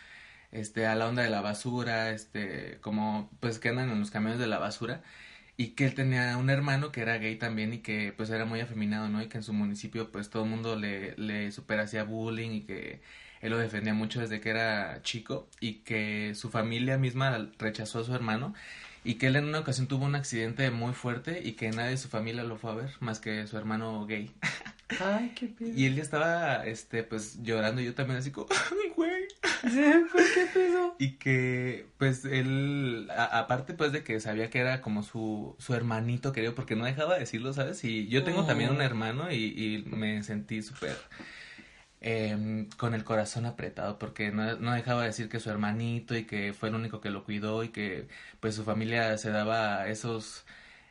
este 0.52 0.88
a 0.88 0.96
la 0.96 1.08
onda 1.08 1.24
de 1.24 1.30
la 1.30 1.42
basura, 1.42 2.12
este 2.12 2.78
como 2.82 3.30
pues 3.40 3.60
que 3.60 3.70
andan 3.70 3.90
en 3.90 4.00
los 4.00 4.12
camiones 4.12 4.40
de 4.40 4.48
la 4.48 4.60
basura 4.60 5.02
y 5.58 5.70
que 5.70 5.86
él 5.86 5.94
tenía 5.94 6.38
un 6.38 6.50
hermano 6.50 6.92
que 6.92 7.02
era 7.02 7.18
gay 7.18 7.36
también 7.38 7.74
y 7.74 7.80
que 7.80 8.14
pues 8.16 8.30
era 8.30 8.46
muy 8.46 8.62
afeminado, 8.62 9.10
¿no? 9.10 9.22
Y 9.22 9.28
que 9.28 9.38
en 9.38 9.44
su 9.44 9.54
municipio 9.54 10.12
pues 10.12 10.30
todo 10.30 10.44
el 10.44 10.50
mundo 10.50 10.76
le, 10.76 11.16
le 11.18 11.52
super 11.52 11.80
hacía 11.80 12.04
bullying 12.04 12.52
y 12.52 12.62
que 12.62 13.02
él 13.42 13.52
lo 13.52 13.58
defendía 13.58 13.94
mucho 13.94 14.22
desde 14.22 14.42
que 14.42 14.50
era 14.50 15.02
chico 15.02 15.50
y 15.60 15.76
que 15.80 16.34
su 16.36 16.50
familia 16.50 16.98
misma 16.98 17.50
rechazó 17.58 18.00
a 18.00 18.04
su 18.04 18.14
hermano 18.14 18.54
y 19.04 19.16
que 19.16 19.28
él 19.28 19.36
en 19.38 19.46
una 19.46 19.60
ocasión 19.60 19.88
tuvo 19.88 20.06
un 20.06 20.16
accidente 20.16 20.70
muy 20.72 20.94
fuerte 20.94 21.42
y 21.44 21.54
que 21.54 21.70
nadie 21.72 21.92
de 21.92 21.98
su 21.98 22.10
familia 22.10 22.44
lo 22.44 22.58
fue 22.58 22.72
a 22.72 22.76
ver 22.76 22.92
más 23.00 23.20
que 23.20 23.48
su 23.48 23.58
hermano 23.58 24.06
gay. 24.06 24.32
Ay, 25.00 25.32
qué 25.36 25.48
pedo. 25.48 25.72
Y 25.76 25.86
él 25.86 25.96
ya 25.96 26.02
estaba, 26.02 26.66
este, 26.66 27.04
pues 27.04 27.42
llorando 27.42 27.82
y 27.82 27.86
yo 27.86 27.94
también 27.94 28.20
así 28.20 28.32
como, 28.32 28.48
güey. 29.00 29.28
¿Por 30.12 30.34
qué 30.34 30.46
pedo? 30.54 30.96
Y 31.00 31.12
que, 31.18 31.88
pues, 31.98 32.26
él, 32.26 33.08
a- 33.16 33.40
aparte, 33.40 33.74
pues, 33.74 33.92
de 33.92 34.04
que 34.04 34.20
sabía 34.20 34.50
que 34.50 34.60
era 34.60 34.82
como 34.82 35.04
su, 35.04 35.56
su 35.60 35.74
hermanito 35.74 36.32
querido, 36.34 36.56
porque 36.56 36.76
no 36.76 36.86
dejaba 36.86 37.14
de 37.16 37.22
decirlo, 37.22 37.54
¿sabes? 37.54 37.84
Y 37.84 38.08
yo 38.08 38.24
tengo 38.24 38.46
también 38.46 38.70
un 38.72 38.78
Oh. 38.82 38.82
hermano 38.82 39.32
y, 39.32 39.36
y 39.36 39.84
me 39.90 40.24
sentí 40.24 40.62
súper 40.62 40.96
em, 42.02 42.70
con 42.78 42.94
el 42.94 43.04
corazón 43.04 43.46
apretado, 43.46 44.00
porque 44.00 44.32
no, 44.32 44.56
no 44.58 44.74
dejaba 44.74 45.02
de 45.02 45.08
decir 45.08 45.30
que 45.30 45.40
su 45.40 45.50
hermanito 45.50 46.16
y 46.18 46.26
que 46.26 46.54
fue 46.54 46.70
el 46.70 46.76
único 46.76 47.02
que 47.02 47.10
lo 47.10 47.24
cuidó 47.24 47.64
y 47.64 47.70
que, 47.70 48.08
pues, 48.40 48.56
su 48.56 48.64
familia 48.64 49.18
se 49.18 49.32
daba 49.32 49.88
esos 49.88 50.46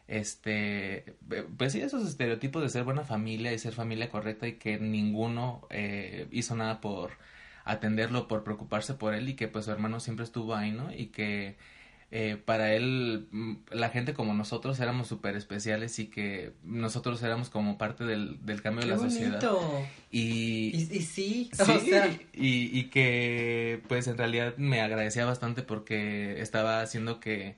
este, 0.08 1.10
eh, 1.30 1.46
pues 1.58 1.72
sí, 1.72 1.80
esos 1.82 2.08
estereotipos 2.08 2.62
de 2.62 2.70
ser 2.70 2.84
buena 2.84 3.04
familia 3.04 3.52
y 3.52 3.58
ser 3.58 3.74
familia 3.74 4.10
correcta 4.10 4.48
y 4.48 4.54
que 4.54 4.78
ninguno 4.78 5.66
eh, 5.70 6.28
hizo 6.32 6.56
nada 6.56 6.80
por 6.80 7.12
atenderlo, 7.68 8.26
por 8.28 8.42
preocuparse 8.44 8.94
por 8.94 9.14
él 9.14 9.28
y 9.28 9.34
que 9.34 9.46
pues 9.48 9.66
su 9.66 9.70
hermano 9.70 10.00
siempre 10.00 10.24
estuvo 10.24 10.54
ahí, 10.54 10.72
¿no? 10.72 10.92
Y 10.92 11.06
que 11.06 11.56
eh, 12.10 12.38
para 12.42 12.72
él 12.72 13.28
mm, 13.30 13.54
la 13.72 13.90
gente 13.90 14.14
como 14.14 14.32
nosotros 14.32 14.80
éramos 14.80 15.08
súper 15.08 15.36
especiales 15.36 15.98
y 15.98 16.06
que 16.06 16.52
nosotros 16.64 17.22
éramos 17.22 17.50
como 17.50 17.76
parte 17.76 18.04
del, 18.04 18.38
del 18.46 18.62
cambio 18.62 18.80
Qué 18.80 18.86
de 18.88 18.92
la 18.96 18.98
sociedad. 18.98 19.42
bonito. 19.42 19.86
Y, 20.10 20.70
Y, 20.74 20.88
y 20.90 21.02
sí, 21.02 21.50
Sí, 21.52 21.62
o 21.62 21.80
sea, 21.80 22.06
y, 22.32 22.78
y 22.78 22.84
que 22.84 23.82
pues 23.88 24.06
en 24.08 24.16
realidad 24.16 24.56
me 24.56 24.80
agradecía 24.80 25.26
bastante 25.26 25.62
porque 25.62 26.40
estaba 26.40 26.80
haciendo 26.80 27.20
que, 27.20 27.56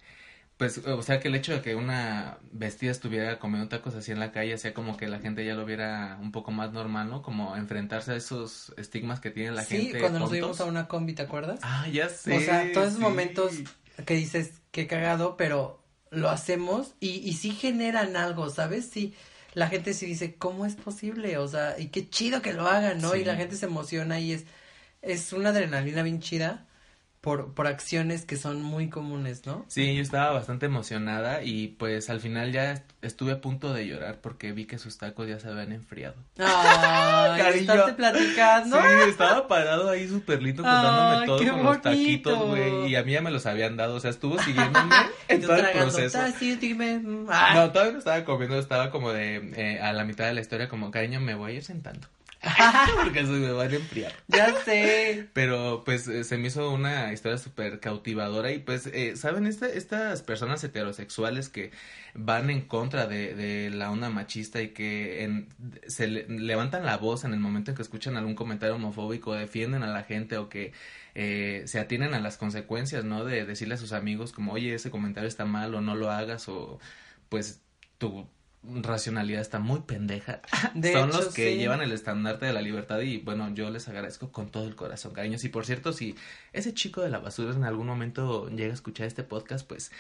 pues, 0.60 0.76
o 0.76 1.02
sea, 1.02 1.20
que 1.20 1.28
el 1.28 1.34
hecho 1.36 1.54
de 1.54 1.62
que 1.62 1.74
una 1.74 2.36
vestida 2.52 2.90
estuviera 2.90 3.38
comiendo 3.38 3.70
tacos 3.70 3.94
así 3.94 4.12
en 4.12 4.20
la 4.20 4.30
calle 4.30 4.52
hacía 4.52 4.74
como 4.74 4.98
que 4.98 5.08
la 5.08 5.18
gente 5.18 5.42
ya 5.42 5.54
lo 5.54 5.64
viera 5.64 6.18
un 6.20 6.32
poco 6.32 6.50
más 6.50 6.70
normal, 6.74 7.08
¿no? 7.08 7.22
Como 7.22 7.56
enfrentarse 7.56 8.12
a 8.12 8.16
esos 8.16 8.74
estigmas 8.76 9.20
que 9.20 9.30
tiene 9.30 9.52
la 9.52 9.64
sí, 9.64 9.84
gente. 9.84 10.00
cuando 10.00 10.18
nos 10.18 10.28
subimos 10.28 10.60
a 10.60 10.66
una 10.66 10.86
combi, 10.86 11.14
¿te 11.14 11.22
acuerdas? 11.22 11.60
Ah, 11.62 11.88
ya 11.90 12.10
sé. 12.10 12.36
o 12.36 12.40
sea, 12.42 12.70
todos 12.74 12.88
esos 12.88 12.98
sí. 12.98 13.02
momentos 13.02 13.52
que 14.04 14.12
dices, 14.12 14.60
qué 14.70 14.86
cagado, 14.86 15.38
pero 15.38 15.82
lo 16.10 16.28
hacemos 16.28 16.92
y, 17.00 17.26
y 17.26 17.32
sí 17.32 17.52
generan 17.52 18.14
algo, 18.14 18.50
¿sabes? 18.50 18.84
Sí, 18.92 19.14
la 19.54 19.68
gente 19.68 19.94
sí 19.94 20.04
dice, 20.04 20.34
¿cómo 20.34 20.66
es 20.66 20.74
posible? 20.74 21.38
O 21.38 21.48
sea, 21.48 21.78
y 21.78 21.86
qué 21.86 22.06
chido 22.10 22.42
que 22.42 22.52
lo 22.52 22.68
hagan, 22.68 23.00
¿no? 23.00 23.12
Sí. 23.12 23.20
Y 23.20 23.24
la 23.24 23.36
gente 23.36 23.56
se 23.56 23.64
emociona 23.64 24.20
y 24.20 24.32
es, 24.32 24.44
es 25.00 25.32
una 25.32 25.48
adrenalina 25.48 26.02
bien 26.02 26.20
chida 26.20 26.66
por, 27.20 27.52
por 27.52 27.66
acciones 27.66 28.24
que 28.24 28.36
son 28.36 28.62
muy 28.62 28.88
comunes, 28.88 29.44
¿no? 29.44 29.66
Sí, 29.68 29.94
yo 29.94 30.00
estaba 30.02 30.32
bastante 30.32 30.64
emocionada 30.66 31.42
y 31.42 31.68
pues 31.68 32.08
al 32.08 32.18
final 32.20 32.50
ya 32.50 32.72
est- 32.72 32.90
estuve 33.02 33.32
a 33.32 33.40
punto 33.42 33.74
de 33.74 33.86
llorar 33.86 34.20
porque 34.22 34.52
vi 34.52 34.64
que 34.64 34.78
sus 34.78 34.96
tacos 34.96 35.28
ya 35.28 35.38
se 35.38 35.48
habían 35.48 35.72
enfriado. 35.72 36.14
Ay, 36.38 37.40
Cariño. 37.42 37.60
estarte 37.60 37.92
platicando. 37.92 38.76
Sí, 38.80 38.86
estaba 39.10 39.46
parado 39.48 39.90
ahí 39.90 40.08
súper 40.08 40.42
lindo 40.42 40.62
contándome 40.62 41.16
Ay, 41.20 41.26
todo 41.26 41.38
con 41.52 41.62
los 41.64 41.82
taquitos, 41.82 42.38
güey. 42.48 42.86
Y 42.90 42.96
a 42.96 43.02
mí 43.02 43.12
ya 43.12 43.20
me 43.20 43.30
los 43.30 43.44
habían 43.44 43.76
dado, 43.76 43.96
o 43.96 44.00
sea, 44.00 44.10
estuvo 44.10 44.38
siguiéndome 44.42 44.94
en 45.28 45.42
todo 45.42 45.56
el 45.56 45.70
proceso. 45.72 46.18
"Ah, 46.22 46.30
sí, 46.38 46.56
dime, 46.56 46.98
mm, 47.00 47.26
ah". 47.30 47.52
No, 47.54 47.70
todavía 47.70 47.92
no 47.92 47.98
estaba 47.98 48.24
comiendo, 48.24 48.58
estaba 48.58 48.90
como 48.90 49.12
de 49.12 49.52
eh, 49.56 49.78
a 49.80 49.92
la 49.92 50.04
mitad 50.04 50.24
de 50.26 50.32
la 50.34 50.40
historia, 50.40 50.68
como 50.68 50.90
cariño, 50.90 51.20
me 51.20 51.34
voy 51.34 51.52
a 51.52 51.54
ir 51.56 51.64
sentando. 51.64 52.06
Porque 53.02 53.20
se 53.20 53.32
me 53.32 53.52
van 53.52 53.70
a 53.70 53.74
enfriar. 53.76 54.12
Ya 54.28 54.54
sé. 54.64 55.28
Pero 55.34 55.82
pues 55.84 56.08
eh, 56.08 56.24
se 56.24 56.38
me 56.38 56.48
hizo 56.48 56.70
una 56.72 57.12
historia 57.12 57.36
súper 57.38 57.80
cautivadora 57.80 58.50
y 58.52 58.58
pues, 58.60 58.86
eh, 58.86 59.16
¿saben? 59.16 59.46
Esta, 59.46 59.68
estas 59.68 60.22
personas 60.22 60.64
heterosexuales 60.64 61.48
que 61.50 61.70
van 62.14 62.48
en 62.50 62.62
contra 62.62 63.06
de, 63.06 63.34
de 63.34 63.70
la 63.70 63.90
onda 63.90 64.08
machista 64.08 64.62
y 64.62 64.68
que 64.68 65.22
en- 65.24 65.48
se 65.86 66.06
le- 66.06 66.26
levantan 66.28 66.84
la 66.86 66.96
voz 66.96 67.24
en 67.24 67.34
el 67.34 67.40
momento 67.40 67.70
en 67.72 67.76
que 67.76 67.82
escuchan 67.82 68.16
algún 68.16 68.34
comentario 68.34 68.76
homofóbico, 68.76 69.34
defienden 69.34 69.82
a 69.82 69.88
la 69.88 70.02
gente 70.04 70.38
o 70.38 70.48
que 70.48 70.72
eh, 71.14 71.64
se 71.66 71.78
atienen 71.78 72.14
a 72.14 72.20
las 72.20 72.36
consecuencias, 72.38 73.04
¿no? 73.04 73.24
De 73.24 73.44
decirle 73.44 73.74
a 73.74 73.78
sus 73.78 73.92
amigos 73.92 74.32
como, 74.32 74.52
oye, 74.52 74.74
ese 74.74 74.90
comentario 74.90 75.28
está 75.28 75.44
mal 75.44 75.74
o 75.74 75.80
no 75.82 75.94
lo 75.94 76.10
hagas 76.10 76.48
o 76.48 76.78
pues 77.28 77.60
tu 77.98 78.26
racionalidad 78.62 79.40
está 79.40 79.58
muy 79.58 79.80
pendeja. 79.80 80.40
De 80.74 80.92
Son 80.92 81.08
hecho, 81.08 81.18
los 81.18 81.34
que 81.34 81.52
sí. 81.52 81.58
llevan 81.58 81.80
el 81.80 81.92
estandarte 81.92 82.46
de 82.46 82.52
la 82.52 82.60
libertad 82.62 83.00
y 83.00 83.18
bueno, 83.18 83.52
yo 83.54 83.70
les 83.70 83.88
agradezco 83.88 84.30
con 84.32 84.50
todo 84.50 84.66
el 84.66 84.76
corazón, 84.76 85.12
cariños. 85.12 85.44
Y 85.44 85.48
por 85.48 85.64
cierto, 85.66 85.92
si 85.92 86.14
ese 86.52 86.74
chico 86.74 87.00
de 87.00 87.10
la 87.10 87.18
basura 87.18 87.54
en 87.54 87.64
algún 87.64 87.86
momento 87.86 88.48
llega 88.50 88.70
a 88.70 88.74
escuchar 88.74 89.06
este 89.06 89.22
podcast, 89.22 89.66
pues 89.66 89.90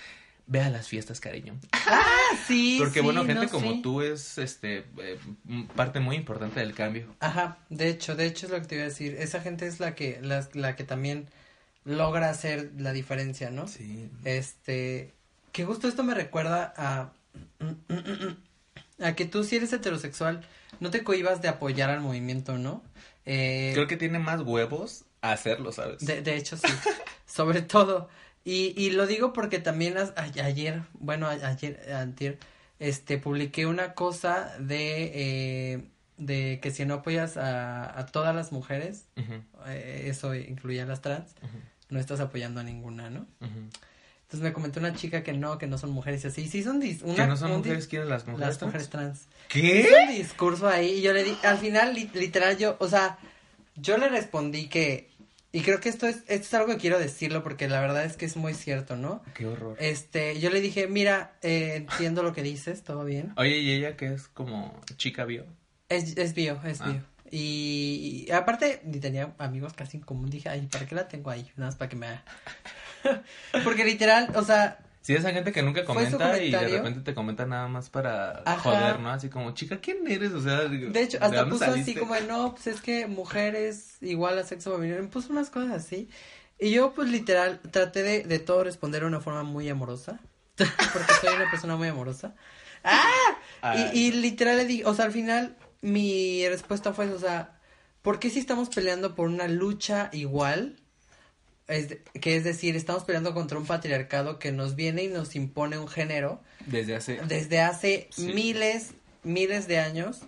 ve 0.46 0.60
a 0.60 0.68
las 0.70 0.88
fiestas, 0.88 1.20
cariño. 1.20 1.58
Sí, 2.46 2.76
Porque 2.78 3.00
sí, 3.00 3.04
bueno, 3.04 3.24
gente 3.24 3.46
no, 3.46 3.50
como 3.50 3.72
sí. 3.72 3.82
tú 3.82 4.02
es 4.02 4.38
este 4.38 4.84
eh, 4.98 5.18
parte 5.74 5.98
muy 5.98 6.14
importante 6.14 6.60
del 6.60 6.74
cambio. 6.74 7.12
Ajá, 7.18 7.58
de 7.70 7.88
hecho, 7.88 8.14
de 8.14 8.26
hecho 8.26 8.46
es 8.46 8.52
lo 8.52 8.60
que 8.60 8.66
te 8.68 8.74
iba 8.76 8.84
a 8.84 8.88
decir. 8.88 9.16
Esa 9.18 9.40
gente 9.40 9.66
es 9.66 9.80
la 9.80 9.96
que, 9.96 10.20
la, 10.22 10.48
la 10.54 10.76
que 10.76 10.84
también 10.84 11.26
logra 11.84 12.30
hacer 12.30 12.70
la 12.78 12.92
diferencia, 12.92 13.50
¿no? 13.50 13.66
Sí. 13.66 14.08
Este, 14.24 15.12
que 15.50 15.64
justo 15.64 15.88
esto 15.88 16.04
me 16.04 16.14
recuerda 16.14 16.72
a, 16.76 17.10
a 19.00 19.14
que 19.14 19.24
tú 19.24 19.44
si 19.44 19.56
eres 19.56 19.72
heterosexual, 19.72 20.42
no 20.80 20.90
te 20.90 21.02
cohibas 21.04 21.42
de 21.42 21.48
apoyar 21.48 21.90
al 21.90 22.00
movimiento, 22.00 22.58
¿no? 22.58 22.82
Eh, 23.26 23.70
Creo 23.74 23.86
que 23.86 23.96
tiene 23.96 24.18
más 24.18 24.40
huevos 24.42 25.04
a 25.22 25.32
hacerlo, 25.32 25.72
¿sabes? 25.72 26.04
De, 26.06 26.22
de 26.22 26.36
hecho, 26.36 26.56
sí. 26.56 26.68
Sobre 27.26 27.62
todo. 27.62 28.08
Y, 28.44 28.72
y 28.80 28.90
lo 28.90 29.06
digo 29.06 29.32
porque 29.32 29.58
también 29.58 29.96
as- 29.98 30.14
a- 30.16 30.22
ayer, 30.44 30.82
bueno, 30.94 31.26
a- 31.26 31.32
ayer, 31.32 31.92
antier, 31.92 32.38
este, 32.78 33.18
publiqué 33.18 33.66
una 33.66 33.92
cosa 33.94 34.54
de, 34.58 35.10
eh, 35.74 35.84
de 36.16 36.58
que 36.62 36.70
si 36.70 36.84
no 36.86 36.94
apoyas 36.94 37.36
a, 37.36 37.98
a 37.98 38.06
todas 38.06 38.34
las 38.34 38.52
mujeres, 38.52 39.04
eh, 39.66 40.04
eso 40.06 40.34
incluye 40.34 40.80
a 40.80 40.86
las 40.86 41.02
trans, 41.02 41.34
no 41.90 42.00
estás 42.00 42.20
apoyando 42.20 42.60
a 42.60 42.62
ninguna, 42.62 43.10
¿no? 43.10 43.26
ujú. 43.40 43.68
Entonces 44.30 44.48
me 44.48 44.52
comentó 44.52 44.78
una 44.78 44.94
chica 44.94 45.24
que 45.24 45.32
no, 45.32 45.58
que 45.58 45.66
no 45.66 45.76
son 45.76 45.90
mujeres 45.90 46.22
y 46.22 46.28
así. 46.28 46.46
Sí, 46.46 46.62
son 46.62 46.80
dis- 46.80 47.02
una, 47.02 47.16
¿Que 47.16 47.26
no 47.26 47.36
son 47.36 47.50
un 47.50 47.58
mujeres? 47.58 47.88
¿Quieren 47.88 48.08
las 48.08 48.24
mujeres? 48.28 48.46
las 48.46 48.58
trans? 48.58 48.68
mujeres 48.72 48.88
trans. 48.88 49.26
¿Qué? 49.48 49.80
Hizo 49.80 49.88
un 50.08 50.16
discurso 50.16 50.68
ahí 50.68 50.98
y 50.98 51.02
yo 51.02 51.12
le 51.12 51.24
di, 51.24 51.36
al 51.42 51.58
final, 51.58 51.94
li- 51.94 52.08
literal, 52.14 52.56
yo, 52.56 52.76
o 52.78 52.86
sea, 52.88 53.18
Yo 53.74 53.98
le 53.98 54.08
respondí 54.08 54.68
que, 54.68 55.10
y 55.50 55.62
creo 55.62 55.80
que 55.80 55.88
esto 55.88 56.06
es, 56.06 56.18
esto 56.28 56.46
es 56.46 56.54
algo 56.54 56.68
que 56.68 56.76
quiero 56.76 56.98
decirlo 57.00 57.42
porque 57.42 57.68
la 57.68 57.80
verdad 57.80 58.04
es 58.04 58.16
que 58.16 58.24
es 58.24 58.36
muy 58.36 58.54
cierto, 58.54 58.94
¿no? 58.94 59.20
Qué 59.34 59.46
horror. 59.46 59.76
Este, 59.80 60.38
yo 60.38 60.50
le 60.50 60.60
dije, 60.60 60.86
mira, 60.86 61.32
eh, 61.42 61.72
entiendo 61.76 62.22
lo 62.22 62.32
que 62.32 62.44
dices, 62.44 62.84
todo 62.84 63.04
bien. 63.04 63.32
Oye, 63.36 63.58
¿y 63.58 63.72
ella 63.72 63.96
que 63.96 64.12
es 64.14 64.28
como 64.28 64.80
chica 64.96 65.24
bio? 65.24 65.44
Es, 65.88 66.16
es 66.16 66.34
bio, 66.34 66.60
es 66.64 66.80
Ah. 66.82 66.86
bio. 66.92 67.02
Y, 67.32 68.26
y 68.28 68.32
aparte, 68.32 68.80
ni 68.84 69.00
tenía 69.00 69.34
amigos 69.38 69.72
casi 69.72 69.96
en 69.96 70.02
común. 70.04 70.30
Dije, 70.30 70.48
ay, 70.50 70.68
¿para 70.70 70.86
qué 70.86 70.94
la 70.94 71.08
tengo 71.08 71.30
ahí? 71.30 71.50
Nada 71.56 71.70
más 71.70 71.76
para 71.76 71.88
que 71.88 71.96
me... 71.96 72.06
Porque 73.64 73.84
literal, 73.84 74.30
o 74.34 74.42
sea, 74.42 74.78
Sí, 75.02 75.14
esa 75.14 75.32
gente 75.32 75.50
que 75.50 75.62
nunca 75.62 75.82
¿Fue 75.84 76.10
su 76.10 76.18
comenta 76.18 76.42
y 76.42 76.50
de 76.50 76.68
repente 76.68 77.00
te 77.00 77.14
comenta 77.14 77.46
nada 77.46 77.68
más 77.68 77.88
para 77.88 78.42
Ajá. 78.44 78.58
joder, 78.58 79.00
¿no? 79.00 79.10
Así 79.10 79.30
como, 79.30 79.52
chica, 79.54 79.78
¿quién 79.80 80.06
eres? 80.06 80.32
O 80.32 80.42
sea, 80.42 80.60
de 80.68 81.02
hecho, 81.02 81.16
hasta 81.22 81.48
puso 81.48 81.64
así 81.64 81.94
como, 81.94 82.14
de, 82.14 82.22
no, 82.22 82.52
pues 82.52 82.66
es 82.66 82.82
que 82.82 83.06
mujer 83.06 83.54
es 83.54 83.96
igual 84.02 84.38
a 84.38 84.44
sexo 84.44 84.74
femenino. 84.74 85.02
Me 85.02 85.08
puso 85.08 85.32
unas 85.32 85.48
cosas 85.48 85.72
así. 85.72 86.10
Y 86.58 86.70
yo, 86.70 86.92
pues 86.92 87.08
literal, 87.08 87.60
traté 87.70 88.02
de, 88.02 88.24
de 88.24 88.38
todo 88.38 88.62
responder 88.62 89.00
de 89.00 89.06
una 89.06 89.20
forma 89.20 89.42
muy 89.42 89.70
amorosa. 89.70 90.20
Porque 90.56 91.14
soy 91.20 91.34
una 91.34 91.50
persona 91.50 91.76
muy 91.76 91.88
amorosa. 91.88 92.34
¡Ah! 92.84 93.82
Y 93.94 94.12
literal 94.12 94.58
le 94.58 94.66
dije, 94.66 94.84
o 94.84 94.94
sea, 94.94 95.06
al 95.06 95.12
final 95.12 95.56
mi 95.80 96.46
respuesta 96.48 96.92
fue, 96.92 97.10
o 97.10 97.18
sea, 97.18 97.58
¿por 98.02 98.18
qué 98.18 98.28
si 98.28 98.38
estamos 98.38 98.68
peleando 98.68 99.14
por 99.14 99.28
una 99.28 99.48
lucha 99.48 100.10
igual? 100.12 100.76
Es 101.70 101.88
de- 101.88 102.02
que 102.20 102.36
es 102.36 102.44
decir, 102.44 102.76
estamos 102.76 103.04
peleando 103.04 103.32
contra 103.34 103.58
un 103.58 103.66
patriarcado 103.66 104.38
que 104.38 104.52
nos 104.52 104.74
viene 104.76 105.04
y 105.04 105.08
nos 105.08 105.36
impone 105.36 105.78
un 105.78 105.88
género 105.88 106.40
Desde 106.66 106.96
hace... 106.96 107.20
desde 107.26 107.60
hace 107.60 108.08
Sí. 108.10 108.32
miles, 108.32 108.90
miles 109.22 109.66
de 109.68 109.78
años. 109.78 110.20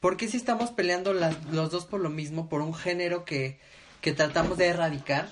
¿Por 0.00 0.16
qué 0.16 0.28
si 0.28 0.36
estamos 0.36 0.70
peleando 0.70 1.12
las- 1.12 1.44
los 1.46 1.70
dos 1.70 1.86
por 1.86 2.00
lo 2.00 2.10
mismo, 2.10 2.48
por 2.48 2.60
un 2.60 2.74
género 2.74 3.24
que, 3.24 3.58
que 4.00 4.12
tratamos 4.12 4.58
de 4.58 4.66
erradicar? 4.66 5.28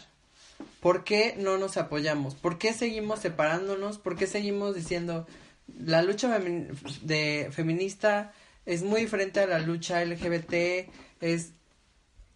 ¿Por 0.81 1.05
qué 1.05 1.35
no 1.39 1.59
nos 1.59 1.77
apoyamos? 1.77 2.35
¿Por 2.35 2.59
qué 2.59 2.73
seguimos 2.73 3.21
separándonos? 3.21 3.99
¿Por 3.99 4.17
qué 4.17 4.27
seguimos 4.27 4.75
diciendo 4.75 5.27
la 5.79 6.03
lucha 6.03 6.29
femi- 6.39 6.69
de 7.03 7.49
feminista 7.53 8.33
es 8.67 8.83
muy 8.83 9.03
diferente 9.03 9.41
a 9.41 9.47
la 9.47 9.59
lucha 9.59 10.03
LGBT? 10.05 10.89
Es 11.21 11.51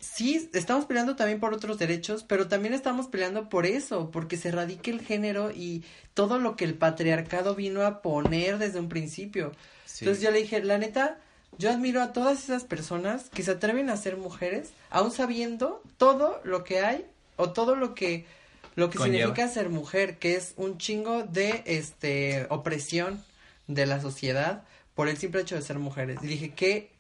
sí, 0.00 0.50
estamos 0.52 0.86
peleando 0.86 1.16
también 1.16 1.40
por 1.40 1.52
otros 1.54 1.78
derechos, 1.78 2.24
pero 2.24 2.48
también 2.48 2.74
estamos 2.74 3.06
peleando 3.08 3.48
por 3.48 3.66
eso, 3.66 4.10
porque 4.10 4.36
se 4.36 4.48
erradique 4.48 4.90
el 4.90 5.00
género 5.00 5.50
y 5.50 5.84
todo 6.14 6.38
lo 6.38 6.56
que 6.56 6.64
el 6.64 6.74
patriarcado 6.74 7.54
vino 7.54 7.82
a 7.82 8.02
poner 8.02 8.58
desde 8.58 8.80
un 8.80 8.88
principio. 8.88 9.52
Sí. 9.84 10.04
Entonces 10.04 10.22
yo 10.22 10.30
le 10.30 10.42
dije, 10.42 10.62
la 10.62 10.78
neta, 10.78 11.18
yo 11.58 11.70
admiro 11.70 12.02
a 12.02 12.12
todas 12.12 12.44
esas 12.44 12.64
personas 12.64 13.30
que 13.30 13.42
se 13.42 13.52
atreven 13.52 13.90
a 13.90 13.96
ser 13.96 14.16
mujeres, 14.16 14.70
aún 14.90 15.10
sabiendo 15.10 15.82
todo 15.96 16.40
lo 16.44 16.64
que 16.64 16.80
hay 16.80 17.06
o 17.36 17.50
todo 17.50 17.74
lo 17.74 17.94
que 17.94 18.26
lo 18.76 18.90
que 18.90 18.98
Conlleva. 18.98 19.26
significa 19.26 19.48
ser 19.48 19.70
mujer, 19.70 20.18
que 20.18 20.36
es 20.36 20.54
un 20.56 20.78
chingo 20.78 21.24
de 21.24 21.64
este 21.66 22.46
opresión 22.48 23.24
de 23.66 23.86
la 23.86 24.00
sociedad 24.00 24.62
por 24.94 25.08
el 25.08 25.16
simple 25.16 25.40
hecho 25.40 25.56
de 25.56 25.62
ser 25.62 25.80
mujeres. 25.80 26.18
Y 26.22 26.28
dije, 26.28 26.50
qué 26.54 26.92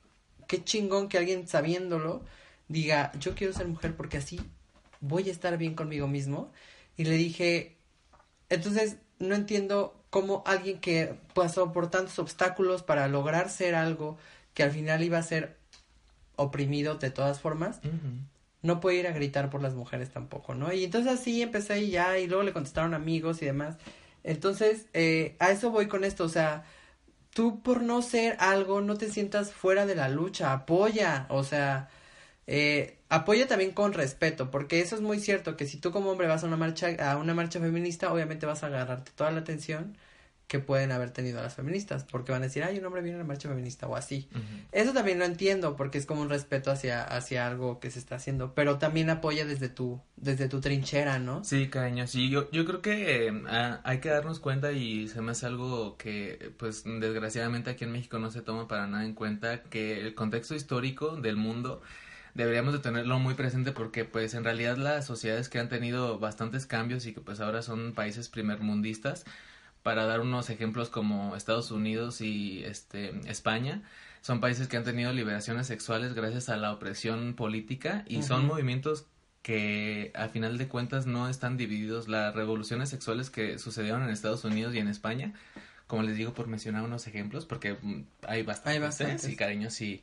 qué 0.48 0.64
chingón 0.64 1.08
que 1.08 1.18
alguien 1.18 1.46
sabiéndolo 1.46 2.22
diga, 2.68 3.12
yo 3.18 3.34
quiero 3.34 3.52
ser 3.52 3.66
mujer 3.66 3.96
porque 3.96 4.18
así 4.18 4.40
voy 5.00 5.28
a 5.28 5.32
estar 5.32 5.56
bien 5.58 5.74
conmigo 5.74 6.06
mismo. 6.06 6.52
Y 6.96 7.04
le 7.04 7.16
dije, 7.16 7.76
entonces 8.48 8.96
no 9.18 9.34
entiendo 9.34 9.94
cómo 10.10 10.42
alguien 10.46 10.80
que 10.80 11.14
pasó 11.34 11.72
por 11.72 11.90
tantos 11.90 12.18
obstáculos 12.18 12.82
para 12.82 13.08
lograr 13.08 13.50
ser 13.50 13.74
algo 13.74 14.16
que 14.54 14.62
al 14.62 14.70
final 14.70 15.02
iba 15.02 15.18
a 15.18 15.22
ser 15.22 15.56
oprimido 16.36 16.96
de 16.96 17.10
todas 17.10 17.40
formas, 17.40 17.80
no 18.62 18.80
puede 18.80 18.98
ir 18.98 19.06
a 19.06 19.12
gritar 19.12 19.50
por 19.50 19.62
las 19.62 19.74
mujeres 19.74 20.10
tampoco, 20.10 20.54
¿no? 20.54 20.72
Y 20.72 20.84
entonces 20.84 21.12
así 21.12 21.42
empecé 21.42 21.80
y 21.80 21.90
ya, 21.90 22.18
y 22.18 22.26
luego 22.26 22.42
le 22.42 22.52
contestaron 22.52 22.94
amigos 22.94 23.42
y 23.42 23.46
demás. 23.46 23.76
Entonces, 24.24 24.86
eh, 24.94 25.36
a 25.38 25.50
eso 25.50 25.70
voy 25.70 25.86
con 25.88 26.04
esto, 26.04 26.24
o 26.24 26.28
sea, 26.28 26.64
tú 27.32 27.60
por 27.62 27.82
no 27.82 28.02
ser 28.02 28.36
algo, 28.40 28.80
no 28.80 28.96
te 28.96 29.10
sientas 29.10 29.52
fuera 29.52 29.86
de 29.86 29.94
la 29.94 30.08
lucha, 30.08 30.52
apoya, 30.52 31.26
o 31.28 31.44
sea, 31.44 31.88
eh, 32.50 32.96
apoya 33.10 33.46
también 33.46 33.72
con 33.72 33.92
respeto, 33.92 34.50
porque 34.50 34.80
eso 34.80 34.96
es 34.96 35.02
muy 35.02 35.20
cierto, 35.20 35.54
que 35.54 35.66
si 35.66 35.76
tú 35.76 35.92
como 35.92 36.10
hombre 36.10 36.26
vas 36.26 36.42
a 36.42 36.46
una 36.46 36.56
marcha, 36.56 36.88
a 36.98 37.18
una 37.18 37.34
marcha 37.34 37.60
feminista, 37.60 38.10
obviamente 38.10 38.46
vas 38.46 38.64
a 38.64 38.68
agarrarte 38.68 39.12
toda 39.14 39.30
la 39.30 39.40
atención 39.40 39.98
que 40.46 40.58
pueden 40.58 40.90
haber 40.90 41.10
tenido 41.10 41.42
las 41.42 41.54
feministas, 41.54 42.04
porque 42.04 42.32
van 42.32 42.40
a 42.40 42.46
decir, 42.46 42.64
ay, 42.64 42.78
un 42.78 42.86
hombre 42.86 43.02
viene 43.02 43.16
a 43.16 43.18
la 43.18 43.26
marcha 43.26 43.50
feminista 43.50 43.86
o 43.86 43.96
así. 43.96 44.30
Eso 44.72 44.94
también 44.94 45.18
lo 45.18 45.26
entiendo 45.26 45.76
porque 45.76 45.98
es 45.98 46.06
como 46.06 46.22
un 46.22 46.30
respeto 46.30 46.70
hacia, 46.70 47.04
hacia 47.04 47.46
algo 47.46 47.80
que 47.80 47.90
se 47.90 47.98
está 47.98 48.14
haciendo, 48.14 48.54
pero 48.54 48.78
también 48.78 49.10
apoya 49.10 49.44
desde 49.44 49.68
tu, 49.68 50.00
desde 50.16 50.48
tu 50.48 50.62
trinchera, 50.62 51.18
¿no? 51.18 51.44
Sí, 51.44 51.68
cariño, 51.68 52.06
sí, 52.06 52.30
yo, 52.30 52.50
yo 52.50 52.64
creo 52.64 52.80
que 52.80 53.26
eh, 53.26 53.42
ah, 53.46 53.82
hay 53.84 53.98
que 53.98 54.08
darnos 54.08 54.40
cuenta 54.40 54.72
y 54.72 55.08
se 55.08 55.20
me 55.20 55.32
hace 55.32 55.44
algo 55.44 55.98
que, 55.98 56.50
pues, 56.56 56.84
desgraciadamente 56.84 57.68
aquí 57.68 57.84
en 57.84 57.92
México 57.92 58.18
no 58.18 58.30
se 58.30 58.40
toma 58.40 58.66
para 58.68 58.86
nada 58.86 59.04
en 59.04 59.12
cuenta, 59.12 59.64
que 59.64 60.00
el 60.00 60.14
contexto 60.14 60.54
histórico 60.54 61.16
del 61.16 61.36
mundo 61.36 61.82
deberíamos 62.34 62.72
de 62.72 62.80
tenerlo 62.80 63.18
muy 63.18 63.34
presente 63.34 63.72
porque, 63.72 64.04
pues, 64.04 64.34
en 64.34 64.44
realidad 64.44 64.76
las 64.76 65.06
sociedades 65.06 65.48
que 65.48 65.58
han 65.58 65.68
tenido 65.68 66.18
bastantes 66.18 66.66
cambios 66.66 67.06
y 67.06 67.14
que, 67.14 67.20
pues, 67.20 67.40
ahora 67.40 67.62
son 67.62 67.92
países 67.94 68.28
primermundistas, 68.28 69.24
para 69.82 70.04
dar 70.06 70.20
unos 70.20 70.50
ejemplos 70.50 70.90
como 70.90 71.34
Estados 71.36 71.70
Unidos 71.70 72.20
y, 72.20 72.62
este, 72.64 73.14
España, 73.30 73.82
son 74.20 74.40
países 74.40 74.68
que 74.68 74.76
han 74.76 74.84
tenido 74.84 75.12
liberaciones 75.12 75.66
sexuales 75.66 76.14
gracias 76.14 76.48
a 76.48 76.56
la 76.56 76.72
opresión 76.72 77.34
política 77.34 78.04
y 78.06 78.22
son 78.22 78.46
movimientos 78.46 79.06
que 79.42 80.10
a 80.14 80.28
final 80.28 80.58
de 80.58 80.68
cuentas 80.68 81.06
no 81.06 81.28
están 81.28 81.56
divididos. 81.56 82.08
Las 82.08 82.34
revoluciones 82.34 82.90
sexuales 82.90 83.30
que 83.30 83.58
sucedieron 83.58 84.02
en 84.02 84.10
Estados 84.10 84.44
Unidos 84.44 84.74
y 84.74 84.78
en 84.78 84.88
España, 84.88 85.32
como 85.86 86.02
les 86.02 86.16
digo 86.16 86.34
por 86.34 86.48
mencionar 86.48 86.82
unos 86.82 87.06
ejemplos, 87.06 87.46
porque 87.46 87.78
mm, 87.80 88.02
hay 88.26 88.42
bastantes, 88.42 88.74
Hay 88.74 88.78
bastantes. 88.80 89.24
¿eh? 89.24 89.28
sí, 89.28 89.36
cariño, 89.36 89.70
sí. 89.70 90.02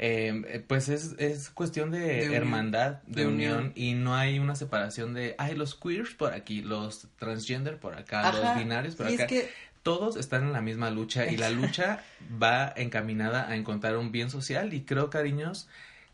Eh, 0.00 0.42
eh, 0.46 0.64
pues 0.64 0.88
es, 0.88 1.16
es 1.18 1.50
cuestión 1.50 1.90
de, 1.90 1.98
De 1.98 2.14
unión. 2.26 2.34
hermandad, 2.34 3.02
de, 3.06 3.22
De 3.22 3.26
unión, 3.28 3.56
unión. 3.58 3.72
y 3.74 3.94
no 3.94 4.14
hay 4.14 4.38
una 4.38 4.54
separación 4.54 5.12
de, 5.12 5.34
ay, 5.38 5.56
los 5.56 5.74
queers 5.74 6.14
por 6.14 6.32
aquí, 6.34 6.62
los 6.62 7.08
transgender 7.18 7.78
por 7.78 7.94
acá, 7.96 8.28
Ajá, 8.28 8.38
los 8.54 8.58
binarios 8.62 8.94
por 8.94 9.06
acá 9.06 9.24
es 9.24 9.28
que, 9.28 9.48
todos 9.82 10.16
están 10.16 10.42
en 10.44 10.52
la 10.52 10.60
misma 10.60 10.90
lucha 10.90 11.26
y 11.26 11.36
la 11.36 11.50
lucha 11.50 12.04
va 12.42 12.72
encaminada 12.76 13.48
a 13.48 13.56
encontrar 13.56 13.96
un 13.96 14.12
bien 14.12 14.28
social 14.30 14.74
y 14.74 14.82
creo, 14.82 15.08
cariños, 15.08 15.66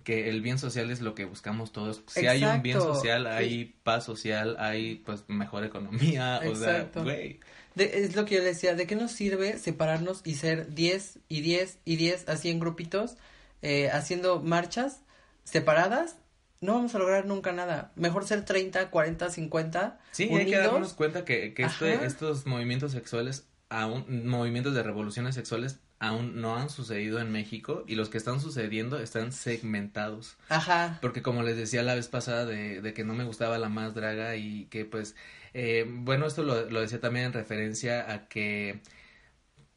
que 0.05 0.28
el 0.28 0.43
bien 0.43 0.59
social 0.59 0.91
es 0.91 1.01
lo 1.01 1.14
que 1.14 1.24
buscamos 1.24 1.72
todos. 1.72 2.03
Si 2.07 2.26
hay 2.26 2.45
un 2.45 2.62
bien 2.62 2.76
Exacto, 2.76 2.95
social, 2.95 3.22
sí. 3.24 3.28
hay 3.37 3.74
paz 3.82 4.05
social, 4.05 4.57
hay 4.61 4.97
pues 5.05 5.24
mejor 5.28 5.64
economía, 5.64 6.41
o 6.47 6.55
sea, 6.55 6.76
Exacto. 6.76 7.03
güey. 7.03 7.41
de- 7.74 8.05
es 8.05 8.14
lo 8.14 8.24
que 8.26 8.37
yo 8.37 8.41
le 8.43 8.47
decía, 8.49 8.74
¿de 8.74 8.87
qué 8.87 8.95
nos 8.97 9.11
sirve 9.12 9.59
separarnos 9.59 10.20
y 10.24 10.35
ser 10.37 10.72
10 10.74 11.18
y 11.28 11.41
10 11.41 11.78
y 11.85 11.97
10 11.97 12.28
así 12.28 12.51
en 12.51 12.61
grupitos, 12.61 13.16
eh, 13.64 13.90
haciendo 13.90 14.40
marchas 14.42 15.00
separadas? 15.44 16.18
No 16.60 16.74
vamos 16.74 16.94
a 16.94 16.98
lograr 16.98 17.26
nunca 17.26 17.52
nada. 17.52 17.92
Mejor 17.96 18.26
ser 18.26 18.44
30, 18.44 18.90
40, 18.90 19.28
50 19.30 19.98
Sí, 20.12 20.24
unidos. 20.24 20.40
hay 20.40 20.50
que 20.50 20.56
darnos 20.58 20.92
cuenta 20.94 21.24
que, 21.24 21.52
que 21.54 21.64
este- 21.64 22.04
estos 22.06 22.46
movimientos 22.46 22.92
sexuales, 22.92 23.46
aún, 23.68 24.26
movimientos 24.26 24.74
de 24.74 24.82
revoluciones 24.82 25.34
sexuales 25.34 25.80
aún 26.00 26.40
no 26.40 26.56
han 26.56 26.68
sucedido 26.70 27.18
en 27.20 27.30
México 27.32 27.84
y 27.86 27.94
los 27.94 28.08
que 28.10 28.18
están 28.18 28.40
sucediendo 28.40 28.98
están 28.98 29.32
segmentados. 29.32 30.36
Ajá, 30.48 30.98
Porque 31.00 31.22
como 31.22 31.42
les 31.42 31.56
decía 31.56 31.82
la 31.82 31.94
vez 31.94 32.08
pasada 32.08 32.44
de, 32.44 32.80
de 32.82 32.92
que 32.94 33.04
no 33.04 33.14
me 33.14 33.24
gustaba 33.24 33.58
la 33.58 33.68
más 33.68 33.94
draga 33.94 34.36
y 34.36 34.66
que 34.66 34.84
pues, 34.84 35.14
eh, 35.54 35.86
bueno, 35.88 36.26
esto 36.26 36.42
lo, 36.42 36.68
lo 36.68 36.80
decía 36.80 37.00
también 37.00 37.26
en 37.26 37.32
referencia 37.32 38.10
a 38.12 38.28
que 38.28 38.80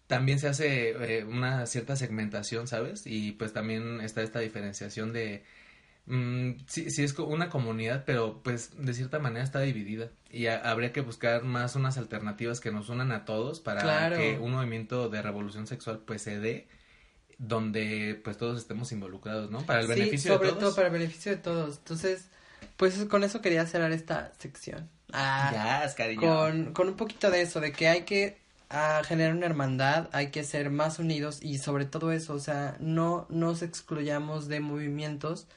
también 0.07 0.39
se 0.39 0.47
hace 0.47 0.89
eh, 1.19 1.23
una 1.25 1.65
cierta 1.67 1.95
segmentación, 1.95 2.67
¿sabes? 2.67 3.03
Y 3.05 3.33
pues 3.33 3.53
también 3.53 4.01
está 4.01 4.21
esta 4.21 4.39
diferenciación 4.39 5.11
de, 5.13 5.43
mm, 6.05 6.51
sí, 6.65 6.89
sí 6.91 7.03
es 7.03 7.17
una 7.19 7.49
comunidad, 7.49 8.03
pero 8.05 8.41
pues 8.43 8.71
de 8.77 8.93
cierta 8.93 9.19
manera 9.19 9.43
está 9.43 9.59
dividida 9.59 10.09
y 10.31 10.47
ha- 10.47 10.61
habría 10.69 10.93
que 10.93 11.01
buscar 11.01 11.43
más 11.43 11.75
unas 11.75 11.97
alternativas 11.97 12.59
que 12.61 12.71
nos 12.71 12.87
unan 12.89 13.11
a 13.11 13.25
todos 13.25 13.59
para 13.59 13.81
Claro. 13.81 14.15
que 14.15 14.37
un 14.39 14.51
movimiento 14.53 15.09
de 15.09 15.21
revolución 15.21 15.67
sexual 15.67 15.99
pues 16.05 16.21
se 16.21 16.39
dé 16.39 16.67
donde 17.37 18.19
pues 18.23 18.37
todos 18.37 18.57
estemos 18.57 18.91
involucrados, 18.91 19.51
¿no? 19.51 19.61
Para 19.65 19.81
el 19.81 19.87
sí, 19.87 19.93
beneficio 19.93 20.33
sobre 20.33 20.47
de 20.47 20.53
todos. 20.53 20.63
todo 20.63 20.75
para 20.75 20.87
el 20.87 20.93
beneficio 20.93 21.31
de 21.33 21.37
todos. 21.37 21.77
Entonces, 21.77 22.29
pues 22.77 22.95
con 23.05 23.23
eso 23.23 23.41
quería 23.41 23.65
cerrar 23.67 23.91
esta 23.91 24.31
sección. 24.39 24.89
Ah, 25.13 25.51
Ya, 25.85 25.95
cariño. 25.95 26.21
con, 26.21 26.73
con 26.73 26.87
un 26.87 26.95
poquito 26.95 27.29
de 27.29 27.41
eso, 27.41 27.59
de 27.59 27.71
que 27.71 27.87
hay 27.87 28.01
que 28.03 28.37
ah, 28.69 29.01
generar 29.05 29.33
una 29.35 29.45
hermandad, 29.45 30.09
hay 30.11 30.31
que 30.31 30.43
ser 30.43 30.69
más 30.69 30.99
unidos 30.99 31.39
y 31.41 31.57
sobre 31.57 31.85
todo 31.85 32.11
eso, 32.11 32.33
o 32.33 32.39
sea, 32.39 32.77
no 32.79 33.25
nos 33.29 33.61
excluyamos 33.61 34.47
de 34.47 34.59
movimientos 34.59 35.47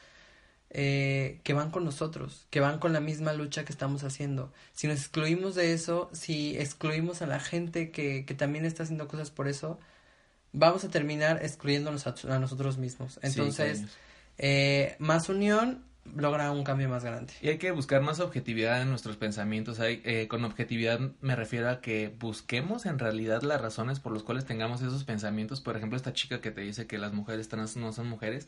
eh, 0.70 1.40
que 1.42 1.52
van 1.52 1.70
con 1.70 1.84
nosotros, 1.84 2.46
que 2.50 2.60
van 2.60 2.78
con 2.78 2.92
la 2.92 3.00
misma 3.00 3.32
lucha 3.32 3.64
que 3.64 3.72
estamos 3.72 4.04
haciendo. 4.04 4.52
Si 4.72 4.86
nos 4.86 5.00
excluimos 5.00 5.54
de 5.56 5.72
eso, 5.72 6.08
si 6.12 6.56
excluimos 6.58 7.22
a 7.22 7.26
la 7.26 7.40
gente 7.40 7.90
que, 7.90 8.24
que 8.24 8.34
también 8.34 8.64
está 8.64 8.84
haciendo 8.84 9.08
cosas 9.08 9.30
por 9.30 9.48
eso, 9.48 9.80
vamos 10.52 10.84
a 10.84 10.90
terminar 10.90 11.44
excluyéndonos 11.44 12.06
a, 12.06 12.14
a 12.34 12.38
nosotros 12.38 12.78
mismos. 12.78 13.18
Entonces, 13.22 13.82
eh, 14.38 14.96
más 14.98 15.28
unión 15.28 15.84
logra 16.16 16.50
un 16.50 16.64
cambio 16.64 16.88
más 16.88 17.04
grande. 17.04 17.32
Y 17.40 17.48
hay 17.48 17.58
que 17.58 17.70
buscar 17.70 18.02
más 18.02 18.20
objetividad 18.20 18.82
en 18.82 18.90
nuestros 18.90 19.16
pensamientos. 19.16 19.80
Hay, 19.80 20.02
eh, 20.04 20.28
con 20.28 20.44
objetividad 20.44 21.00
me 21.20 21.36
refiero 21.36 21.68
a 21.68 21.80
que 21.80 22.14
busquemos 22.18 22.86
en 22.86 22.98
realidad 22.98 23.42
las 23.42 23.60
razones 23.60 24.00
por 24.00 24.12
las 24.12 24.22
cuales 24.22 24.44
tengamos 24.44 24.82
esos 24.82 25.04
pensamientos. 25.04 25.60
Por 25.60 25.76
ejemplo, 25.76 25.96
esta 25.96 26.12
chica 26.12 26.40
que 26.40 26.50
te 26.50 26.62
dice 26.62 26.86
que 26.86 26.98
las 26.98 27.12
mujeres 27.12 27.48
trans 27.48 27.76
no 27.76 27.92
son 27.92 28.08
mujeres. 28.08 28.46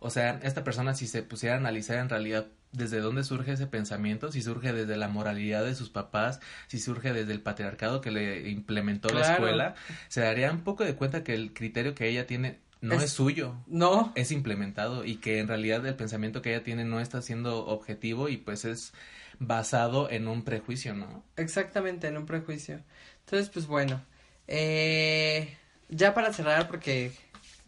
O 0.00 0.10
sea, 0.10 0.38
esta 0.42 0.62
persona 0.62 0.94
si 0.94 1.08
se 1.08 1.22
pusiera 1.22 1.56
a 1.56 1.58
analizar 1.58 1.98
en 1.98 2.08
realidad 2.08 2.46
desde 2.70 3.00
dónde 3.00 3.24
surge 3.24 3.52
ese 3.52 3.66
pensamiento, 3.66 4.30
si 4.30 4.42
surge 4.42 4.72
desde 4.72 4.96
la 4.96 5.08
moralidad 5.08 5.64
de 5.64 5.74
sus 5.74 5.90
papás, 5.90 6.40
si 6.68 6.78
surge 6.78 7.12
desde 7.12 7.32
el 7.32 7.40
patriarcado 7.40 8.00
que 8.00 8.12
le 8.12 8.48
implementó 8.48 9.08
la 9.08 9.32
escuela, 9.32 9.74
se 10.08 10.20
daría 10.20 10.52
un 10.52 10.60
poco 10.60 10.84
de 10.84 10.94
cuenta 10.94 11.24
que 11.24 11.34
el 11.34 11.52
criterio 11.52 11.94
que 11.94 12.08
ella 12.08 12.26
tiene 12.26 12.60
no 12.80 12.94
es, 12.94 13.10
suyo. 13.10 13.54
No. 13.66 14.12
Es 14.14 14.30
implementado 14.30 15.04
y 15.04 15.16
que 15.16 15.38
en 15.38 15.48
realidad 15.48 15.84
el 15.86 15.96
pensamiento 15.96 16.42
que 16.42 16.54
ella 16.54 16.64
tiene 16.64 16.84
no 16.84 17.00
está 17.00 17.22
siendo 17.22 17.66
objetivo 17.66 18.28
y 18.28 18.36
pues 18.36 18.64
es 18.64 18.92
basado 19.38 20.10
en 20.10 20.28
un 20.28 20.44
prejuicio, 20.44 20.94
¿no? 20.94 21.24
Exactamente, 21.36 22.08
en 22.08 22.16
un 22.16 22.26
prejuicio. 22.26 22.80
Entonces, 23.20 23.50
pues 23.50 23.66
bueno, 23.66 24.02
eh, 24.46 25.56
ya 25.88 26.14
para 26.14 26.32
cerrar, 26.32 26.68
porque 26.68 27.12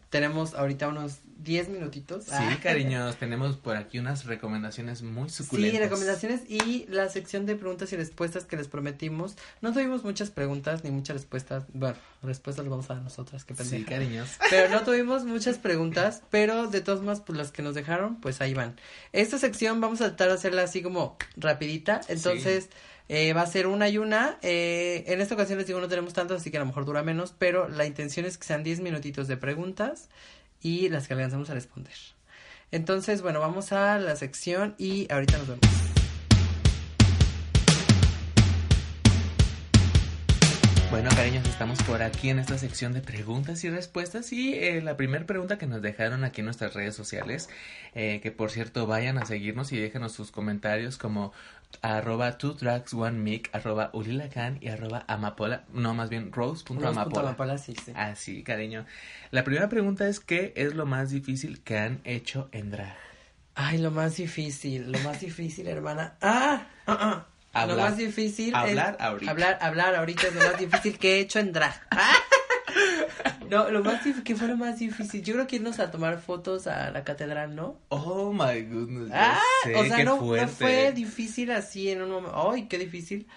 tenemos 0.09 0.53
ahorita 0.53 0.87
unos 0.87 1.19
10 1.43 1.69
minutitos. 1.69 2.25
Sí, 2.25 2.31
ah. 2.33 2.57
cariños, 2.61 3.15
tenemos 3.17 3.57
por 3.57 3.75
aquí 3.75 3.99
unas 3.99 4.25
recomendaciones 4.25 5.01
muy 5.01 5.29
suculentas. 5.29 5.71
Sí, 5.71 5.83
recomendaciones 5.83 6.41
y 6.49 6.85
la 6.87 7.09
sección 7.09 7.45
de 7.45 7.55
preguntas 7.55 7.91
y 7.93 7.95
respuestas 7.95 8.45
que 8.45 8.57
les 8.57 8.67
prometimos. 8.67 9.35
No 9.61 9.73
tuvimos 9.73 10.03
muchas 10.03 10.29
preguntas 10.29 10.83
ni 10.83 10.91
muchas 10.91 11.15
respuestas. 11.15 11.63
Bueno, 11.73 11.95
respuestas 12.21 12.65
las 12.65 12.69
vamos 12.69 12.89
a 12.89 12.95
dar 12.95 13.03
nosotras, 13.03 13.43
qué 13.43 13.55
pendeja. 13.55 13.77
Sí, 13.77 13.83
cariños. 13.85 14.29
Pero 14.49 14.69
no 14.69 14.83
tuvimos 14.83 15.25
muchas 15.25 15.57
preguntas, 15.57 16.21
pero 16.29 16.67
de 16.67 16.81
todas 16.81 16.99
maneras, 17.01 17.23
pues 17.25 17.37
las 17.37 17.51
que 17.51 17.63
nos 17.63 17.73
dejaron, 17.73 18.21
pues 18.21 18.41
ahí 18.41 18.53
van. 18.53 18.75
Esta 19.11 19.37
sección 19.37 19.81
vamos 19.81 20.01
a 20.01 20.07
tratar 20.07 20.27
de 20.27 20.33
hacerla 20.35 20.63
así 20.63 20.81
como 20.81 21.17
rapidita, 21.37 22.01
entonces... 22.07 22.69
Eh, 23.13 23.33
va 23.33 23.41
a 23.41 23.45
ser 23.45 23.67
una 23.67 23.89
y 23.89 23.97
una. 23.97 24.37
Eh, 24.41 25.03
en 25.07 25.19
esta 25.19 25.35
ocasión 25.35 25.57
les 25.57 25.67
digo, 25.67 25.81
no 25.81 25.89
tenemos 25.89 26.13
tanto, 26.13 26.33
así 26.33 26.49
que 26.49 26.55
a 26.55 26.61
lo 26.61 26.65
mejor 26.65 26.85
dura 26.85 27.03
menos, 27.03 27.35
pero 27.37 27.67
la 27.67 27.85
intención 27.85 28.25
es 28.25 28.37
que 28.37 28.45
sean 28.45 28.63
10 28.63 28.79
minutitos 28.79 29.27
de 29.27 29.35
preguntas 29.35 30.07
y 30.61 30.89
las 30.89 31.07
que 31.07 31.13
alcanzamos 31.13 31.49
a 31.49 31.53
responder. 31.53 31.93
Entonces, 32.71 33.21
bueno, 33.21 33.39
vamos 33.39 33.71
a 33.73 33.99
la 33.99 34.15
sección 34.15 34.75
y 34.77 35.11
ahorita 35.11 35.37
nos 35.37 35.47
vemos. 35.47 35.81
Bueno, 40.91 41.09
cariños, 41.15 41.47
estamos 41.47 41.81
por 41.83 42.03
aquí 42.03 42.29
en 42.29 42.39
esta 42.39 42.57
sección 42.57 42.91
de 42.91 42.99
preguntas 42.99 43.63
y 43.63 43.69
respuestas 43.69 44.33
y 44.33 44.55
eh, 44.55 44.81
la 44.81 44.97
primera 44.97 45.25
pregunta 45.25 45.57
que 45.57 45.65
nos 45.65 45.81
dejaron 45.81 46.25
aquí 46.25 46.41
en 46.41 46.45
nuestras 46.45 46.73
redes 46.73 46.95
sociales, 46.95 47.49
eh, 47.95 48.19
que 48.21 48.31
por 48.31 48.51
cierto 48.51 48.87
vayan 48.87 49.17
a 49.17 49.25
seguirnos 49.25 49.71
y 49.71 49.79
déjenos 49.79 50.11
sus 50.11 50.31
comentarios 50.31 50.97
como 50.97 51.31
arroba 51.81 52.37
two 52.37 52.53
tracks 52.55 52.93
one 52.93 53.19
mic 53.19 53.49
arroba 53.53 53.89
ulilacan 53.93 54.57
y 54.61 54.69
arroba 54.69 55.03
amapola 55.07 55.63
no 55.73 55.93
más 55.93 56.09
bien 56.09 56.31
rose.amapola 56.31 57.33
rose 57.33 57.57
sí, 57.57 57.75
sí. 57.85 57.91
así 57.95 58.43
cariño. 58.43 58.85
La 59.31 59.43
primera 59.43 59.69
pregunta 59.69 60.07
es 60.07 60.19
qué 60.19 60.53
es 60.55 60.75
lo 60.75 60.85
más 60.85 61.09
difícil 61.09 61.61
que 61.61 61.77
han 61.77 62.01
hecho 62.03 62.49
en 62.51 62.71
drag 62.71 62.95
ay 63.55 63.77
lo 63.77 63.91
más 63.91 64.17
difícil 64.17 64.91
lo 64.91 64.99
más 64.99 65.19
difícil 65.19 65.67
hermana. 65.67 66.15
Ah, 66.21 66.67
ah, 66.87 66.97
ah. 66.99 67.25
Hablar, 67.53 67.77
lo 67.77 67.83
más 67.83 67.97
difícil 67.97 68.55
hablar 68.55 68.95
ahorita. 68.99 69.31
hablar 69.31 69.57
hablar 69.61 69.95
ahorita 69.95 70.27
es 70.27 70.35
lo 70.35 70.41
más 70.41 70.57
difícil 70.57 70.97
que 70.97 71.17
he 71.17 71.19
hecho 71.19 71.39
en 71.39 71.51
drag 71.51 71.73
No, 73.51 73.69
lo 73.69 73.83
más 73.83 74.01
difícil, 74.05 74.23
¿qué 74.23 74.33
fue 74.33 74.47
lo 74.47 74.55
más 74.55 74.79
difícil? 74.79 75.21
Yo 75.23 75.33
creo 75.33 75.45
que 75.45 75.57
irnos 75.57 75.79
a 75.79 75.91
tomar 75.91 76.21
fotos 76.21 76.67
a 76.67 76.89
la 76.89 77.03
catedral, 77.03 77.53
¿no? 77.53 77.77
Oh 77.89 78.31
my 78.31 78.61
goodness. 78.61 79.11
Ah, 79.13 79.41
o 79.75 79.83
sea, 79.83 80.05
no, 80.05 80.17
fue 80.47 80.93
difícil 80.93 81.51
así 81.51 81.89
en 81.89 82.01
un 82.01 82.11
momento. 82.11 82.49
Ay, 82.49 82.69
qué 82.69 82.77
difícil. 82.77 83.27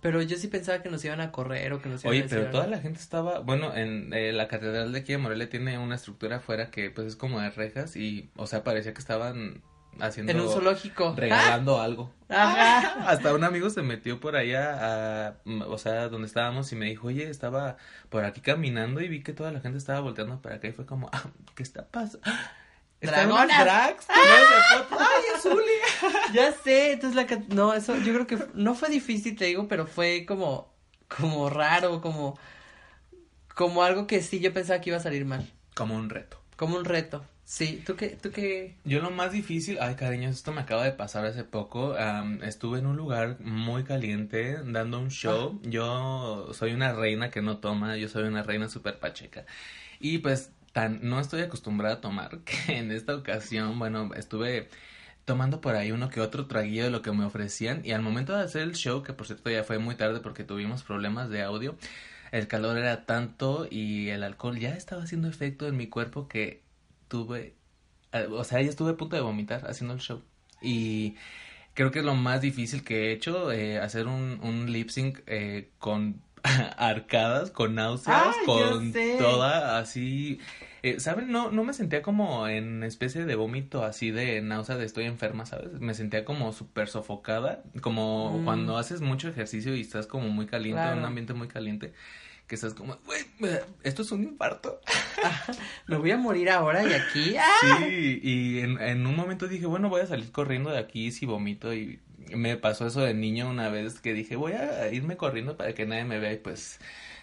Pero 0.00 0.22
yo 0.22 0.36
sí 0.36 0.46
pensaba 0.46 0.80
que 0.80 0.90
nos 0.90 1.04
iban 1.04 1.20
a 1.20 1.32
correr 1.32 1.72
o 1.72 1.82
que 1.82 1.88
nos 1.88 2.04
iban 2.04 2.12
Oye, 2.12 2.26
pero 2.28 2.50
toda 2.50 2.68
la 2.68 2.78
gente 2.78 3.00
estaba, 3.00 3.40
bueno, 3.40 3.74
en 3.74 4.12
eh, 4.12 4.32
la 4.32 4.46
catedral 4.46 4.92
de 4.92 5.00
aquí 5.00 5.12
de 5.12 5.18
Morelia 5.18 5.48
tiene 5.48 5.76
una 5.78 5.96
estructura 5.96 6.36
afuera 6.36 6.70
que 6.70 6.90
pues 6.90 7.08
es 7.08 7.16
como 7.16 7.40
de 7.40 7.50
rejas 7.50 7.96
y, 7.96 8.30
o 8.36 8.46
sea, 8.46 8.62
parecía 8.62 8.94
que 8.94 9.00
estaban 9.00 9.62
haciendo 10.00 10.32
en 10.32 10.40
un 10.40 10.48
zoológico. 10.48 11.14
regalando 11.16 11.80
algo. 11.80 12.10
Ajá. 12.28 13.04
hasta 13.08 13.34
un 13.34 13.44
amigo 13.44 13.70
se 13.70 13.82
metió 13.82 14.20
por 14.20 14.36
allá 14.36 15.28
a, 15.28 15.34
o 15.66 15.78
sea 15.78 16.08
donde 16.08 16.26
estábamos 16.26 16.72
y 16.72 16.76
me 16.76 16.86
dijo 16.86 17.08
oye 17.08 17.28
estaba 17.28 17.76
por 18.08 18.24
aquí 18.24 18.40
caminando 18.40 19.00
y 19.00 19.08
vi 19.08 19.22
que 19.22 19.32
toda 19.32 19.52
la 19.52 19.60
gente 19.60 19.78
estaba 19.78 20.00
volteando 20.00 20.40
para 20.40 20.56
acá 20.56 20.68
y 20.68 20.72
fue 20.72 20.86
como 20.86 21.10
ah, 21.12 21.24
qué 21.54 21.62
está 21.62 21.86
pasando 21.86 22.26
Dragonas. 23.00 23.62
drags 23.62 24.06
ay 24.08 25.22
es 25.36 25.44
ya 26.32 26.52
sé 26.52 26.92
entonces 26.92 27.14
la 27.14 27.54
no 27.54 27.74
eso 27.74 27.94
yo 27.98 28.14
creo 28.14 28.26
que 28.26 28.38
no 28.54 28.74
fue 28.74 28.88
difícil 28.88 29.36
te 29.36 29.44
digo 29.44 29.68
pero 29.68 29.86
fue 29.86 30.24
como 30.26 30.72
como 31.08 31.50
raro 31.50 32.00
como 32.00 32.38
como 33.54 33.82
algo 33.82 34.06
que 34.06 34.22
sí 34.22 34.40
yo 34.40 34.52
pensaba 34.52 34.80
que 34.80 34.90
iba 34.90 34.96
a 34.98 35.02
salir 35.02 35.24
mal. 35.24 35.48
Como 35.74 35.94
un 35.94 36.10
reto. 36.10 36.38
Como 36.56 36.76
un 36.76 36.84
reto 36.84 37.24
Sí, 37.44 37.82
¿tú 37.84 37.94
qué, 37.94 38.16
¿tú 38.20 38.30
qué? 38.30 38.76
Yo 38.84 39.02
lo 39.02 39.10
más 39.10 39.32
difícil, 39.32 39.76
ay 39.80 39.96
cariño, 39.96 40.30
esto 40.30 40.50
me 40.52 40.62
acaba 40.62 40.82
de 40.84 40.92
pasar 40.92 41.26
hace 41.26 41.44
poco, 41.44 41.94
estuve 42.42 42.78
en 42.78 42.86
un 42.86 42.96
lugar 42.96 43.38
muy 43.40 43.84
caliente 43.84 44.56
dando 44.64 44.98
un 44.98 45.10
show, 45.10 45.60
ah. 45.62 45.68
yo 45.68 46.48
soy 46.54 46.72
una 46.72 46.94
reina 46.94 47.30
que 47.30 47.42
no 47.42 47.58
toma, 47.58 47.98
yo 47.98 48.08
soy 48.08 48.24
una 48.24 48.42
reina 48.42 48.70
super 48.70 48.98
pacheca 48.98 49.44
y 50.00 50.18
pues 50.18 50.52
tan, 50.72 51.00
no 51.02 51.20
estoy 51.20 51.42
acostumbrada 51.42 51.96
a 51.96 52.00
tomar 52.00 52.40
que 52.44 52.78
en 52.78 52.90
esta 52.90 53.14
ocasión, 53.14 53.78
bueno, 53.78 54.10
estuve 54.14 54.68
tomando 55.26 55.60
por 55.60 55.76
ahí 55.76 55.92
uno 55.92 56.08
que 56.08 56.20
otro 56.20 56.46
traguillo 56.46 56.84
de 56.84 56.90
lo 56.90 57.02
que 57.02 57.12
me 57.12 57.24
ofrecían 57.26 57.82
y 57.84 57.92
al 57.92 58.02
momento 58.02 58.34
de 58.34 58.42
hacer 58.42 58.62
el 58.62 58.74
show, 58.74 59.02
que 59.02 59.12
por 59.12 59.26
cierto 59.26 59.50
ya 59.50 59.64
fue 59.64 59.78
muy 59.78 59.96
tarde 59.96 60.20
porque 60.20 60.44
tuvimos 60.44 60.82
problemas 60.82 61.28
de 61.28 61.42
audio, 61.42 61.76
el 62.32 62.48
calor 62.48 62.78
era 62.78 63.04
tanto 63.04 63.68
y 63.70 64.08
el 64.08 64.22
alcohol 64.22 64.58
ya 64.58 64.70
estaba 64.70 65.02
haciendo 65.02 65.28
efecto 65.28 65.68
en 65.68 65.76
mi 65.76 65.88
cuerpo 65.88 66.26
que 66.26 66.63
tuve, 67.08 67.54
eh, 68.12 68.26
o 68.30 68.44
sea, 68.44 68.60
ya 68.62 68.70
estuve 68.70 68.92
a 68.92 68.96
punto 68.96 69.16
de 69.16 69.22
vomitar 69.22 69.64
haciendo 69.68 69.94
el 69.94 70.00
show. 70.00 70.22
Y 70.62 71.14
creo 71.74 71.90
que 71.90 71.98
es 72.00 72.04
lo 72.04 72.14
más 72.14 72.40
difícil 72.40 72.82
que 72.84 73.08
he 73.08 73.12
hecho, 73.12 73.52
eh, 73.52 73.78
hacer 73.78 74.06
un, 74.06 74.40
un 74.42 74.72
lip 74.72 74.88
sync 74.88 75.20
eh, 75.26 75.70
con 75.78 76.22
arcadas, 76.76 77.50
con 77.50 77.74
náuseas, 77.74 78.36
con 78.46 78.92
toda 79.18 79.78
así... 79.78 80.40
Eh, 80.82 81.00
¿Saben? 81.00 81.32
No, 81.32 81.50
no 81.50 81.64
me 81.64 81.72
sentía 81.72 82.02
como 82.02 82.46
en 82.46 82.82
especie 82.82 83.24
de 83.24 83.34
vómito 83.36 83.84
así 83.84 84.10
de 84.10 84.42
náusea 84.42 84.76
de 84.76 84.84
estoy 84.84 85.06
enferma, 85.06 85.46
¿sabes? 85.46 85.80
Me 85.80 85.94
sentía 85.94 86.26
como 86.26 86.52
súper 86.52 86.88
sofocada, 86.88 87.62
como 87.80 88.38
mm. 88.38 88.44
cuando 88.44 88.76
haces 88.76 89.00
mucho 89.00 89.30
ejercicio 89.30 89.74
y 89.74 89.80
estás 89.80 90.06
como 90.06 90.28
muy 90.28 90.44
caliente, 90.44 90.82
en 90.82 90.98
un 90.98 91.06
ambiente 91.06 91.32
muy 91.32 91.48
caliente 91.48 91.94
que 92.46 92.54
estás 92.54 92.74
como, 92.74 92.96
güey, 93.06 93.24
esto 93.82 94.02
es 94.02 94.12
un 94.12 94.22
infarto. 94.22 94.80
me 95.86 95.96
voy 95.96 96.10
a 96.10 96.16
morir 96.16 96.50
ahora 96.50 96.84
y 96.84 96.92
aquí. 96.92 97.36
¡ah! 97.36 97.78
Sí, 97.78 98.20
y 98.22 98.60
en, 98.60 98.80
en 98.80 99.06
un 99.06 99.16
momento 99.16 99.48
dije, 99.48 99.66
bueno, 99.66 99.88
voy 99.88 100.02
a 100.02 100.06
salir 100.06 100.30
corriendo 100.30 100.70
de 100.70 100.78
aquí 100.78 101.10
si 101.10 101.26
vomito 101.26 101.72
y 101.72 102.00
me 102.34 102.56
pasó 102.56 102.86
eso 102.86 103.00
de 103.00 103.14
niño 103.14 103.48
una 103.48 103.68
vez 103.68 104.00
que 104.00 104.12
dije, 104.12 104.36
voy 104.36 104.52
a 104.52 104.92
irme 104.92 105.16
corriendo 105.16 105.56
para 105.56 105.74
que 105.74 105.86
nadie 105.86 106.04
me 106.04 106.18
vea 106.18 106.32
y 106.32 106.38
pues 106.38 106.80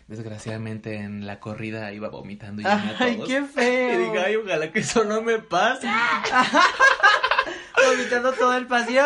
desgraciadamente 0.08 0.96
en 0.96 1.26
la 1.26 1.40
corrida 1.40 1.94
iba 1.94 2.10
vomitando 2.10 2.62
y 2.62 2.66
Ay, 2.66 3.22
qué 3.26 3.44
feo. 3.44 3.94
Y 3.94 4.06
dije, 4.06 4.20
ay, 4.20 4.36
ojalá 4.36 4.72
que 4.72 4.80
eso 4.80 5.04
no 5.04 5.22
me 5.22 5.40
pase. 5.40 5.88
Vomitando 7.88 8.34
todo 8.34 8.56
el 8.56 8.68
pasión. 8.68 9.06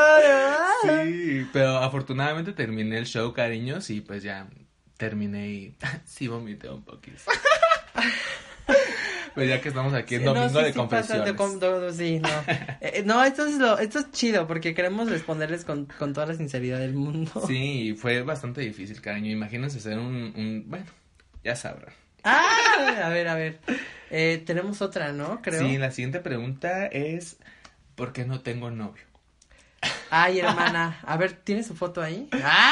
Sí, 0.84 1.48
pero 1.54 1.78
afortunadamente 1.78 2.52
terminé 2.52 2.98
el 2.98 3.06
show, 3.06 3.34
cariños, 3.34 3.90
y 3.90 4.02
pues 4.02 4.24
ya 4.24 4.48
terminé 4.98 5.50
y 5.50 5.76
sí 6.06 6.28
vomité 6.28 6.70
un 6.70 6.84
poquito. 6.84 7.18
Pues 9.36 9.50
ya 9.50 9.60
que 9.60 9.68
estamos 9.68 9.94
aquí 9.94 10.16
en 10.16 10.24
domingo 10.24 10.62
de 10.62 10.74
confesiones. 10.74 11.36
sí, 11.98 12.20
no. 12.20 12.30
Eh, 12.82 13.04
no, 13.06 13.22
esto 13.22 13.46
es 13.46 13.56
lo, 13.56 13.78
esto 13.78 14.00
es 14.00 14.10
chido 14.12 14.48
porque 14.48 14.74
queremos 14.74 15.10
responderles 15.10 15.66
con, 15.66 15.86
con 15.86 16.14
toda 16.14 16.28
la 16.28 16.36
sinceridad 16.36 16.80
del 16.80 16.94
mundo. 16.94 17.44
Sí, 17.46 17.98
fue 18.00 18.22
bastante 18.22 18.62
difícil, 18.62 19.02
cariño. 19.02 19.32
Imagínense 19.32 19.82
ser 19.82 20.00
un, 20.00 20.34
un 20.38 20.64
bueno, 20.68 20.86
ya 21.44 21.58
sabrán. 21.58 21.94
Ah, 22.24 23.04
a 23.04 23.10
ver, 23.10 23.28
a 23.28 23.36
ver. 23.36 23.60
Eh, 24.10 24.42
tenemos 24.46 24.82
otra, 24.82 25.12
¿no? 25.12 25.42
Creo. 25.42 25.60
Sí, 25.60 25.78
la 25.78 25.92
siguiente 25.92 26.22
pregunta 26.22 26.86
es 26.86 27.38
¿por 27.96 28.14
qué 28.14 28.24
no 28.24 28.40
tengo 28.40 28.72
novio? 28.72 29.04
Ay, 30.10 30.40
hermana, 30.40 31.00
a 31.04 31.18
ver, 31.18 31.34
¿tienes 31.34 31.68
su 31.68 31.76
foto 31.76 32.02
ahí? 32.02 32.30
¡Ah! 32.32 32.72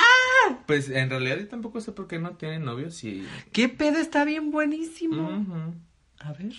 Pues 0.66 0.90
en 0.90 1.10
realidad 1.10 1.38
yo 1.38 1.48
tampoco 1.48 1.82
sé 1.82 1.92
por 1.92 2.08
qué 2.08 2.20
no 2.20 2.32
tiene 2.36 2.60
novio 2.60 2.92
si... 2.92 3.26
¿Qué 3.52 3.70
pedo? 3.70 3.98
Está 4.00 4.24
bien 4.26 4.52
buenísimo. 4.52 5.74
A 6.20 6.34
ver. 6.34 6.54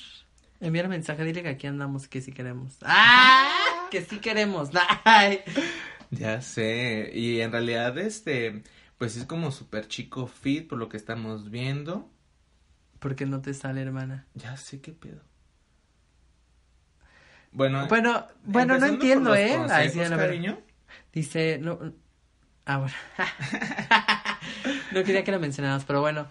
Enviar 0.60 0.88
mensaje, 0.88 1.24
dile 1.24 1.42
que 1.42 1.48
aquí 1.50 1.66
andamos, 1.66 2.08
que 2.08 2.20
sí 2.20 2.32
queremos. 2.32 2.78
¡Ah! 2.82 3.48
Que 3.90 4.02
sí 4.02 4.18
queremos. 4.18 4.70
Ay. 5.04 5.40
Ya 6.10 6.40
sé. 6.40 7.10
Y 7.14 7.40
en 7.40 7.52
realidad, 7.52 7.96
este, 7.98 8.62
pues 8.98 9.16
es 9.16 9.24
como 9.26 9.50
súper 9.50 9.88
chico 9.88 10.26
fit 10.26 10.68
por 10.68 10.78
lo 10.78 10.88
que 10.88 10.96
estamos 10.96 11.50
viendo. 11.50 12.10
¿Por 12.98 13.14
qué 13.16 13.26
no 13.26 13.40
te 13.42 13.52
sale, 13.52 13.82
hermana? 13.82 14.26
Ya 14.34 14.56
sé 14.56 14.80
qué 14.80 14.92
pedo. 14.92 15.20
Bueno, 17.52 17.86
Bueno, 17.88 18.26
bueno, 18.44 18.78
no 18.78 18.86
entiendo, 18.86 19.34
¿eh? 19.34 19.54
Ay, 19.70 19.90
sí, 19.90 19.98
consejos, 19.98 20.12
a 20.12 20.16
ver. 20.16 20.26
cariño. 20.28 20.58
Dice, 21.12 21.58
no, 21.60 21.78
ah, 22.66 22.78
bueno. 22.78 22.94
no 24.92 25.04
quería 25.04 25.24
que 25.24 25.32
lo 25.32 25.40
mencionáramos, 25.40 25.84
pero 25.84 26.00
bueno, 26.00 26.26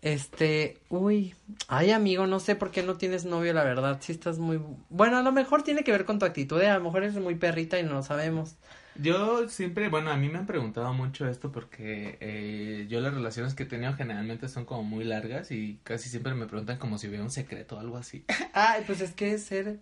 este, 0.00 0.78
uy, 0.88 1.34
ay, 1.66 1.90
amigo, 1.90 2.26
no 2.26 2.38
sé 2.40 2.54
por 2.54 2.70
qué 2.70 2.82
no 2.82 2.96
tienes 2.96 3.24
novio, 3.24 3.52
la 3.52 3.64
verdad, 3.64 3.98
sí 4.00 4.12
estás 4.12 4.38
muy, 4.38 4.60
bueno, 4.90 5.18
a 5.18 5.22
lo 5.22 5.32
mejor 5.32 5.62
tiene 5.62 5.82
que 5.82 5.90
ver 5.90 6.04
con 6.04 6.18
tu 6.18 6.24
actitud, 6.24 6.60
¿eh? 6.60 6.68
a 6.68 6.78
lo 6.78 6.84
mejor 6.84 7.02
eres 7.02 7.16
muy 7.16 7.34
perrita 7.34 7.78
y 7.78 7.82
no 7.82 7.94
lo 7.94 8.02
sabemos. 8.02 8.56
Yo 9.00 9.48
siempre, 9.48 9.88
bueno, 9.88 10.10
a 10.10 10.16
mí 10.16 10.28
me 10.28 10.38
han 10.38 10.46
preguntado 10.46 10.92
mucho 10.92 11.28
esto 11.28 11.52
porque 11.52 12.18
eh, 12.20 12.86
yo 12.88 13.00
las 13.00 13.14
relaciones 13.14 13.54
que 13.54 13.62
he 13.62 13.66
tenido 13.66 13.94
generalmente 13.94 14.48
son 14.48 14.64
como 14.64 14.82
muy 14.82 15.04
largas 15.04 15.52
y 15.52 15.78
casi 15.84 16.08
siempre 16.08 16.34
me 16.34 16.46
preguntan 16.46 16.78
como 16.78 16.98
si 16.98 17.06
hubiera 17.06 17.22
un 17.22 17.30
secreto 17.30 17.76
o 17.76 17.80
algo 17.80 17.96
así. 17.96 18.24
Ay, 18.52 18.82
pues 18.86 19.00
es 19.00 19.12
que 19.12 19.38
ser, 19.38 19.78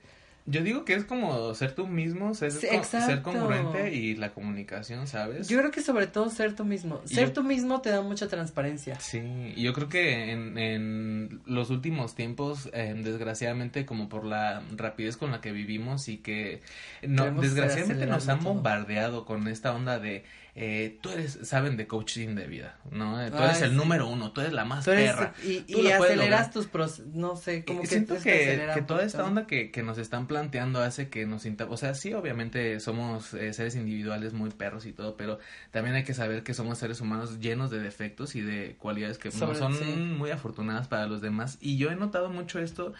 Yo 0.49 0.63
digo 0.63 0.85
que 0.85 0.95
es 0.95 1.05
como 1.05 1.53
ser 1.55 1.73
tú 1.75 1.89
mismo, 1.89 2.33
ser, 2.35 2.53
Sí, 2.53 2.69
co- 2.69 2.77
exacto. 2.77 3.07
ser 3.07 3.23
congruente 3.23 3.93
y 3.95 4.15
la 4.15 4.33
comunicación, 4.33 5.09
¿sabes? 5.09 5.49
yo 5.49 5.59
creo 5.59 5.73
que 5.73 5.83
sobre 5.83 6.07
todo 6.07 6.31
ser 6.31 6.55
tú 6.55 6.65
mismo, 6.65 7.01
ser 7.05 7.27
yo- 7.29 7.33
tú 7.33 7.43
mismo 7.43 7.81
te 7.81 7.91
da 7.91 8.01
mucha 8.03 8.29
transparencia. 8.29 8.99
Sí, 9.01 9.21
y 9.57 9.63
yo 9.63 9.73
creo 9.73 9.89
que 9.89 10.31
en, 10.31 10.57
en 10.57 11.41
los 11.47 11.71
últimos 11.71 12.15
tiempos, 12.15 12.71
eh, 12.73 12.95
desgraciadamente, 12.97 13.85
como 13.87 14.09
por 14.09 14.25
la 14.25 14.63
rapidez 14.77 15.17
con 15.17 15.33
la 15.33 15.41
que 15.41 15.51
vivimos 15.51 16.09
y 16.09 16.19
que 16.19 16.61
no, 17.07 17.25
desgraciadamente 17.41 18.07
nos 18.07 18.29
han 18.29 18.39
todo. 18.39 18.55
bombardeado 18.55 19.25
con 19.25 19.49
esta 19.49 19.75
onda 19.75 19.99
de 19.99 20.25
eh, 20.59 20.99
tú 21.03 21.11
eres, 21.11 21.39
saben 21.43 21.77
de 21.77 21.87
coaching 21.87 22.35
de 22.35 22.47
vida, 22.47 22.79
¿no? 22.91 23.17
Tú 23.31 23.37
Ay, 23.37 23.45
eres 23.51 23.61
el 23.61 23.71
sí. 23.73 23.77
número 23.77 24.09
uno, 24.09 24.33
tú 24.33 24.41
eres 24.41 24.55
la 24.55 24.65
más 24.65 24.89
eres, 24.89 25.13
perra. 25.13 25.35
y, 25.45 25.61
tú 25.61 25.81
y 25.81 25.91
aceleras 25.91 26.51
tus 26.51 26.67
procesos, 26.67 27.09
no 27.09 27.37
sé, 27.37 27.63
como 27.63 27.83
que 27.83 27.87
siento 27.87 28.15
que, 28.23 28.67
que 28.73 28.81
toda 28.81 29.05
esta 29.05 29.23
onda 29.23 29.47
que, 29.47 29.71
que 29.71 29.83
nos 29.83 29.99
están 29.99 30.27
planteando 30.27 30.81
hace 30.81 31.11
que 31.11 31.27
nos 31.27 31.45
o 31.69 31.77
sea, 31.77 31.95
sí, 31.95 32.15
obviamente 32.15 32.81
somos 32.81 33.35
eh, 33.35 33.53
seres 33.53 33.77
individuales 33.77 34.33
muy 34.33 34.49
perros 34.49 34.87
y 34.87 34.95
todo, 34.95 35.19
pero 35.19 35.39
también 35.73 35.95
hay 35.95 36.05
que 36.05 36.15
saber 36.15 36.43
que 36.43 36.55
somos 36.55 36.79
seres 36.79 37.03
humanos 37.03 37.39
llenos 37.39 37.71
de 37.71 37.79
defectos 37.81 38.35
y 38.35 38.41
de 38.41 38.77
cualidades 38.79 39.19
que 39.19 39.31
Sobre- 39.31 39.59
son 39.59 39.75
sí. 39.75 39.85
muy 39.85 40.31
afortunadas 40.31 40.89
para 40.89 41.07
los 41.07 41.21
demás. 41.21 41.59
Y 41.61 41.77
yo 41.77 41.91
he 41.91 41.97
notado 41.97 42.31
mucho 42.31 42.61
esto 42.61 42.95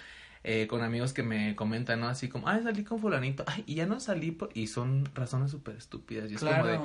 eh, 0.45 0.67
con 0.69 0.83
amigos 0.83 1.13
que 1.13 1.23
me 1.25 1.57
comentan, 1.57 2.01
¿no? 2.01 2.09
Así 2.09 2.29
como, 2.29 2.49
ay, 2.49 2.63
salí 2.63 2.85
con 2.85 3.01
fulanito, 3.01 3.43
ay, 3.49 3.65
y 3.67 3.75
ya 3.75 3.87
no 3.87 3.99
salí, 3.99 4.31
por-", 4.31 4.51
y 4.55 4.69
son 4.69 5.09
razones 5.15 5.51
súper 5.51 5.75
estúpidas. 5.77 6.31
Y 6.31 6.35
es 6.35 6.45
como 6.45 6.67
de. 6.67 6.79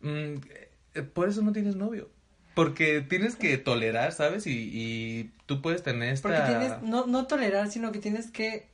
Mm, 0.00 0.36
por 1.12 1.28
eso 1.28 1.42
no 1.42 1.52
tienes 1.52 1.76
novio. 1.76 2.10
Porque 2.54 3.00
tienes 3.00 3.36
que 3.36 3.56
tolerar, 3.58 4.12
¿sabes? 4.12 4.46
Y, 4.46 4.70
y 4.72 5.30
tú 5.46 5.62
puedes 5.62 5.82
tener 5.82 6.12
esta... 6.12 6.28
Porque 6.28 6.42
tienes, 6.46 6.82
no, 6.82 7.06
no 7.06 7.26
tolerar, 7.26 7.70
sino 7.70 7.92
que 7.92 8.00
tienes 8.00 8.30
que, 8.30 8.68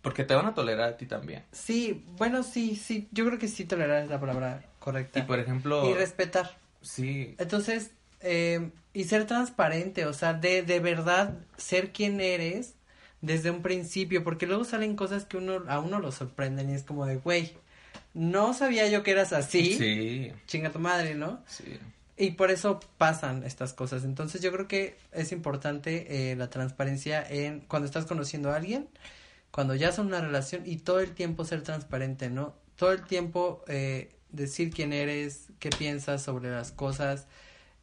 Porque 0.00 0.24
te 0.24 0.34
van 0.34 0.46
a 0.46 0.54
tolerar 0.54 0.90
a 0.90 0.96
ti 0.96 1.06
también. 1.06 1.44
sí, 1.52 2.04
bueno, 2.16 2.42
sí, 2.42 2.76
sí, 2.76 3.08
yo 3.10 3.26
creo 3.26 3.38
que 3.38 3.48
sí 3.48 3.64
tolerar 3.64 4.04
es 4.04 4.08
la 4.08 4.20
palabra 4.20 4.64
correcta. 4.78 5.18
Y 5.18 5.22
por 5.22 5.38
ejemplo... 5.40 5.90
Y 5.90 5.94
respetar. 5.94 6.56
Sí, 6.80 7.34
Entonces, 7.38 7.90
eh, 8.20 8.70
y 8.92 9.04
ser 9.04 9.26
transparente, 9.26 10.06
o 10.06 10.12
sea, 10.12 10.32
de, 10.34 10.62
de 10.62 10.80
verdad 10.80 11.36
ser 11.56 11.92
quien 11.92 12.20
eres 12.20 12.74
desde 13.20 13.50
un 13.50 13.62
principio, 13.62 14.22
porque 14.22 14.46
luego 14.46 14.64
salen 14.64 14.94
cosas 14.94 15.24
que 15.24 15.36
uno, 15.36 15.64
a 15.68 15.80
uno 15.80 15.98
lo 15.98 16.12
sorprenden 16.12 16.70
y 16.70 16.74
es 16.74 16.84
como 16.84 17.04
de, 17.04 17.16
güey, 17.16 17.56
no 18.14 18.54
sabía 18.54 18.88
yo 18.88 19.02
que 19.02 19.10
eras 19.12 19.32
así, 19.32 19.74
sí, 19.76 20.32
chinga 20.46 20.70
tu 20.70 20.78
madre, 20.78 21.14
¿no? 21.14 21.42
sí. 21.46 21.78
Y 22.20 22.32
por 22.32 22.50
eso 22.50 22.80
pasan 22.98 23.44
estas 23.44 23.72
cosas. 23.72 24.02
Entonces 24.04 24.42
yo 24.42 24.50
creo 24.50 24.66
que 24.66 24.98
es 25.12 25.30
importante 25.30 26.32
eh, 26.32 26.34
la 26.36 26.50
transparencia 26.50 27.24
en 27.28 27.60
cuando 27.60 27.86
estás 27.86 28.06
conociendo 28.06 28.50
a 28.50 28.56
alguien, 28.56 28.88
cuando 29.52 29.76
ya 29.76 29.92
son 29.92 30.08
una 30.08 30.20
relación 30.20 30.62
y 30.66 30.78
todo 30.78 30.98
el 30.98 31.12
tiempo 31.12 31.44
ser 31.44 31.62
transparente, 31.62 32.28
¿no? 32.28 32.56
Todo 32.74 32.90
el 32.90 33.02
tiempo 33.04 33.62
eh, 33.68 34.10
decir 34.30 34.70
quién 34.72 34.92
eres, 34.92 35.46
qué 35.60 35.70
piensas 35.70 36.20
sobre 36.22 36.50
las 36.50 36.72
cosas. 36.72 37.28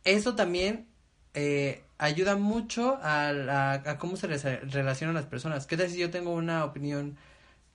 Eso 0.04 0.36
también 0.36 0.86
eh, 1.34 1.84
ayuda 1.98 2.36
mucho 2.36 3.00
a, 3.02 3.32
la- 3.32 3.72
a 3.74 3.98
cómo 3.98 4.18
se 4.18 4.28
relacionan 4.28 5.16
las 5.16 5.26
personas. 5.28 5.66
¿Qué 5.66 5.78
tal 5.78 5.90
si 5.90 5.98
yo 5.98 6.10
tengo 6.12 6.34
una 6.34 6.66
opinión, 6.66 7.16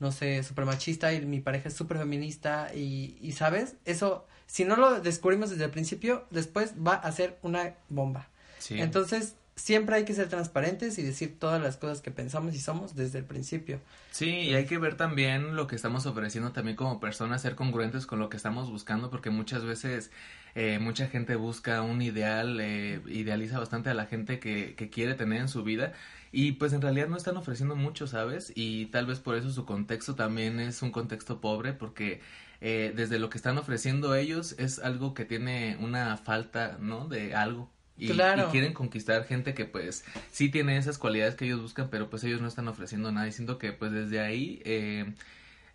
no 0.01 0.11
sé, 0.13 0.43
súper 0.43 0.65
machista 0.65 1.13
y 1.13 1.25
mi 1.25 1.41
pareja 1.41 1.69
es 1.69 1.75
súper 1.75 1.99
feminista 1.99 2.75
y, 2.75 3.17
y, 3.21 3.33
¿sabes? 3.33 3.77
Eso, 3.85 4.27
si 4.47 4.65
no 4.65 4.77
lo 4.77 5.01
descubrimos 5.01 5.51
desde 5.51 5.65
el 5.65 5.71
principio, 5.71 6.27
después 6.31 6.75
va 6.85 6.95
a 6.95 7.13
ser 7.13 7.39
una 7.43 7.75
bomba. 7.89 8.29
sí. 8.59 8.81
Entonces, 8.81 9.37
siempre 9.61 9.97
hay 9.97 10.05
que 10.05 10.15
ser 10.15 10.29
transparentes 10.29 10.99
y 10.99 11.03
decir 11.03 11.39
todas 11.39 11.63
las 11.63 11.77
cosas 11.77 12.01
que 12.01 12.11
pensamos 12.11 12.55
y 12.55 12.59
somos 12.59 12.95
desde 12.95 13.19
el 13.19 13.25
principio. 13.25 13.81
Sí, 14.11 14.31
y 14.31 14.55
hay 14.55 14.65
que 14.65 14.79
ver 14.79 14.97
también 14.97 15.55
lo 15.55 15.67
que 15.67 15.77
estamos 15.77 16.07
ofreciendo 16.07 16.53
también 16.53 16.77
como 16.77 16.99
personas, 16.99 17.43
ser 17.43 17.55
congruentes 17.55 18.07
con 18.07 18.19
lo 18.19 18.31
que 18.31 18.39
estamos 18.39 18.71
buscando, 18.71 19.11
porque 19.11 19.29
muchas 19.31 19.65
veces 19.65 20.11
eh, 20.55 20.79
mucha 20.81 21.09
gente 21.09 21.37
busca 21.37 21.83
un 21.83 22.01
ideal, 22.01 22.59
eh, 22.61 23.03
idealiza 23.07 23.59
bastante 23.59 23.91
a 23.91 23.95
la 23.95 24.07
gente 24.07 24.41
que, 24.41 24.75
que 24.77 24.89
quiere 24.89 25.15
tener 25.15 25.41
en 25.43 25.49
su 25.49 25.63
vida 25.63 25.93
y 26.33 26.53
pues 26.53 26.73
en 26.73 26.81
realidad 26.81 27.09
no 27.09 27.17
están 27.17 27.37
ofreciendo 27.37 27.77
mucho, 27.77 28.07
¿sabes? 28.07 28.53
Y 28.55 28.87
tal 28.87 29.07
vez 29.07 29.19
por 29.19 29.37
eso 29.37 29.51
su 29.51 29.65
contexto 29.65 30.15
también 30.15 30.61
es 30.61 30.83
un 30.83 30.91
contexto 30.93 31.41
pobre, 31.41 31.73
porque 31.73 32.21
eh, 32.61 32.93
desde 32.95 33.19
lo 33.19 33.31
que 33.31 33.39
están 33.39 33.59
ofreciendo 33.59 34.15
ellos 34.15 34.55
es 34.59 34.79
algo 34.79 35.15
que 35.15 35.25
tiene 35.25 35.77
una 35.81 36.17
falta, 36.17 36.79
¿no? 36.81 37.09
De 37.09 37.35
algo. 37.35 37.71
Y, 37.97 38.09
Claro. 38.09 38.49
y 38.49 38.53
quieren 38.53 38.73
conquistar 38.73 39.25
gente 39.25 39.53
que 39.55 39.67
pues 39.67 40.05
sí 40.31 40.49
tiene 40.51 40.77
esas 40.79 40.97
cualidades 40.99 41.35
que 41.35 41.45
ellos 41.47 41.61
buscan, 41.61 41.91
pero 41.91 42.09
pues 42.09 42.25
ellos 42.25 42.41
no 42.41 42.49
están 42.49 42.69
ofreciendo 42.69 43.13
nada. 43.13 43.27
Y 43.29 43.33
siento 43.33 43.59
que 43.59 43.73
pues 43.73 43.93
desde 43.93 44.21
ahí 44.21 44.63
eh, 44.65 45.13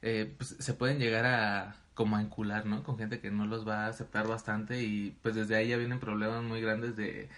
eh, 0.02 0.34
pues, 0.38 0.56
se 0.60 0.74
pueden 0.74 1.00
llegar 1.00 1.26
a 1.26 1.76
como 1.94 2.18
a 2.18 2.22
encular, 2.22 2.66
¿no? 2.66 2.84
Con 2.84 2.98
gente 2.98 3.20
que 3.20 3.32
no 3.32 3.46
los 3.46 3.68
va 3.68 3.86
a 3.86 3.88
aceptar 3.88 4.28
bastante 4.28 4.84
y 4.84 5.16
pues 5.22 5.36
desde 5.36 5.56
ahí 5.56 5.70
ya 5.70 5.78
vienen 5.78 6.00
problemas 6.00 6.44
muy 6.44 6.62
grandes 6.62 6.96
de 6.96 7.30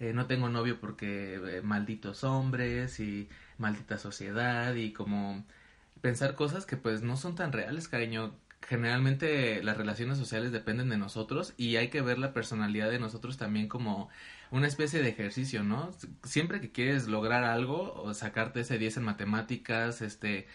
eh, 0.00 0.12
no 0.12 0.26
tengo 0.26 0.48
novio 0.48 0.80
porque 0.80 1.34
eh, 1.34 1.62
malditos 1.62 2.24
hombres 2.24 3.00
y 3.00 3.28
maldita 3.58 3.98
sociedad 3.98 4.74
y 4.74 4.92
como 4.92 5.44
pensar 6.00 6.34
cosas 6.34 6.66
que 6.66 6.76
pues 6.76 7.02
no 7.02 7.16
son 7.16 7.34
tan 7.34 7.52
reales, 7.52 7.88
cariño. 7.88 8.34
Generalmente 8.66 9.62
las 9.62 9.76
relaciones 9.76 10.16
sociales 10.18 10.50
dependen 10.52 10.88
de 10.88 10.96
nosotros 10.96 11.54
y 11.58 11.76
hay 11.76 11.88
que 11.88 12.00
ver 12.00 12.18
la 12.18 12.32
personalidad 12.32 12.90
de 12.90 12.98
nosotros 12.98 13.36
también 13.36 13.68
como 13.68 14.08
una 14.50 14.66
especie 14.66 15.02
de 15.02 15.08
ejercicio, 15.10 15.62
¿no? 15.64 15.90
Siempre 16.22 16.60
que 16.60 16.72
quieres 16.72 17.08
lograr 17.08 17.44
algo 17.44 17.92
o 17.94 18.14
sacarte 18.14 18.60
ese 18.60 18.78
10 18.78 18.98
en 18.98 19.02
matemáticas, 19.04 20.00
este, 20.02 20.46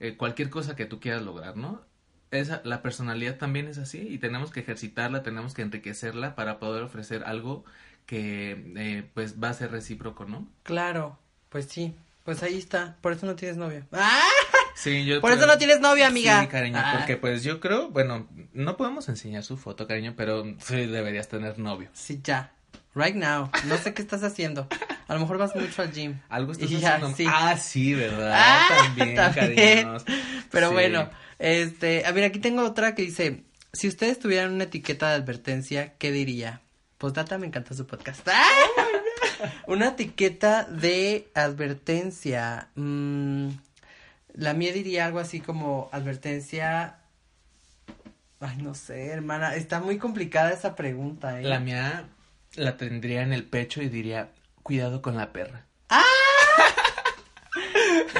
eh, 0.00 0.16
cualquier 0.16 0.50
cosa 0.50 0.76
que 0.76 0.86
tú 0.86 1.00
quieras 1.00 1.22
lograr, 1.22 1.56
¿no? 1.56 1.84
Esa, 2.30 2.62
la 2.64 2.82
personalidad 2.82 3.38
también 3.38 3.68
es 3.68 3.78
así 3.78 4.00
y 4.08 4.18
tenemos 4.18 4.50
que 4.52 4.60
ejercitarla, 4.60 5.22
tenemos 5.22 5.54
que 5.54 5.62
enriquecerla 5.62 6.34
para 6.34 6.58
poder 6.58 6.82
ofrecer 6.82 7.24
algo 7.24 7.64
que 8.12 8.62
eh, 8.76 9.04
pues 9.14 9.42
va 9.42 9.48
a 9.48 9.54
ser 9.54 9.70
recíproco, 9.70 10.26
¿no? 10.26 10.46
Claro, 10.64 11.18
pues 11.48 11.64
sí, 11.64 11.94
pues 12.24 12.42
ahí 12.42 12.58
está, 12.58 12.96
por 13.00 13.14
eso 13.14 13.24
no 13.24 13.36
tienes 13.36 13.56
novio. 13.56 13.86
¡Ah! 13.92 14.20
Sí, 14.74 15.06
yo 15.06 15.20
Por 15.22 15.30
creo- 15.30 15.38
eso 15.42 15.46
no 15.50 15.56
tienes 15.56 15.80
novia, 15.80 16.08
amiga. 16.08 16.42
Sí, 16.42 16.46
cariño, 16.48 16.78
Ah. 16.78 16.96
porque 16.98 17.16
pues 17.16 17.42
yo 17.42 17.58
creo, 17.58 17.88
bueno, 17.88 18.28
no 18.52 18.76
podemos 18.76 19.08
enseñar 19.08 19.44
su 19.44 19.56
foto, 19.56 19.86
cariño, 19.86 20.12
pero 20.14 20.44
sí 20.58 20.84
deberías 20.84 21.28
tener 21.28 21.58
novio. 21.58 21.88
Sí, 21.94 22.20
ya. 22.22 22.52
Right 22.94 23.14
now. 23.14 23.50
No 23.64 23.78
sé 23.78 23.94
qué 23.94 24.02
estás 24.02 24.22
haciendo. 24.22 24.68
A 25.08 25.14
lo 25.14 25.20
mejor 25.20 25.38
vas 25.38 25.54
mucho 25.56 25.80
al 25.80 25.90
gym. 25.92 26.20
Algo 26.28 26.52
estás 26.52 26.68
ya, 26.68 26.96
haciendo. 26.96 27.16
sí. 27.16 27.24
Ah, 27.26 27.56
sí, 27.56 27.94
¿verdad? 27.94 28.32
Ah, 28.36 28.66
también, 28.68 29.14
también. 29.16 29.54
cariños. 29.54 30.04
Pero 30.50 30.68
Sí. 30.68 30.72
bueno, 30.74 31.08
este, 31.38 32.04
a 32.04 32.12
ver, 32.12 32.24
aquí 32.24 32.38
tengo 32.40 32.62
otra 32.62 32.94
que 32.94 33.00
dice, 33.02 33.44
si 33.72 33.88
ustedes 33.88 34.18
tuvieran 34.18 34.52
una 34.52 34.64
etiqueta 34.64 35.08
de 35.08 35.14
advertencia, 35.16 35.94
¿qué 35.98 36.12
diría? 36.12 36.60
Pues 37.02 37.14
Data 37.14 37.36
me 37.36 37.48
encanta 37.48 37.74
su 37.74 37.84
podcast. 37.84 38.28
¡Ah! 38.28 38.44
una 39.66 39.88
etiqueta 39.88 40.62
de 40.62 41.32
advertencia. 41.34 42.68
mm, 42.76 43.48
la 44.34 44.54
mía 44.54 44.72
diría 44.72 45.06
algo 45.06 45.18
así 45.18 45.40
como 45.40 45.88
advertencia. 45.90 47.00
Ay, 48.38 48.56
no 48.58 48.76
sé, 48.76 49.08
hermana, 49.08 49.56
está 49.56 49.80
muy 49.80 49.98
complicada 49.98 50.52
esa 50.52 50.76
pregunta, 50.76 51.40
¿eh? 51.40 51.42
La 51.42 51.58
mía 51.58 52.04
la 52.54 52.76
tendría 52.76 53.22
en 53.22 53.32
el 53.32 53.42
pecho 53.42 53.82
y 53.82 53.88
diría, 53.88 54.28
cuidado 54.62 55.02
con 55.02 55.16
la 55.16 55.32
perra. 55.32 55.66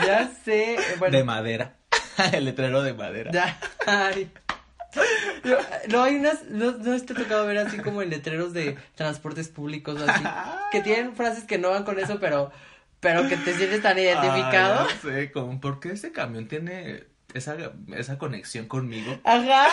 Ya 0.04 0.28
sé, 0.44 0.76
bueno. 0.98 1.16
De 1.16 1.22
madera. 1.22 1.76
el 2.32 2.44
letrero 2.44 2.82
de 2.82 2.94
madera. 2.94 3.30
Ya, 3.30 3.60
ay. 3.86 4.28
No, 5.44 5.56
no, 5.88 6.02
hay 6.04 6.16
unas, 6.16 6.44
no, 6.44 6.72
no 6.72 7.00
te 7.00 7.12
ha 7.12 7.16
tocado 7.16 7.46
ver 7.46 7.58
así 7.58 7.78
como 7.78 8.02
en 8.02 8.10
letreros 8.10 8.52
de 8.52 8.76
transportes 8.94 9.48
públicos 9.48 10.00
o 10.00 10.10
así, 10.10 10.22
que 10.70 10.82
tienen 10.82 11.14
frases 11.16 11.44
que 11.44 11.58
no 11.58 11.70
van 11.70 11.84
con 11.84 11.98
eso, 11.98 12.20
pero, 12.20 12.52
pero 13.00 13.28
que 13.28 13.36
te 13.36 13.54
sientes 13.54 13.82
tan 13.82 13.98
identificado. 13.98 14.86
Ah, 14.88 14.88
sé, 15.02 15.32
como, 15.32 15.60
¿por 15.60 15.80
qué 15.80 15.90
ese 15.92 16.12
camión 16.12 16.46
tiene 16.46 17.04
esa, 17.34 17.56
esa 17.96 18.18
conexión 18.18 18.66
conmigo? 18.68 19.18
Ajá. 19.24 19.68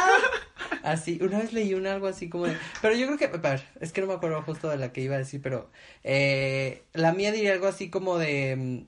Así, 0.83 1.19
una 1.21 1.39
vez 1.39 1.53
leí 1.53 1.73
un 1.73 1.87
algo 1.87 2.07
así 2.07 2.29
como 2.29 2.47
de, 2.47 2.57
pero 2.81 2.95
yo 2.95 3.05
creo 3.05 3.17
que, 3.17 3.25
a 3.25 3.51
ver, 3.51 3.63
es 3.79 3.91
que 3.91 4.01
no 4.01 4.07
me 4.07 4.13
acuerdo 4.13 4.41
justo 4.43 4.69
de 4.69 4.77
la 4.77 4.91
que 4.91 5.01
iba 5.01 5.15
a 5.15 5.19
decir, 5.19 5.41
pero, 5.41 5.69
eh, 6.03 6.83
la 6.93 7.13
mía 7.13 7.31
diría 7.31 7.53
algo 7.53 7.67
así 7.67 7.89
como 7.89 8.17
de, 8.17 8.85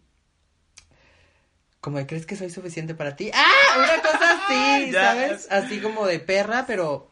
como 1.81 1.97
de, 1.97 2.05
¿crees 2.07 2.25
que 2.25 2.35
soy 2.35 2.49
suficiente 2.49 2.95
para 2.95 3.15
ti? 3.15 3.31
¡Ah! 3.33 3.77
Una 3.77 4.01
cosa 4.01 4.39
así. 4.47 4.91
¿sabes? 4.93 5.47
Así 5.51 5.79
como 5.81 6.05
de 6.07 6.19
perra, 6.19 6.65
pero 6.65 7.09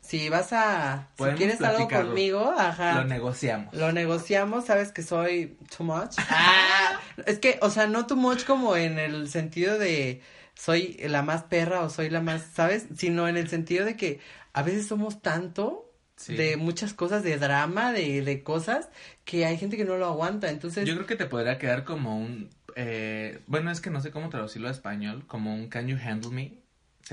si 0.00 0.28
vas 0.28 0.52
a, 0.52 1.08
si 1.16 1.24
quieres 1.36 1.60
algo 1.62 1.88
conmigo, 1.88 2.52
ajá. 2.56 2.94
Lo 2.94 3.04
negociamos. 3.04 3.72
Lo 3.74 3.92
negociamos, 3.92 4.66
sabes 4.66 4.92
que 4.92 5.02
soy 5.02 5.56
too 5.76 5.84
much. 5.84 6.16
Ah, 6.28 7.00
es 7.26 7.38
que, 7.38 7.58
o 7.62 7.70
sea, 7.70 7.86
no 7.86 8.06
too 8.06 8.16
much 8.16 8.44
como 8.44 8.76
en 8.76 8.98
el 8.98 9.28
sentido 9.28 9.78
de 9.78 10.20
soy 10.54 10.98
la 11.04 11.22
más 11.22 11.44
perra 11.44 11.80
o 11.82 11.90
soy 11.90 12.10
la 12.10 12.20
más, 12.20 12.42
¿sabes? 12.54 12.86
Sino 12.96 13.28
en 13.28 13.36
el 13.36 13.48
sentido 13.48 13.84
de 13.84 13.96
que 13.96 14.20
a 14.52 14.62
veces 14.62 14.86
somos 14.86 15.22
tanto 15.22 15.86
Sí. 16.16 16.34
de 16.34 16.58
muchas 16.58 16.92
cosas, 16.92 17.22
de 17.22 17.38
drama, 17.38 17.92
de, 17.94 18.20
de 18.20 18.42
cosas, 18.42 18.90
que 19.24 19.46
hay 19.46 19.56
gente 19.56 19.78
que 19.78 19.86
no 19.86 19.96
lo 19.96 20.04
aguanta. 20.04 20.50
Entonces, 20.50 20.86
Yo 20.86 20.94
creo 20.94 21.06
que 21.06 21.16
te 21.16 21.24
podría 21.24 21.56
quedar 21.56 21.84
como 21.84 22.18
un, 22.18 22.50
eh, 22.76 23.40
bueno, 23.46 23.70
es 23.70 23.80
que 23.80 23.90
no 23.90 24.00
sé 24.00 24.10
cómo 24.10 24.28
traducirlo 24.28 24.68
a 24.68 24.70
español, 24.70 25.24
como 25.26 25.54
un 25.54 25.68
can 25.68 25.86
you 25.88 25.96
handle 26.02 26.30
me. 26.30 26.54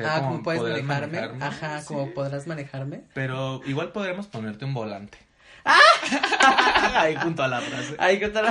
Ah, 0.06 0.22
como 0.22 0.44
puedes 0.44 0.62
¿podrás 0.62 0.84
manejarme. 0.84 1.44
Ajá, 1.44 1.82
Sí. 1.82 1.88
como 1.88 2.14
podrás 2.14 2.46
manejarme. 2.48 3.02
Pero 3.14 3.62
igual 3.66 3.92
podremos 3.92 4.28
ponerte 4.28 4.66
un 4.66 4.74
volante. 4.74 5.18
Ahí 6.96 7.16
junto 7.16 7.44
a 7.44 7.48
la 7.48 7.60
frase. 7.62 7.96
Ay, 7.98 8.20
¿qué 8.20 8.30
tal? 8.30 8.46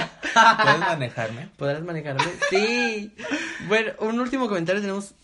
¿Puedes 0.62 0.78
manejarme? 0.80 1.48
¿Podrás 1.56 1.82
manejarme? 1.82 2.24
Sí. 2.50 3.14
Bueno, 3.68 3.92
un 4.00 4.20
último 4.20 4.48
comentario, 4.48 4.80
tenemos 4.80 5.14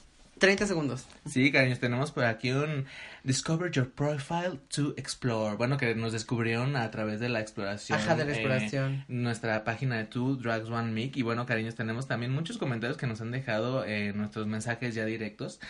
30 0.43 0.67
segundos. 0.67 1.07
Sí, 1.25 1.53
cariños, 1.53 1.79
tenemos 1.79 2.11
por 2.11 2.25
aquí 2.25 2.51
un 2.51 2.87
Discover 3.23 3.71
Your 3.71 3.93
Profile 3.93 4.59
to 4.75 4.93
Explore. 4.97 5.55
Bueno, 5.55 5.77
que 5.77 5.95
nos 5.95 6.13
descubrieron 6.13 6.75
a 6.75 6.91
través 6.91 7.21
de 7.21 7.29
la 7.29 7.41
exploración. 7.41 7.97
Ajá, 7.97 8.17
de 8.17 8.25
la 8.25 8.33
eh, 8.33 8.35
exploración. 8.35 9.05
nuestra 9.07 9.63
página 9.63 9.99
de 9.99 10.07
Two 10.07 10.35
Drags 10.35 10.69
One 10.69 10.91
Mic. 10.91 11.17
Y 11.17 11.23
bueno, 11.23 11.47
cariños, 11.47 11.77
tenemos 11.77 12.09
también 12.09 12.33
muchos 12.33 12.59
comentarios 12.59 12.97
que 12.97 13.07
nos 13.07 13.21
han 13.21 13.31
dejado 13.31 13.85
en 13.85 14.17
nuestros 14.19 14.49
mensajes 14.49 14.97
ya 14.97 15.05
directos. 15.05 15.61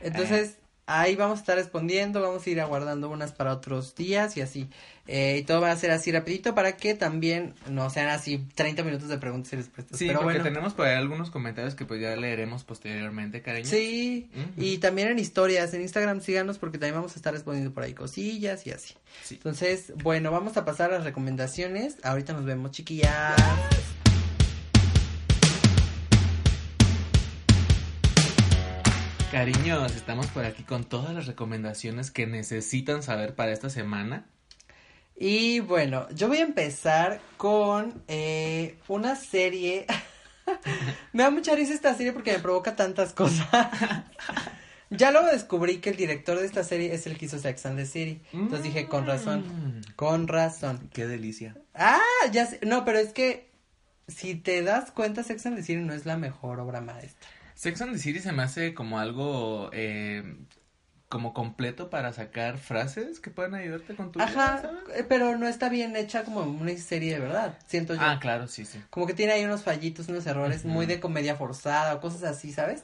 Entonces, 0.00 0.56
ahí 1.00 1.16
vamos 1.16 1.38
a 1.38 1.40
estar 1.40 1.56
respondiendo, 1.56 2.20
vamos 2.20 2.46
a 2.46 2.50
ir 2.50 2.60
aguardando 2.60 3.08
unas 3.10 3.32
para 3.32 3.52
otros 3.52 3.94
días 3.94 4.36
y 4.36 4.40
así. 4.40 4.68
Eh, 5.08 5.38
y 5.40 5.42
todo 5.42 5.60
va 5.60 5.72
a 5.72 5.76
ser 5.76 5.90
así 5.90 6.12
rapidito 6.12 6.54
para 6.54 6.76
que 6.76 6.94
también 6.94 7.54
no 7.68 7.90
sean 7.90 8.08
así 8.08 8.46
30 8.54 8.84
minutos 8.84 9.08
de 9.08 9.18
preguntas 9.18 9.52
y 9.52 9.56
respuestas. 9.56 9.98
Sí, 9.98 10.06
Pero 10.06 10.20
porque 10.20 10.38
bueno. 10.38 10.44
tenemos 10.44 10.74
por 10.74 10.86
ahí 10.86 10.94
algunos 10.96 11.30
comentarios 11.30 11.74
que 11.74 11.84
pues 11.84 12.00
ya 12.00 12.14
leeremos 12.14 12.62
posteriormente, 12.62 13.42
cariños. 13.42 13.68
Sí, 13.68 14.30
y 14.56 14.78
también 14.78 15.08
en 15.08 15.18
historias, 15.18 15.74
en 15.74 15.82
Instagram 15.82 16.20
síganos 16.20 16.58
porque 16.58 16.78
también 16.78 16.94
vamos 16.94 17.12
a 17.12 17.16
estar 17.16 17.32
respondiendo 17.32 17.72
por 17.74 17.82
ahí 17.82 17.94
cosillas 17.94 18.64
y 18.66 18.70
así. 18.70 18.94
Sí. 19.22 19.34
Entonces, 19.34 19.92
bueno, 20.02 20.30
vamos 20.30 20.56
a 20.56 20.64
pasar 20.64 20.92
a 20.92 20.98
las 20.98 21.04
recomendaciones. 21.04 21.96
Ahorita 22.04 22.32
nos 22.32 22.44
vemos, 22.44 22.70
chiquillas. 22.70 23.34
Cariños, 29.32 29.96
estamos 29.96 30.26
por 30.26 30.44
aquí 30.44 30.62
con 30.62 30.84
todas 30.84 31.14
las 31.14 31.26
recomendaciones 31.26 32.10
que 32.10 32.26
necesitan 32.26 33.02
saber 33.02 33.34
para 33.34 33.50
esta 33.50 33.70
semana. 33.70 34.26
Y 35.16 35.60
bueno, 35.60 36.06
yo 36.10 36.28
voy 36.28 36.36
a 36.36 36.42
empezar 36.42 37.18
con 37.38 38.02
eh, 38.08 38.76
una 38.88 39.16
serie. 39.16 39.86
me 41.14 41.22
da 41.22 41.30
mucha 41.30 41.54
risa 41.54 41.72
esta 41.72 41.94
serie 41.94 42.12
porque 42.12 42.32
me 42.32 42.40
provoca 42.40 42.76
tantas 42.76 43.14
cosas. 43.14 43.48
ya 44.90 45.10
luego 45.10 45.28
descubrí 45.28 45.78
que 45.78 45.88
el 45.88 45.96
director 45.96 46.38
de 46.38 46.44
esta 46.44 46.62
serie 46.62 46.92
es 46.92 47.06
el 47.06 47.16
que 47.16 47.24
hizo 47.24 47.38
Sex 47.38 47.64
and 47.64 47.78
the 47.78 47.86
City. 47.86 48.20
Entonces 48.34 48.64
dije, 48.64 48.86
con 48.86 49.06
razón, 49.06 49.46
Mm, 49.46 49.94
con 49.96 50.28
razón. 50.28 50.90
Qué 50.92 51.06
delicia. 51.06 51.56
Ah, 51.72 52.00
ya 52.32 52.44
sé. 52.44 52.60
No, 52.66 52.84
pero 52.84 52.98
es 52.98 53.14
que 53.14 53.50
si 54.08 54.34
te 54.34 54.60
das 54.60 54.90
cuenta, 54.90 55.22
Sex 55.22 55.46
and 55.46 55.56
the 55.56 55.62
City 55.62 55.80
no 55.80 55.94
es 55.94 56.04
la 56.04 56.18
mejor 56.18 56.60
obra 56.60 56.82
maestra. 56.82 57.30
Sex 57.62 57.80
and 57.80 57.92
the 57.92 57.98
City 58.00 58.18
se 58.18 58.32
me 58.32 58.42
hace 58.42 58.74
como 58.74 58.98
algo 58.98 59.70
eh, 59.72 60.24
como 61.08 61.32
completo 61.32 61.90
para 61.90 62.12
sacar 62.12 62.58
frases 62.58 63.20
que 63.20 63.30
puedan 63.30 63.54
ayudarte 63.54 63.94
con 63.94 64.10
tu 64.10 64.18
vida, 64.18 64.28
Ajá, 64.28 64.62
¿sabes? 64.62 64.82
eh, 64.96 65.04
pero 65.08 65.38
no 65.38 65.46
está 65.46 65.68
bien 65.68 65.94
hecha 65.94 66.24
como 66.24 66.40
una 66.40 66.76
serie 66.76 67.12
de 67.14 67.20
verdad, 67.20 67.56
siento 67.68 67.94
yo. 67.94 68.00
Ah, 68.02 68.18
claro, 68.20 68.48
sí, 68.48 68.64
sí. 68.64 68.82
Como 68.90 69.06
que 69.06 69.14
tiene 69.14 69.34
ahí 69.34 69.44
unos 69.44 69.62
fallitos, 69.62 70.08
unos 70.08 70.26
errores 70.26 70.64
muy 70.64 70.86
de 70.86 70.98
comedia 70.98 71.36
forzada 71.36 71.94
o 71.94 72.00
cosas 72.00 72.24
así, 72.24 72.52
¿sabes? 72.52 72.82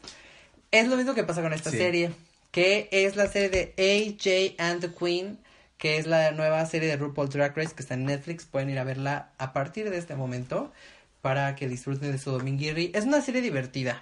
Es 0.70 0.86
lo 0.86 0.96
mismo 0.96 1.12
que 1.14 1.24
pasa 1.24 1.42
con 1.42 1.52
esta 1.52 1.72
Sí. 1.72 1.78
serie, 1.78 2.12
que 2.52 2.88
es 2.92 3.16
la 3.16 3.26
serie 3.26 3.48
de 3.48 3.74
AJ 3.76 4.62
and 4.62 4.80
the 4.80 4.92
Queen, 4.94 5.40
que 5.76 5.98
es 5.98 6.06
la 6.06 6.30
nueva 6.30 6.64
serie 6.66 6.88
de 6.88 6.96
RuPaul 6.96 7.30
Drag 7.30 7.56
Race 7.56 7.74
que 7.74 7.82
está 7.82 7.94
en 7.94 8.04
Netflix. 8.04 8.44
Pueden 8.44 8.70
ir 8.70 8.78
a 8.78 8.84
verla 8.84 9.32
a 9.38 9.52
partir 9.52 9.90
de 9.90 9.98
este 9.98 10.14
momento 10.14 10.72
para 11.20 11.56
que 11.56 11.66
disfruten 11.66 12.12
de 12.12 12.18
su 12.18 12.30
dominguirri. 12.30 12.92
Es 12.94 13.06
una 13.06 13.20
serie 13.22 13.40
divertida. 13.40 14.00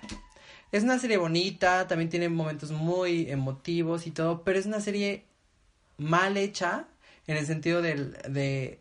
Es 0.73 0.83
una 0.83 0.99
serie 0.99 1.17
bonita, 1.17 1.87
también 1.87 2.11
tiene 2.11 2.29
momentos 2.29 2.71
muy 2.71 3.31
emotivos 3.31 4.07
y 4.07 4.11
todo, 4.11 4.43
pero 4.43 4.59
es 4.59 4.67
una 4.67 4.81
serie 4.81 5.25
mal 5.99 6.37
hecha 6.37 6.87
en 7.27 7.37
el 7.37 7.47
sentido 7.47 7.83
del, 7.83 8.13
de, 8.29 8.81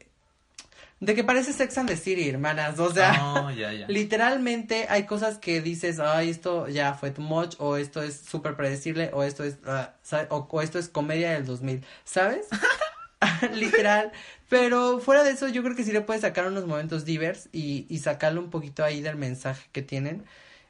de 1.00 1.16
que 1.16 1.24
parece 1.24 1.54
Sex 1.54 1.78
and 1.78 1.90
the 1.90 1.98
City, 1.98 2.30
hermanas. 2.30 2.80
O 2.80 2.92
sea, 2.94 3.36
Oh, 3.36 3.50
literalmente 3.88 4.88
hay 4.90 5.06
cosas 5.06 5.38
que 5.38 5.62
dices, 5.62 6.00
ay, 6.00 6.30
esto 6.30 6.68
ya 6.68 6.94
fue 6.94 7.12
too 7.12 7.22
much, 7.22 7.56
o 7.60 7.78
esto 7.78 8.02
es 8.02 8.20
súper 8.20 8.56
predecible, 8.56 9.10
o 9.14 9.24
esto 9.24 9.44
es, 9.44 9.58
ah, 9.66 9.94
o 10.30 10.62
esto 10.62 10.80
es 10.80 10.90
comedia 10.90 11.32
del 11.34 11.46
2000, 11.46 11.84
¿sabes? 12.04 12.48
Literal. 13.54 14.12
Pero 14.50 15.00
fuera 15.00 15.24
de 15.24 15.32
eso, 15.32 15.48
yo 15.48 15.64
creo 15.64 15.76
que 15.76 15.84
sí 15.84 15.92
le 15.92 16.02
puedes 16.02 16.22
sacar 16.22 16.48
unos 16.48 16.66
momentos 16.66 17.06
divers 17.06 17.50
y, 17.52 17.86
y 17.90 18.00
sacarle 18.00 18.40
un 18.40 18.50
poquito 18.50 18.84
ahí 18.84 19.02
del 19.02 19.16
mensaje 19.16 19.68
que 19.72 19.82
tienen 19.82 20.26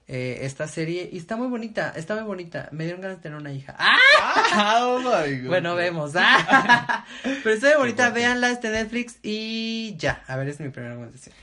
eh, 0.07 0.39
esta 0.41 0.67
serie. 0.67 1.09
Y 1.11 1.17
está 1.17 1.35
muy 1.35 1.47
bonita, 1.47 1.93
está 1.95 2.15
muy 2.15 2.23
bonita. 2.23 2.69
Me 2.71 2.83
dieron 2.83 3.01
ganas 3.01 3.17
de 3.17 3.23
tener 3.23 3.37
una 3.37 3.51
hija. 3.51 3.75
¡Ah! 3.79 4.79
Oh 4.83 4.99
my 4.99 5.37
God. 5.41 5.47
Bueno, 5.47 5.75
vemos. 5.75 6.13
¡Ah! 6.15 7.05
Pero 7.23 7.55
está 7.55 7.67
muy 7.69 7.77
bonita, 7.77 8.09
véanla, 8.11 8.51
está 8.51 8.67
en 8.67 8.73
Netflix 8.73 9.19
y 9.23 9.95
ya. 9.97 10.23
A 10.27 10.35
ver, 10.35 10.49
es 10.49 10.59
mi 10.59 10.69
primera 10.69 10.93
recomendación. 10.93 11.35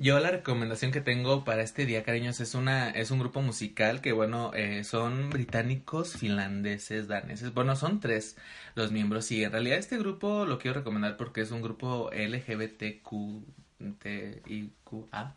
Yo 0.00 0.18
la 0.18 0.30
recomendación 0.30 0.92
que 0.92 1.02
tengo 1.02 1.44
para 1.44 1.60
este 1.62 1.84
día, 1.84 2.02
cariños, 2.04 2.40
es 2.40 2.54
una 2.54 2.88
es 2.88 3.10
un 3.10 3.18
grupo 3.18 3.42
musical 3.42 4.00
que 4.00 4.12
bueno 4.12 4.50
eh, 4.54 4.82
son 4.82 5.28
británicos, 5.28 6.14
finlandeses, 6.14 7.06
daneses. 7.06 7.52
Bueno, 7.52 7.76
son 7.76 8.00
tres 8.00 8.38
los 8.74 8.92
miembros 8.92 9.30
y 9.30 9.44
en 9.44 9.52
realidad 9.52 9.76
este 9.76 9.98
grupo 9.98 10.46
lo 10.46 10.58
quiero 10.58 10.78
recomendar 10.78 11.18
porque 11.18 11.42
es 11.42 11.50
un 11.50 11.60
grupo 11.60 12.10
LGBTQTIQA. 13.80 15.34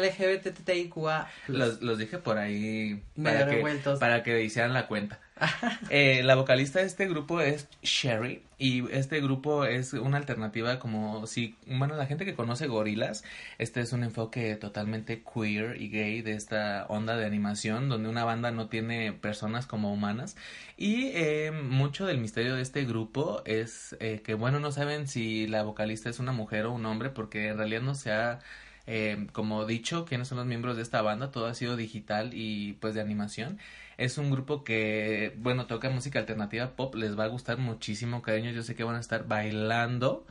LGBTTIQA. 0.00 1.28
Los, 1.48 1.82
los 1.82 1.98
dije 1.98 2.18
por 2.18 2.38
ahí 2.38 3.02
Medio 3.14 3.40
para 3.40 3.50
que, 3.50 3.98
para 3.98 4.22
que 4.22 4.42
hicieran 4.42 4.72
la 4.72 4.86
cuenta. 4.86 5.20
Eh, 5.90 6.22
la 6.24 6.34
vocalista 6.34 6.80
de 6.80 6.86
este 6.86 7.06
grupo 7.06 7.40
es 7.40 7.68
Sherry 7.82 8.42
y 8.58 8.90
este 8.90 9.20
grupo 9.20 9.64
es 9.64 9.92
una 9.92 10.16
alternativa 10.16 10.78
como 10.78 11.26
si, 11.26 11.54
bueno, 11.66 11.94
la 11.94 12.06
gente 12.06 12.24
que 12.24 12.34
conoce 12.34 12.66
Gorilas, 12.66 13.22
este 13.58 13.80
es 13.80 13.92
un 13.92 14.02
enfoque 14.02 14.56
totalmente 14.56 15.22
queer 15.22 15.80
y 15.80 15.88
gay 15.88 16.22
de 16.22 16.32
esta 16.32 16.86
onda 16.88 17.16
de 17.16 17.26
animación 17.26 17.88
donde 17.88 18.08
una 18.08 18.24
banda 18.24 18.50
no 18.50 18.68
tiene 18.68 19.12
personas 19.12 19.66
como 19.66 19.92
humanas 19.92 20.36
y 20.76 21.10
eh, 21.14 21.52
mucho 21.52 22.06
del 22.06 22.18
misterio 22.18 22.56
de 22.56 22.62
este 22.62 22.84
grupo 22.84 23.42
es 23.44 23.96
eh, 24.00 24.22
que, 24.24 24.34
bueno, 24.34 24.58
no 24.58 24.72
saben 24.72 25.06
si 25.06 25.46
la 25.46 25.62
vocalista 25.62 26.08
es 26.10 26.18
una 26.18 26.32
mujer 26.32 26.66
o 26.66 26.72
un 26.72 26.86
hombre 26.86 27.10
porque 27.10 27.48
en 27.48 27.58
realidad 27.58 27.82
no 27.82 27.94
se 27.94 28.12
ha 28.12 28.40
eh, 28.86 29.26
como 29.32 29.66
dicho, 29.66 30.04
quiénes 30.04 30.28
son 30.28 30.38
los 30.38 30.46
miembros 30.46 30.76
de 30.76 30.82
esta 30.82 31.02
banda, 31.02 31.30
todo 31.30 31.46
ha 31.46 31.54
sido 31.54 31.76
digital 31.76 32.30
y 32.32 32.74
pues 32.74 32.94
de 32.94 33.00
animación. 33.00 33.58
Es 33.96 34.18
un 34.18 34.30
grupo 34.30 34.62
que, 34.64 35.34
bueno, 35.38 35.66
toca 35.66 35.88
música 35.90 36.18
alternativa 36.18 36.76
pop, 36.76 36.94
les 36.94 37.18
va 37.18 37.24
a 37.24 37.28
gustar 37.28 37.58
muchísimo, 37.58 38.22
cariño, 38.22 38.50
yo 38.50 38.62
sé 38.62 38.74
que 38.74 38.84
van 38.84 38.96
a 38.96 39.00
estar 39.00 39.26
bailando 39.26 40.26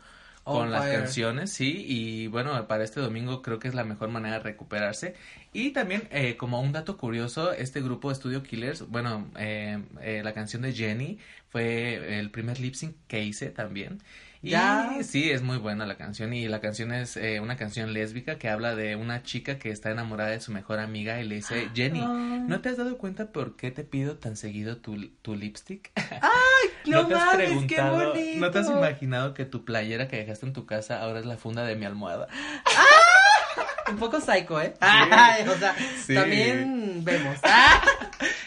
On 0.45 0.61
con 0.61 0.71
las 0.71 0.87
fire. 0.87 0.89
canciones, 0.89 1.51
sí, 1.51 1.83
y 1.87 2.27
bueno, 2.27 2.67
para 2.67 2.83
este 2.83 2.99
domingo 3.01 3.41
creo 3.41 3.57
que 3.59 3.67
es 3.67 3.73
la 3.73 3.83
mejor 3.83 4.09
manera 4.09 4.37
de 4.37 4.43
recuperarse. 4.43 5.15
Y 5.51 5.71
también, 5.71 6.07
eh, 6.11 6.37
como 6.37 6.61
un 6.61 6.71
dato 6.71 6.97
curioso, 6.97 7.51
este 7.53 7.81
grupo 7.81 8.13
Studio 8.13 8.43
Killers, 8.43 8.87
bueno, 8.89 9.31
eh, 9.37 9.83
eh, 10.01 10.21
la 10.23 10.33
canción 10.33 10.61
de 10.61 10.73
Jenny 10.73 11.19
fue 11.55 12.19
el 12.19 12.31
primer 12.31 12.59
lip 12.59 12.73
sync 12.75 12.97
que 13.07 13.23
hice 13.23 13.49
también. 13.49 14.01
Y 14.41 14.49
Ya. 14.49 14.89
sí, 15.03 15.31
es 15.31 15.41
muy 15.41 15.57
buena 15.57 15.85
la 15.85 15.95
canción 15.95 16.33
y 16.33 16.49
la 16.49 16.59
canción 16.59 16.91
es 16.91 17.15
eh, 17.15 17.39
una 17.39 17.55
canción 17.55 17.93
lésbica 17.93 18.37
que 18.37 18.49
habla 18.49 18.75
de 18.75 18.97
una 18.97 19.23
chica 19.23 19.57
que 19.57 19.69
está 19.71 19.89
enamorada 19.89 20.31
de 20.31 20.41
su 20.41 20.51
mejor 20.51 20.79
amiga 20.79 21.21
y 21.21 21.23
le 21.23 21.35
dice, 21.35 21.69
Jenny, 21.73 22.01
¿no 22.01 22.59
te 22.59 22.67
has 22.67 22.75
dado 22.77 22.97
cuenta 22.97 23.31
por 23.31 23.55
qué 23.55 23.71
te 23.71 23.85
pido 23.85 24.17
tan 24.17 24.35
seguido 24.35 24.75
tu, 24.77 25.07
tu 25.21 25.33
lipstick? 25.35 25.91
No, 26.85 27.07
te 27.07 27.15
has 27.15 27.25
mames, 27.25 27.37
qué 27.39 27.45
preguntado, 27.77 28.09
bonito. 28.13 28.39
¿no 28.39 28.51
te 28.51 28.59
has 28.59 28.69
imaginado 28.69 29.33
que 29.33 29.45
tu 29.45 29.65
playera 29.65 30.07
que 30.07 30.17
dejaste 30.17 30.45
en 30.45 30.53
tu 30.53 30.67
casa 30.67 31.01
ahora 31.01 31.19
es 31.19 31.25
la 31.25 31.35
funda 31.37 31.63
de 31.63 31.75
mi 31.75 31.85
almohada? 31.85 32.27
Un 33.89 33.97
poco 33.97 34.21
psycho, 34.21 34.61
¿eh? 34.61 34.73
Ay, 34.81 35.47
o 35.47 35.55
sea, 35.57 35.75
Sí. 36.05 36.13
también 36.13 37.03
vemos. 37.03 37.37
Ah. 37.43 37.81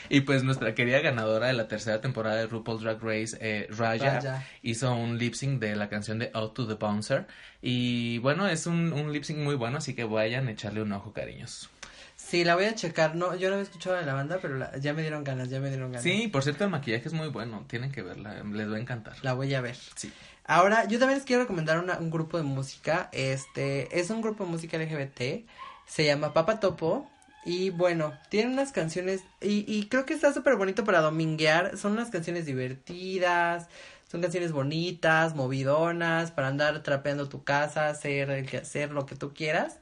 Y 0.08 0.22
pues 0.22 0.42
nuestra 0.44 0.74
querida 0.74 1.00
ganadora 1.00 1.48
de 1.48 1.52
la 1.52 1.68
tercera 1.68 2.00
temporada 2.00 2.36
de 2.36 2.46
RuPaul 2.46 2.80
Drag 2.82 2.98
Race, 3.02 3.36
eh, 3.40 3.66
Raya, 3.70 4.14
Raya. 4.20 4.46
hizo 4.62 4.94
un 4.94 5.18
lip 5.18 5.34
sync 5.34 5.60
de 5.60 5.76
la 5.76 5.88
canción 5.88 6.18
de 6.18 6.30
Out 6.34 6.54
to 6.54 6.66
the 6.66 6.74
Bouncer. 6.74 7.26
Y 7.62 8.18
bueno, 8.18 8.46
es 8.48 8.66
un, 8.66 8.92
un 8.92 9.12
lip 9.12 9.24
sync 9.24 9.38
muy 9.38 9.54
bueno, 9.54 9.78
así 9.78 9.94
que 9.94 10.04
vayan 10.04 10.48
a 10.48 10.52
echarle 10.52 10.82
un 10.82 10.92
ojo, 10.92 11.12
cariños. 11.12 11.68
Sí, 12.16 12.44
la 12.44 12.56
voy 12.56 12.64
a 12.64 12.74
checar. 12.74 13.14
No, 13.14 13.34
yo 13.36 13.48
no 13.48 13.54
había 13.54 13.62
escuchado 13.64 13.96
de 13.96 14.04
la 14.04 14.12
banda, 14.12 14.38
pero 14.42 14.56
la- 14.58 14.76
ya 14.78 14.92
me 14.92 15.02
dieron 15.02 15.24
ganas, 15.24 15.48
ya 15.50 15.60
me 15.60 15.68
dieron 15.68 15.90
ganas. 15.92 16.02
Sí, 16.02 16.28
por 16.28 16.42
cierto, 16.42 16.64
el 16.64 16.70
maquillaje 16.70 17.06
es 17.08 17.14
muy 17.14 17.28
bueno. 17.28 17.64
Tienen 17.68 17.90
que 17.92 18.02
verla. 18.02 18.42
Les 18.44 18.70
va 18.70 18.76
a 18.76 18.80
encantar. 18.80 19.14
La 19.22 19.32
voy 19.34 19.54
a 19.54 19.60
ver. 19.60 19.76
Sí. 19.94 20.12
Ahora, 20.44 20.86
yo 20.88 20.98
también 20.98 21.18
les 21.18 21.26
quiero 21.26 21.42
recomendar 21.42 21.78
una- 21.78 21.98
un 21.98 22.10
grupo 22.10 22.36
de 22.36 22.42
música. 22.42 23.08
Este, 23.12 23.98
es 23.98 24.10
un 24.10 24.20
grupo 24.20 24.44
de 24.44 24.50
música 24.50 24.76
LGBT. 24.78 25.46
Se 25.86 26.04
llama 26.04 26.32
Papa 26.34 26.58
Topo. 26.60 27.08
Y 27.44 27.70
bueno, 27.70 28.12
tiene 28.28 28.52
unas 28.52 28.72
canciones. 28.72 29.22
Y, 29.40 29.64
y 29.72 29.88
creo 29.88 30.04
que 30.04 30.14
está 30.14 30.32
súper 30.32 30.56
bonito 30.56 30.84
para 30.84 31.00
dominguear. 31.00 31.76
Son 31.78 31.92
unas 31.92 32.10
canciones 32.10 32.46
divertidas. 32.46 33.68
Son 34.10 34.22
canciones 34.22 34.52
bonitas, 34.52 35.34
movidonas, 35.34 36.30
para 36.30 36.48
andar 36.48 36.82
trapeando 36.82 37.28
tu 37.28 37.44
casa, 37.44 37.88
hacer 37.88 38.30
el 38.30 38.56
hacer 38.56 38.90
lo 38.90 39.04
que 39.04 39.16
tú 39.16 39.34
quieras. 39.34 39.80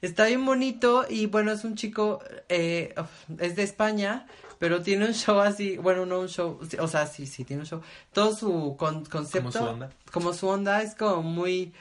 Está 0.00 0.26
bien 0.26 0.44
bonito 0.46 1.04
y 1.08 1.26
bueno, 1.26 1.52
es 1.52 1.62
un 1.64 1.74
chico, 1.74 2.20
eh, 2.48 2.94
es 3.38 3.54
de 3.56 3.62
España, 3.62 4.26
pero 4.58 4.80
tiene 4.82 5.04
un 5.06 5.12
show 5.14 5.40
así, 5.40 5.76
bueno, 5.76 6.06
no 6.06 6.20
un 6.20 6.28
show, 6.28 6.58
o 6.78 6.88
sea, 6.88 7.06
sí, 7.06 7.26
sí, 7.26 7.44
tiene 7.44 7.62
un 7.62 7.66
show. 7.66 7.82
Todo 8.14 8.34
su 8.34 8.76
con- 8.78 9.04
concepto, 9.04 9.50
Como 9.50 9.52
su 9.52 9.64
onda. 9.64 9.90
como 10.10 10.32
su 10.32 10.48
onda 10.48 10.80
es 10.82 10.94
como 10.94 11.22
muy, 11.22 11.74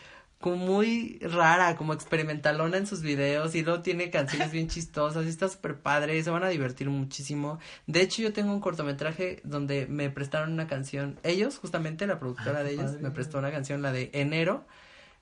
como 0.46 0.58
muy 0.58 1.18
rara, 1.24 1.76
como 1.76 1.91
experimentalona 1.91 2.78
en 2.78 2.86
sus 2.86 3.02
videos 3.02 3.56
y 3.56 3.64
luego 3.64 3.82
tiene 3.82 4.12
canciones 4.12 4.52
bien 4.52 4.68
chistosas 4.68 5.26
y 5.26 5.30
está 5.30 5.50
súper 5.50 5.80
padre, 5.80 6.22
se 6.22 6.30
van 6.30 6.43
a 6.43 6.50
divertir 6.50 6.88
muchísimo. 6.88 7.58
De 7.88 8.02
hecho, 8.02 8.22
yo 8.22 8.32
tengo 8.32 8.54
un 8.54 8.60
cortometraje 8.60 9.41
donde 9.43 9.88
me 9.88 10.12
prestaron 10.12 10.54
una 10.54 10.68
canción, 10.68 11.20
ellos, 11.24 11.58
justamente, 11.58 12.06
la 12.06 12.20
productora 12.20 12.60
Ah, 12.60 12.64
de 12.64 12.74
ellos, 12.74 12.91
padre. 12.91 13.02
me 13.02 13.10
prestó 13.10 13.39
una 13.39 13.50
canción, 13.50 13.82
la 13.82 13.91
de 13.91 14.12
Enero, 14.14 14.68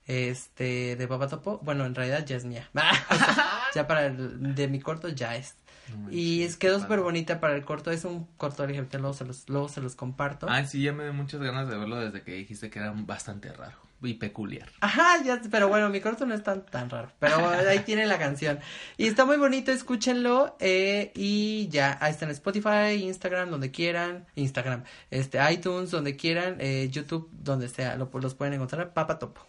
este, 0.06 0.94
de 0.96 1.08
Papa 1.08 1.28
Topo, 1.28 1.58
bueno, 1.62 1.86
en 1.86 1.94
realidad 1.94 2.26
ya 2.26 2.36
es 2.36 2.44
mía. 2.44 2.68
O 2.74 3.14
sea, 3.16 3.62
ya 3.74 3.86
para 3.86 4.04
el, 4.04 4.54
de 4.54 4.68
mi 4.68 4.78
corto 4.80 5.08
ya 5.08 5.36
es. 5.36 5.54
No 5.88 6.12
Y 6.12 6.42
es, 6.42 6.58
quedó 6.58 6.78
súper 6.80 7.00
bonita 7.00 7.40
para 7.40 7.54
el 7.56 7.64
corto, 7.64 7.90
es 7.90 8.04
un 8.04 8.26
corto 8.36 8.66
LGBT, 8.66 8.96
luego 8.96 9.14
se 9.14 9.24
los, 9.24 9.48
luego 9.48 9.70
se 9.70 9.80
los 9.80 9.96
comparto. 9.96 10.48
Ay, 10.50 10.66
sí, 10.66 10.82
ya 10.82 10.92
me 10.92 11.04
dio 11.04 11.14
muchas 11.14 11.40
ganas 11.40 11.66
de 11.66 11.78
verlo 11.78 11.96
desde 11.96 12.20
que 12.22 12.32
dijiste 12.34 12.68
que 12.68 12.78
era 12.78 12.92
bastante 12.94 13.50
raro 13.54 13.83
y 14.06 14.14
peculiar. 14.14 14.68
Ajá, 14.80 15.22
ya, 15.24 15.40
pero 15.50 15.68
bueno, 15.68 15.88
mi 15.90 16.00
corto 16.00 16.26
no 16.26 16.34
es 16.34 16.42
tan, 16.42 16.64
tan 16.66 16.90
raro, 16.90 17.10
pero 17.18 17.48
ahí 17.68 17.80
tiene 17.80 18.06
la 18.06 18.18
canción. 18.18 18.58
Y 18.96 19.06
está 19.06 19.24
muy 19.24 19.36
bonito, 19.36 19.72
escúchenlo, 19.72 20.56
eh, 20.60 21.12
y 21.14 21.68
ya, 21.68 21.98
ahí 22.00 22.12
está 22.12 22.24
en 22.24 22.30
Spotify, 22.32 23.02
Instagram, 23.02 23.50
donde 23.50 23.70
quieran, 23.70 24.26
Instagram, 24.34 24.84
este, 25.10 25.38
iTunes, 25.52 25.90
donde 25.90 26.16
quieran, 26.16 26.56
eh, 26.60 26.88
YouTube, 26.90 27.28
donde 27.32 27.68
sea, 27.68 27.96
lo, 27.96 28.10
los 28.12 28.34
pueden 28.34 28.54
encontrar, 28.54 28.92
Papa 28.92 29.18
Topo. 29.18 29.46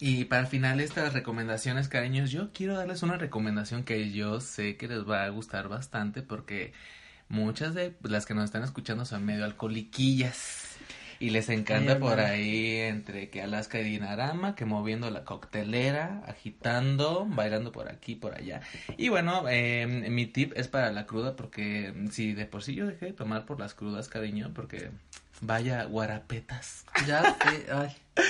Y 0.00 0.26
para 0.26 0.42
el 0.42 0.46
final 0.46 0.80
estas 0.80 1.12
recomendaciones, 1.12 1.88
cariños, 1.88 2.30
yo 2.30 2.52
quiero 2.52 2.76
darles 2.76 3.02
una 3.02 3.16
recomendación 3.16 3.82
que 3.82 4.12
yo 4.12 4.40
sé 4.40 4.76
que 4.76 4.86
les 4.86 5.08
va 5.08 5.24
a 5.24 5.28
gustar 5.30 5.68
bastante 5.68 6.22
porque 6.22 6.72
muchas 7.28 7.74
de 7.74 7.96
las 8.02 8.24
que 8.24 8.34
nos 8.34 8.44
están 8.44 8.62
escuchando 8.62 9.04
son 9.04 9.24
medio 9.24 9.44
alcoholiquillas. 9.44 10.67
Y 11.20 11.30
les 11.30 11.48
encanta 11.48 11.94
Ay, 11.94 11.98
por 11.98 12.20
ahí 12.20 12.76
entre 12.76 13.28
que 13.28 13.42
Alaska 13.42 13.80
y 13.80 13.84
Dinarama, 13.84 14.54
que 14.54 14.64
moviendo 14.64 15.10
la 15.10 15.24
coctelera, 15.24 16.22
agitando, 16.26 17.26
bailando 17.28 17.72
por 17.72 17.88
aquí, 17.88 18.14
por 18.14 18.34
allá. 18.34 18.60
Y 18.96 19.08
bueno, 19.08 19.44
eh, 19.48 19.86
mi 19.86 20.26
tip 20.26 20.52
es 20.56 20.68
para 20.68 20.92
la 20.92 21.06
cruda 21.06 21.34
porque 21.34 21.92
si 22.10 22.34
de 22.34 22.46
por 22.46 22.62
sí 22.62 22.74
yo 22.74 22.86
dejé 22.86 23.06
de 23.06 23.12
tomar 23.12 23.46
por 23.46 23.58
las 23.58 23.74
crudas, 23.74 24.08
cariño, 24.08 24.52
porque 24.54 24.90
vaya 25.40 25.84
guarapetas. 25.84 26.84
Ya, 27.06 27.36
sí, 27.42 27.64
ay. 27.72 27.96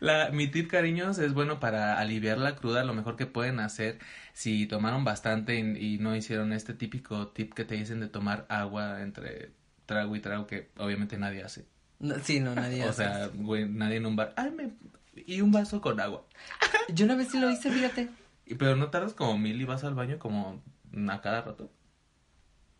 La, 0.00 0.30
mi 0.30 0.48
tip, 0.48 0.70
cariños, 0.70 1.18
es 1.18 1.32
bueno 1.32 1.60
para 1.60 1.98
aliviar 1.98 2.36
la 2.36 2.56
cruda. 2.56 2.84
Lo 2.84 2.92
mejor 2.92 3.16
que 3.16 3.24
pueden 3.24 3.58
hacer 3.58 3.98
si 4.34 4.66
tomaron 4.66 5.04
bastante 5.04 5.58
y, 5.58 5.94
y 5.94 5.98
no 5.98 6.14
hicieron 6.14 6.52
este 6.52 6.74
típico 6.74 7.28
tip 7.28 7.54
que 7.54 7.64
te 7.64 7.76
dicen 7.76 8.00
de 8.00 8.08
tomar 8.08 8.44
agua 8.50 9.00
entre 9.00 9.52
trago 9.86 10.14
y 10.16 10.20
trago 10.20 10.46
que 10.46 10.68
obviamente 10.76 11.16
nadie 11.16 11.42
hace. 11.42 11.64
No, 12.00 12.14
sí, 12.18 12.40
no, 12.40 12.54
nadie 12.54 12.84
O 12.84 12.88
hace 12.90 13.04
sea, 13.04 13.24
eso. 13.26 13.32
güey, 13.36 13.68
nadie 13.68 13.96
en 13.96 14.06
un 14.06 14.16
bar. 14.16 14.34
Ay, 14.36 14.50
me... 14.50 14.70
Y 15.26 15.40
un 15.40 15.52
vaso 15.52 15.80
con 15.80 16.00
agua. 16.00 16.24
Yo 16.94 17.04
una 17.06 17.14
vez 17.14 17.28
sí 17.30 17.38
lo 17.38 17.50
hice, 17.50 17.70
fíjate. 17.70 18.08
Y- 18.46 18.56
Pero 18.56 18.76
no 18.76 18.90
tardas 18.90 19.14
como 19.14 19.38
mil 19.38 19.60
y 19.60 19.64
vas 19.64 19.84
al 19.84 19.94
baño 19.94 20.18
como 20.18 20.60
a 21.08 21.20
cada 21.20 21.42
rato. 21.42 21.70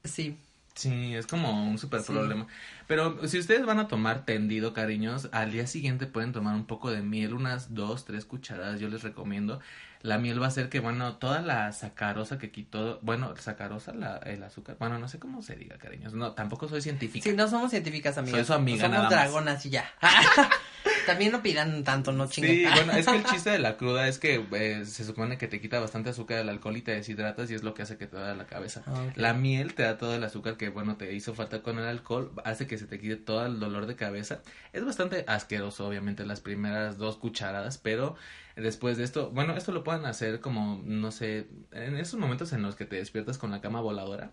Sí. 0.04 0.36
Sí, 0.74 1.14
es 1.14 1.28
como 1.28 1.68
un 1.70 1.78
super 1.78 2.00
Sí. 2.00 2.12
problema. 2.12 2.48
Pero 2.88 3.28
si 3.28 3.38
ustedes 3.38 3.64
van 3.64 3.78
a 3.78 3.86
tomar 3.86 4.24
tendido, 4.24 4.74
cariños, 4.74 5.28
al 5.30 5.52
día 5.52 5.68
siguiente 5.68 6.06
pueden 6.06 6.32
tomar 6.32 6.56
un 6.56 6.66
poco 6.66 6.90
de 6.90 7.00
miel, 7.00 7.32
unas 7.32 7.74
dos, 7.74 8.04
tres 8.04 8.24
cucharadas, 8.24 8.80
yo 8.80 8.88
les 8.88 9.04
recomiendo. 9.04 9.60
La 10.04 10.18
miel 10.18 10.38
va 10.38 10.44
a 10.44 10.48
hacer 10.48 10.68
que, 10.68 10.80
bueno, 10.80 11.16
toda 11.16 11.40
la 11.40 11.72
sacarosa 11.72 12.36
que 12.36 12.50
quitó, 12.50 12.98
bueno, 13.00 13.34
sacarosa, 13.38 13.94
la, 13.94 14.18
el 14.18 14.42
azúcar, 14.44 14.76
bueno, 14.78 14.98
no 14.98 15.08
sé 15.08 15.18
cómo 15.18 15.40
se 15.40 15.56
diga, 15.56 15.78
cariños. 15.78 16.12
No, 16.12 16.32
tampoco 16.32 16.68
soy 16.68 16.82
científica. 16.82 17.24
Sí, 17.24 17.34
no 17.34 17.48
somos 17.48 17.70
científicas, 17.70 18.18
amigas. 18.18 18.36
Soy 18.40 18.44
su 18.44 18.52
amiga, 18.52 18.82
Somos 18.82 18.98
nada 18.98 19.08
más. 19.08 19.10
dragonas 19.10 19.64
y 19.64 19.70
ya. 19.70 19.90
También 21.06 21.32
no 21.32 21.42
pidan 21.42 21.84
tanto, 21.84 22.12
no 22.12 22.28
chinguen. 22.28 22.54
Sí, 22.54 22.66
bueno, 22.74 22.92
es 22.92 23.06
que 23.06 23.16
el 23.16 23.24
chiste 23.30 23.50
de 23.50 23.58
la 23.58 23.76
cruda 23.76 24.08
es 24.08 24.18
que 24.18 24.44
eh, 24.52 24.84
se 24.84 25.04
supone 25.04 25.38
que 25.38 25.48
te 25.48 25.60
quita 25.60 25.80
bastante 25.80 26.10
azúcar 26.10 26.38
del 26.38 26.48
alcohol 26.48 26.76
y 26.76 26.82
te 26.82 26.92
deshidratas 26.92 27.50
y 27.50 27.54
es 27.54 27.62
lo 27.62 27.74
que 27.74 27.82
hace 27.82 27.96
que 27.96 28.06
te 28.06 28.16
da 28.16 28.34
la 28.34 28.46
cabeza. 28.46 28.82
Ah. 28.86 29.06
La 29.16 29.34
miel 29.34 29.74
te 29.74 29.82
da 29.82 29.98
todo 29.98 30.14
el 30.14 30.24
azúcar 30.24 30.56
que, 30.56 30.68
bueno, 30.68 30.96
te 30.96 31.12
hizo 31.12 31.34
falta 31.34 31.62
con 31.62 31.78
el 31.78 31.84
alcohol, 31.84 32.32
hace 32.44 32.66
que 32.66 32.78
se 32.78 32.86
te 32.86 32.98
quite 32.98 33.16
todo 33.16 33.44
el 33.46 33.60
dolor 33.60 33.86
de 33.86 33.96
cabeza. 33.96 34.40
Es 34.72 34.84
bastante 34.84 35.24
asqueroso, 35.26 35.86
obviamente, 35.86 36.24
las 36.24 36.40
primeras 36.40 36.98
dos 36.98 37.16
cucharadas, 37.16 37.78
pero 37.78 38.16
después 38.56 38.96
de 38.96 39.04
esto, 39.04 39.30
bueno, 39.30 39.56
esto 39.56 39.72
lo 39.72 39.84
pueden 39.84 40.06
hacer 40.06 40.40
como, 40.40 40.80
no 40.84 41.10
sé, 41.10 41.48
en 41.72 41.96
esos 41.96 42.18
momentos 42.18 42.52
en 42.52 42.62
los 42.62 42.76
que 42.76 42.84
te 42.84 42.96
despiertas 42.96 43.38
con 43.38 43.50
la 43.50 43.60
cama 43.60 43.80
voladora. 43.80 44.32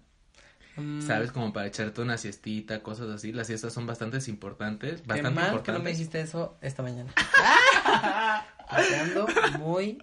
Mm, 0.78 1.02
¿Sabes? 1.02 1.32
Como 1.32 1.52
para 1.54 1.68
echarte 1.68 2.02
una 2.02 2.18
siestita, 2.18 2.82
cosas 2.82 3.10
así. 3.10 3.32
Las 3.34 3.48
siestas 3.48 3.74
son 3.74 3.86
bastante 3.88 4.18
importantes. 4.30 5.02
Qué 5.02 5.08
Bastante 5.08 5.30
mal 5.32 5.44
que 5.44 5.50
importantes. 5.50 5.74
no 5.80 5.84
me 5.84 5.90
dijiste 5.92 6.22
eso 6.22 6.58
esta 6.62 6.82
mañana. 6.84 7.12
Porque 8.70 8.96
ando 8.96 9.28
muy 9.60 10.02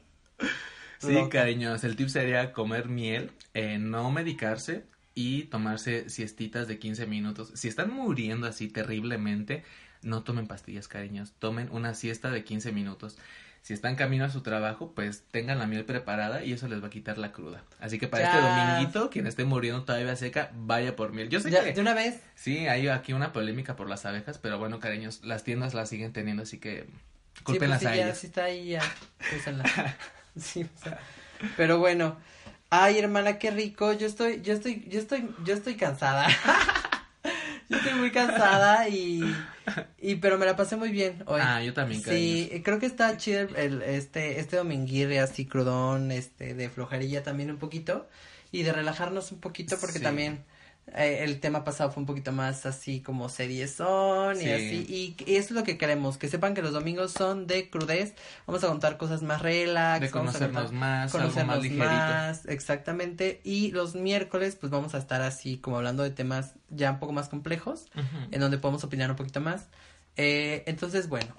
Sí, 0.99 1.13
loca. 1.13 1.41
cariños, 1.41 1.85
el 1.85 1.97
tip 1.97 2.09
sería 2.09 2.53
comer 2.53 2.89
miel, 2.89 3.31
eh, 3.55 3.79
no 3.79 4.11
medicarse 4.11 4.85
y 5.15 5.45
tomarse 5.45 6.11
siestitas 6.11 6.67
de 6.69 6.79
15 6.79 7.07
minutos. 7.07 7.51
Si 7.55 7.69
están 7.69 7.91
muriendo 7.93 8.47
así 8.49 8.69
terriblemente, 8.69 9.65
no 10.03 10.23
tomen 10.23 10.47
pastillas, 10.49 10.89
cariños, 10.89 11.33
tomen 11.39 11.69
una 11.71 11.95
siesta 11.95 12.31
de 12.31 12.43
15 12.45 12.73
minutos. 12.73 13.17
Si 13.63 13.75
están 13.75 13.97
camino 13.97 14.25
a 14.25 14.31
su 14.31 14.41
trabajo, 14.41 14.93
pues 14.95 15.25
tengan 15.31 15.59
la 15.59 15.67
miel 15.67 15.85
preparada 15.85 16.43
y 16.43 16.53
eso 16.55 16.69
les 16.69 16.83
va 16.83 16.87
a 16.87 16.91
quitar 16.91 17.19
la 17.19 17.33
cruda. 17.33 17.63
Así 17.81 17.99
que 17.99 18.09
para 18.09 18.25
este 18.25 18.41
dominguito, 18.41 19.11
quien 19.11 19.27
esté 19.27 19.45
muriendo 19.45 19.85
todavía 19.85 20.17
seca, 20.17 20.51
vaya 20.55 20.97
por 20.97 21.13
miel. 21.13 21.29
Yo 21.29 21.39
sé 21.41 21.51
Ya, 21.51 21.63
que 21.63 21.73
de 21.75 21.81
una 21.81 21.93
vez. 21.93 22.21
sí, 22.35 22.67
hay 22.67 22.89
aquí 22.89 23.13
una 23.13 23.33
polémica 23.35 23.77
por 23.77 23.89
las 23.89 24.07
abejas, 24.07 24.39
pero 24.39 24.59
bueno, 24.59 24.81
cariños, 24.81 25.21
las 25.23 25.45
tiendas 25.45 25.75
las 25.75 25.89
siguen 25.91 26.13
teniendo, 26.15 26.45
así 26.45 26.59
que 26.59 26.87
Sí, 27.37 27.45
cúlpenlas 27.45 27.81
pues 27.83 27.93
sí, 27.93 27.95
a 27.95 27.97
ya, 27.97 28.05
ellas. 28.07 28.19
sí 28.19 28.27
está 28.29 28.45
ahí 28.45 28.69
ya. 28.71 28.83
sí, 30.39 30.63
o 30.75 30.83
sea, 30.83 30.99
pero 31.57 31.79
bueno. 31.79 32.17
Ay, 32.71 32.99
hermana, 32.99 33.39
qué 33.39 33.51
rico. 33.51 33.93
Yo 33.95 34.07
estoy, 34.07 34.43
yo 34.43 34.53
estoy, 34.53 34.85
yo 34.89 34.99
estoy, 34.99 35.35
yo 35.45 35.55
estoy 35.55 35.77
cansada. 35.77 36.27
yo 37.71 37.77
estoy 37.77 37.95
muy 37.95 38.11
cansada 38.11 38.89
y, 38.89 39.23
y, 40.01 40.17
pero 40.17 40.39
me 40.39 40.47
la 40.47 40.57
pasé 40.57 40.77
muy 40.77 40.91
bien 40.91 41.23
hoy. 41.27 41.41
Ah, 41.43 41.63
yo 41.63 41.75
también, 41.75 42.03
cariños. 42.03 42.49
Sí, 42.51 42.63
creo 42.65 42.79
que 42.79 42.87
está 42.87 43.17
chido 43.17 43.41
el, 43.41 43.57
el- 43.57 43.83
este, 43.83 44.41
este 44.41 44.57
dominguirre 44.57 45.21
así 45.21 45.45
crudón, 45.47 46.11
este, 46.11 46.55
de 46.55 46.69
flojerilla 46.71 47.23
también 47.23 47.51
un 47.51 47.59
poquito 47.59 48.09
y 48.53 48.63
de 48.63 48.73
relajarnos 48.73 49.33
un 49.33 49.41
poquito 49.41 49.79
porque 49.79 49.99
Sí. 49.99 50.05
también 50.05 50.45
eh, 50.97 51.25
el 51.25 51.41
tema 51.41 51.65
pasado 51.65 51.91
fue 51.91 52.01
un 52.03 52.07
poquito 52.07 52.33
más 52.33 52.67
así 52.67 53.01
como 53.01 53.29
seriezón 53.29 54.37
y 54.37 54.45
Sí. 54.45 54.51
así 54.51 54.87
y, 54.89 55.31
y 55.31 55.37
eso 55.37 55.49
es 55.49 55.51
lo 55.53 55.65
que 55.65 55.77
queremos, 55.79 56.17
que 56.19 56.29
sepan 56.29 56.55
que 56.55 56.63
los 56.63 56.73
domingos 56.73 57.13
son 57.13 57.47
de 57.47 57.69
crudez, 57.71 58.15
vamos 58.47 58.65
a 58.65 58.69
contar 58.69 58.97
cosas 58.97 59.23
más 59.23 59.43
relax, 59.43 60.01
De 60.01 60.09
vamos 60.11 60.35
a 60.35 60.39
conocernos 60.39 60.63
contar- 60.71 60.79
más, 60.79 61.15
algo 61.15 61.27
más 61.29 61.35
conocernos 61.35 61.71
más, 61.79 62.47
exactamente, 62.47 63.41
y 63.45 63.71
los 63.73 63.95
miércoles 63.95 64.57
pues 64.57 64.71
vamos 64.71 64.95
a 64.95 64.99
estar 64.99 65.21
así 65.23 65.59
como 65.59 65.77
hablando 65.79 66.03
de 66.03 66.11
temas 66.11 66.53
ya 66.71 66.91
un 66.93 66.99
poco 66.99 67.13
más 67.13 67.29
complejos 67.29 67.87
en 68.31 68.41
donde 68.41 68.59
podemos 68.59 68.85
opinar 68.85 69.11
un 69.11 69.17
poquito 69.17 69.41
más. 69.41 69.67
Eh, 70.17 70.65
entonces, 70.67 71.09
bueno, 71.09 71.35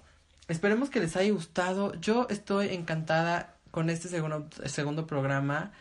esperemos 0.48 0.90
que 0.90 1.00
les 1.00 1.16
haya 1.16 1.32
gustado. 1.32 1.94
Yo 2.00 2.28
estoy 2.30 2.70
encantada 2.74 3.56
con 3.72 3.90
este 3.90 4.08
segundo, 4.08 4.48
segundo 4.66 5.06
programa, 5.06 5.72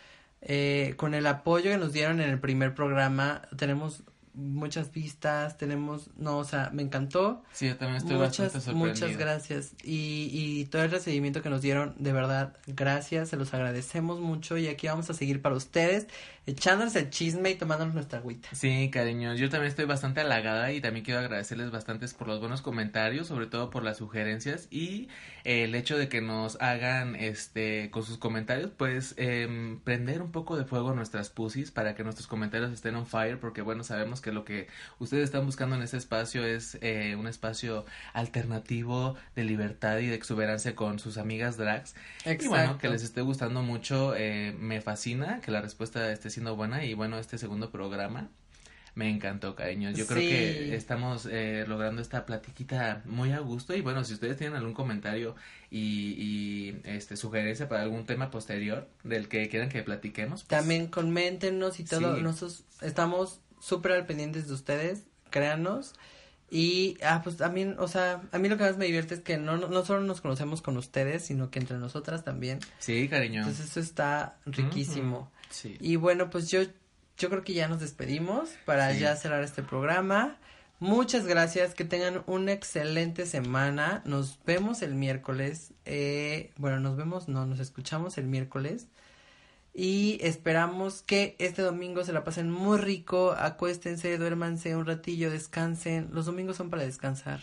eh, 0.41 0.95
con 0.97 1.15
el 1.15 1.27
apoyo 1.27 1.71
que 1.71 1.79
nos 1.79 1.93
dieron 1.93 2.21
en 2.21 2.31
el 2.31 2.41
primer 2.41 2.75
programa. 2.75 3.43
Tenemos 3.57 4.05
muchas 4.39 4.93
vistas, 4.93 5.59
tenemos, 5.59 6.11
no, 6.17 6.39
o 6.39 6.45
sea, 6.45 6.71
me 6.73 6.83
encantó. 6.83 7.43
Sí, 7.53 7.67
yo 7.67 7.77
también 7.77 7.97
estoy 7.97 8.17
muchas, 8.17 8.39
bastante 8.39 8.61
sorprendido. 8.61 8.95
Muchas 8.95 9.19
gracias. 9.19 9.73
Y, 9.83 10.31
y 10.33 10.65
todo 10.67 10.83
el 10.83 10.91
recibimiento 10.91 11.43
que 11.43 11.51
nos 11.51 11.61
dieron, 11.61 11.95
de 11.99 12.13
verdad, 12.13 12.57
gracias, 12.67 13.31
se 13.31 13.37
los 13.37 13.53
agradecemos 13.53 14.21
mucho 14.21 14.57
y 14.57 14.69
aquí 14.69 14.87
vamos 14.87 15.11
a 15.11 15.15
seguir 15.15 15.43
para 15.43 15.57
ustedes, 15.57 16.07
echándoles 16.49 16.97
el 16.97 17.11
chisme 17.11 17.51
y 17.51 17.55
tomándonos 17.57 17.95
nuestra 17.95 18.21
agüita. 18.21 18.49
Sí, 18.53 18.91
cariño, 18.91 19.35
yo 19.35 19.51
también 19.51 19.69
estoy 19.69 19.85
bastante 19.85 20.23
halagada 20.23 20.73
y 20.73 20.81
también 20.81 21.05
quiero 21.05 21.21
agradecerles 21.21 21.71
bastantes 21.71 22.15
por 22.15 22.27
los 22.27 22.41
buenos 22.41 22.63
comentarios, 22.63 23.27
sobre 23.27 23.47
todo 23.47 23.69
por 23.69 23.83
las 23.83 23.99
sugerencias 23.99 24.67
y 24.71 25.09
eh, 25.45 25.65
el 25.65 25.75
hecho 25.75 25.99
de 25.99 26.09
que 26.09 26.23
nos 26.23 26.61
hagan, 26.63 27.17
este, 27.17 27.91
con 27.91 28.03
sus 28.03 28.17
comentarios, 28.17 28.71
pues, 28.77 29.15
eh, 29.19 29.79
prender 29.85 30.23
un 30.23 30.33
poco 30.33 30.57
de 30.57 30.65
fuego 30.65 30.95
nuestras 30.95 31.29
pussies 31.29 31.71
para 31.71 31.95
que 31.95 32.03
nuestros 32.03 32.27
comentarios 32.27 32.73
estén 32.73 32.95
on 32.95 33.07
fire, 33.07 33.39
porque 33.39 33.61
bueno, 33.61 33.85
sabemos 33.85 34.23
que 34.23 34.33
lo 34.33 34.47
que 34.47 34.69
ustedes 34.99 35.25
están 35.25 35.45
buscando 35.45 35.77
en 35.77 35.83
este 35.83 35.99
espacio 35.99 36.47
es 36.47 36.79
eh, 36.81 37.15
un 37.17 37.27
espacio 37.27 37.85
alternativo 38.15 39.17
de 39.37 39.45
libertad 39.45 39.99
y 39.99 40.07
de 40.07 40.15
exuberancia 40.15 40.75
con 40.75 40.99
sus 40.99 41.19
amigas 41.19 41.59
drags. 41.59 41.95
Exacto. 42.21 42.45
Y 42.45 42.49
bueno, 42.49 42.79
que 42.79 42.89
les 42.89 43.03
esté 43.03 43.21
gustando 43.21 43.63
mucho, 43.63 44.15
eh, 44.17 44.57
me 44.59 44.81
fascina 44.81 45.41
que 45.43 45.51
la 45.51 45.61
respuesta 45.61 46.11
esté 46.11 46.31
siendo 46.39 46.55
buena 46.55 46.85
y 46.85 46.95
bueno, 46.95 47.19
este 47.19 47.37
segundo 47.37 47.71
programa 47.73 48.29
me 48.95 49.11
encantó, 49.11 49.55
cariño. 49.57 49.91
Yo 49.91 50.07
creo 50.07 50.19
que 50.21 50.75
estamos 50.77 51.27
eh, 51.31 51.65
logrando 51.69 52.01
esta 52.01 52.25
platiquita 52.27 53.03
muy 53.07 53.33
a 53.33 53.41
gusto 53.41 53.75
y 53.75 53.81
bueno, 53.81 54.05
si 54.05 54.15
ustedes 54.15 54.37
tienen 54.37 54.57
algún 54.57 54.73
comentario 54.75 55.35
y, 55.71 56.15
y 56.17 56.81
este 56.85 57.17
sugerencia 57.17 57.69
para 57.69 57.83
algún 57.83 58.07
tema 58.07 58.31
posterior 58.31 58.89
del 59.05 59.29
que 59.29 59.49
quieran 59.49 59.69
que 59.69 59.83
platiquemos, 59.83 60.45
pues, 60.45 60.49
También 60.49 60.87
coméntenos 60.87 61.81
y 61.81 61.85
todo, 61.85 62.17
Sí. 62.17 62.23
nosotros 62.23 62.65
estamos 62.83 63.41
súper 63.61 63.93
al 63.93 64.07
pendientes 64.07 64.47
de 64.47 64.55
ustedes, 64.55 65.05
créanos. 65.31 65.95
Y, 66.51 66.97
ah, 67.03 67.21
pues 67.23 67.37
también, 67.37 67.77
o 67.79 67.89
sea, 67.89 68.23
a 68.33 68.39
mí 68.39 68.49
lo 68.49 68.57
que 68.57 68.63
más 68.65 68.79
me 68.79 68.87
divierte 68.87 69.15
es 69.15 69.21
que 69.21 69.37
no, 69.37 69.59
no, 69.59 69.69
no 69.69 69.85
solo 69.85 70.01
nos 70.01 70.23
conocemos 70.23 70.63
con 70.63 70.79
ustedes, 70.79 71.27
sino 71.27 71.51
que 71.51 71.59
entre 71.59 71.77
nosotras 71.77 72.25
también. 72.25 72.61
Sí, 72.79 73.07
cariño. 73.09 73.41
Entonces 73.41 73.67
eso 73.71 73.81
está 73.81 74.39
riquísimo. 74.47 75.31
Sí. 75.51 75.77
Y 75.81 75.97
bueno, 75.97 76.31
pues 76.31 76.51
yo, 76.51 76.63
yo 77.17 77.31
creo 77.31 77.45
que 77.45 77.55
ya 77.55 77.69
nos 77.69 77.81
despedimos 77.81 78.51
para 78.65 78.93
Sí. 78.93 79.01
ya 79.01 79.17
cerrar 79.17 79.43
este 79.43 79.63
programa. 79.63 80.37
Muchas 80.81 81.27
gracias, 81.27 81.75
que 81.75 81.85
tengan 81.85 82.23
una 82.27 82.53
excelente 82.53 83.27
semana. 83.27 84.03
Nos 84.05 84.39
vemos 84.47 84.83
el 84.83 84.95
miércoles. 84.95 85.73
Eh, 85.85 86.53
bueno, 86.57 86.79
nos 86.79 86.97
vemos, 86.97 87.27
no, 87.29 87.47
nos 87.47 87.59
escuchamos 87.59 88.17
el 88.19 88.27
miércoles. 88.27 88.87
Y 89.75 90.19
esperamos 90.23 91.03
que 91.03 91.37
este 91.39 91.63
domingo 91.63 92.05
se 92.05 92.13
la 92.13 92.25
pasen 92.25 92.51
muy 92.51 92.79
rico. 92.79 93.33
Acuéstense, 93.37 94.19
duérmanse 94.19 94.77
un 94.77 94.87
ratillo, 94.87 95.31
descansen. 95.31 96.11
Los 96.13 96.27
domingos 96.27 96.57
son 96.57 96.71
para 96.71 96.83
descansar. 96.85 97.41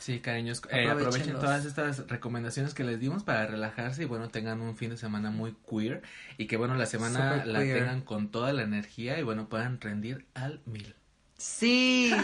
Sí, 0.00 0.20
cariños, 0.20 0.62
eh, 0.70 0.88
aprovechen 0.88 1.34
todas 1.34 1.66
estas 1.66 2.08
recomendaciones 2.08 2.72
que 2.72 2.84
les 2.84 2.98
dimos 2.98 3.22
para 3.22 3.46
relajarse 3.46 4.02
y 4.02 4.06
bueno, 4.06 4.30
tengan 4.30 4.62
un 4.62 4.74
fin 4.74 4.88
de 4.88 4.96
semana 4.96 5.30
muy 5.30 5.54
queer 5.68 6.00
y 6.38 6.46
que 6.46 6.56
bueno, 6.56 6.74
la 6.74 6.86
semana 6.86 7.34
Super 7.34 7.46
la 7.46 7.58
queer. 7.60 7.78
tengan 7.80 8.00
con 8.00 8.30
toda 8.30 8.54
la 8.54 8.62
energía 8.62 9.18
y 9.18 9.22
bueno, 9.22 9.50
puedan 9.50 9.78
rendir 9.78 10.24
al 10.32 10.60
mil. 10.64 10.94
Sí. 11.36 12.14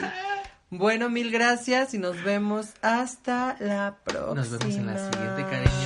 bueno, 0.70 1.10
mil 1.10 1.30
gracias 1.30 1.92
y 1.92 1.98
nos 1.98 2.24
vemos 2.24 2.72
hasta 2.80 3.56
la 3.60 3.98
próxima. 4.02 4.34
Nos 4.34 4.58
vemos 4.58 4.74
en 4.74 4.86
la 4.86 5.12
siguiente, 5.12 5.42
cariño. 5.42 5.85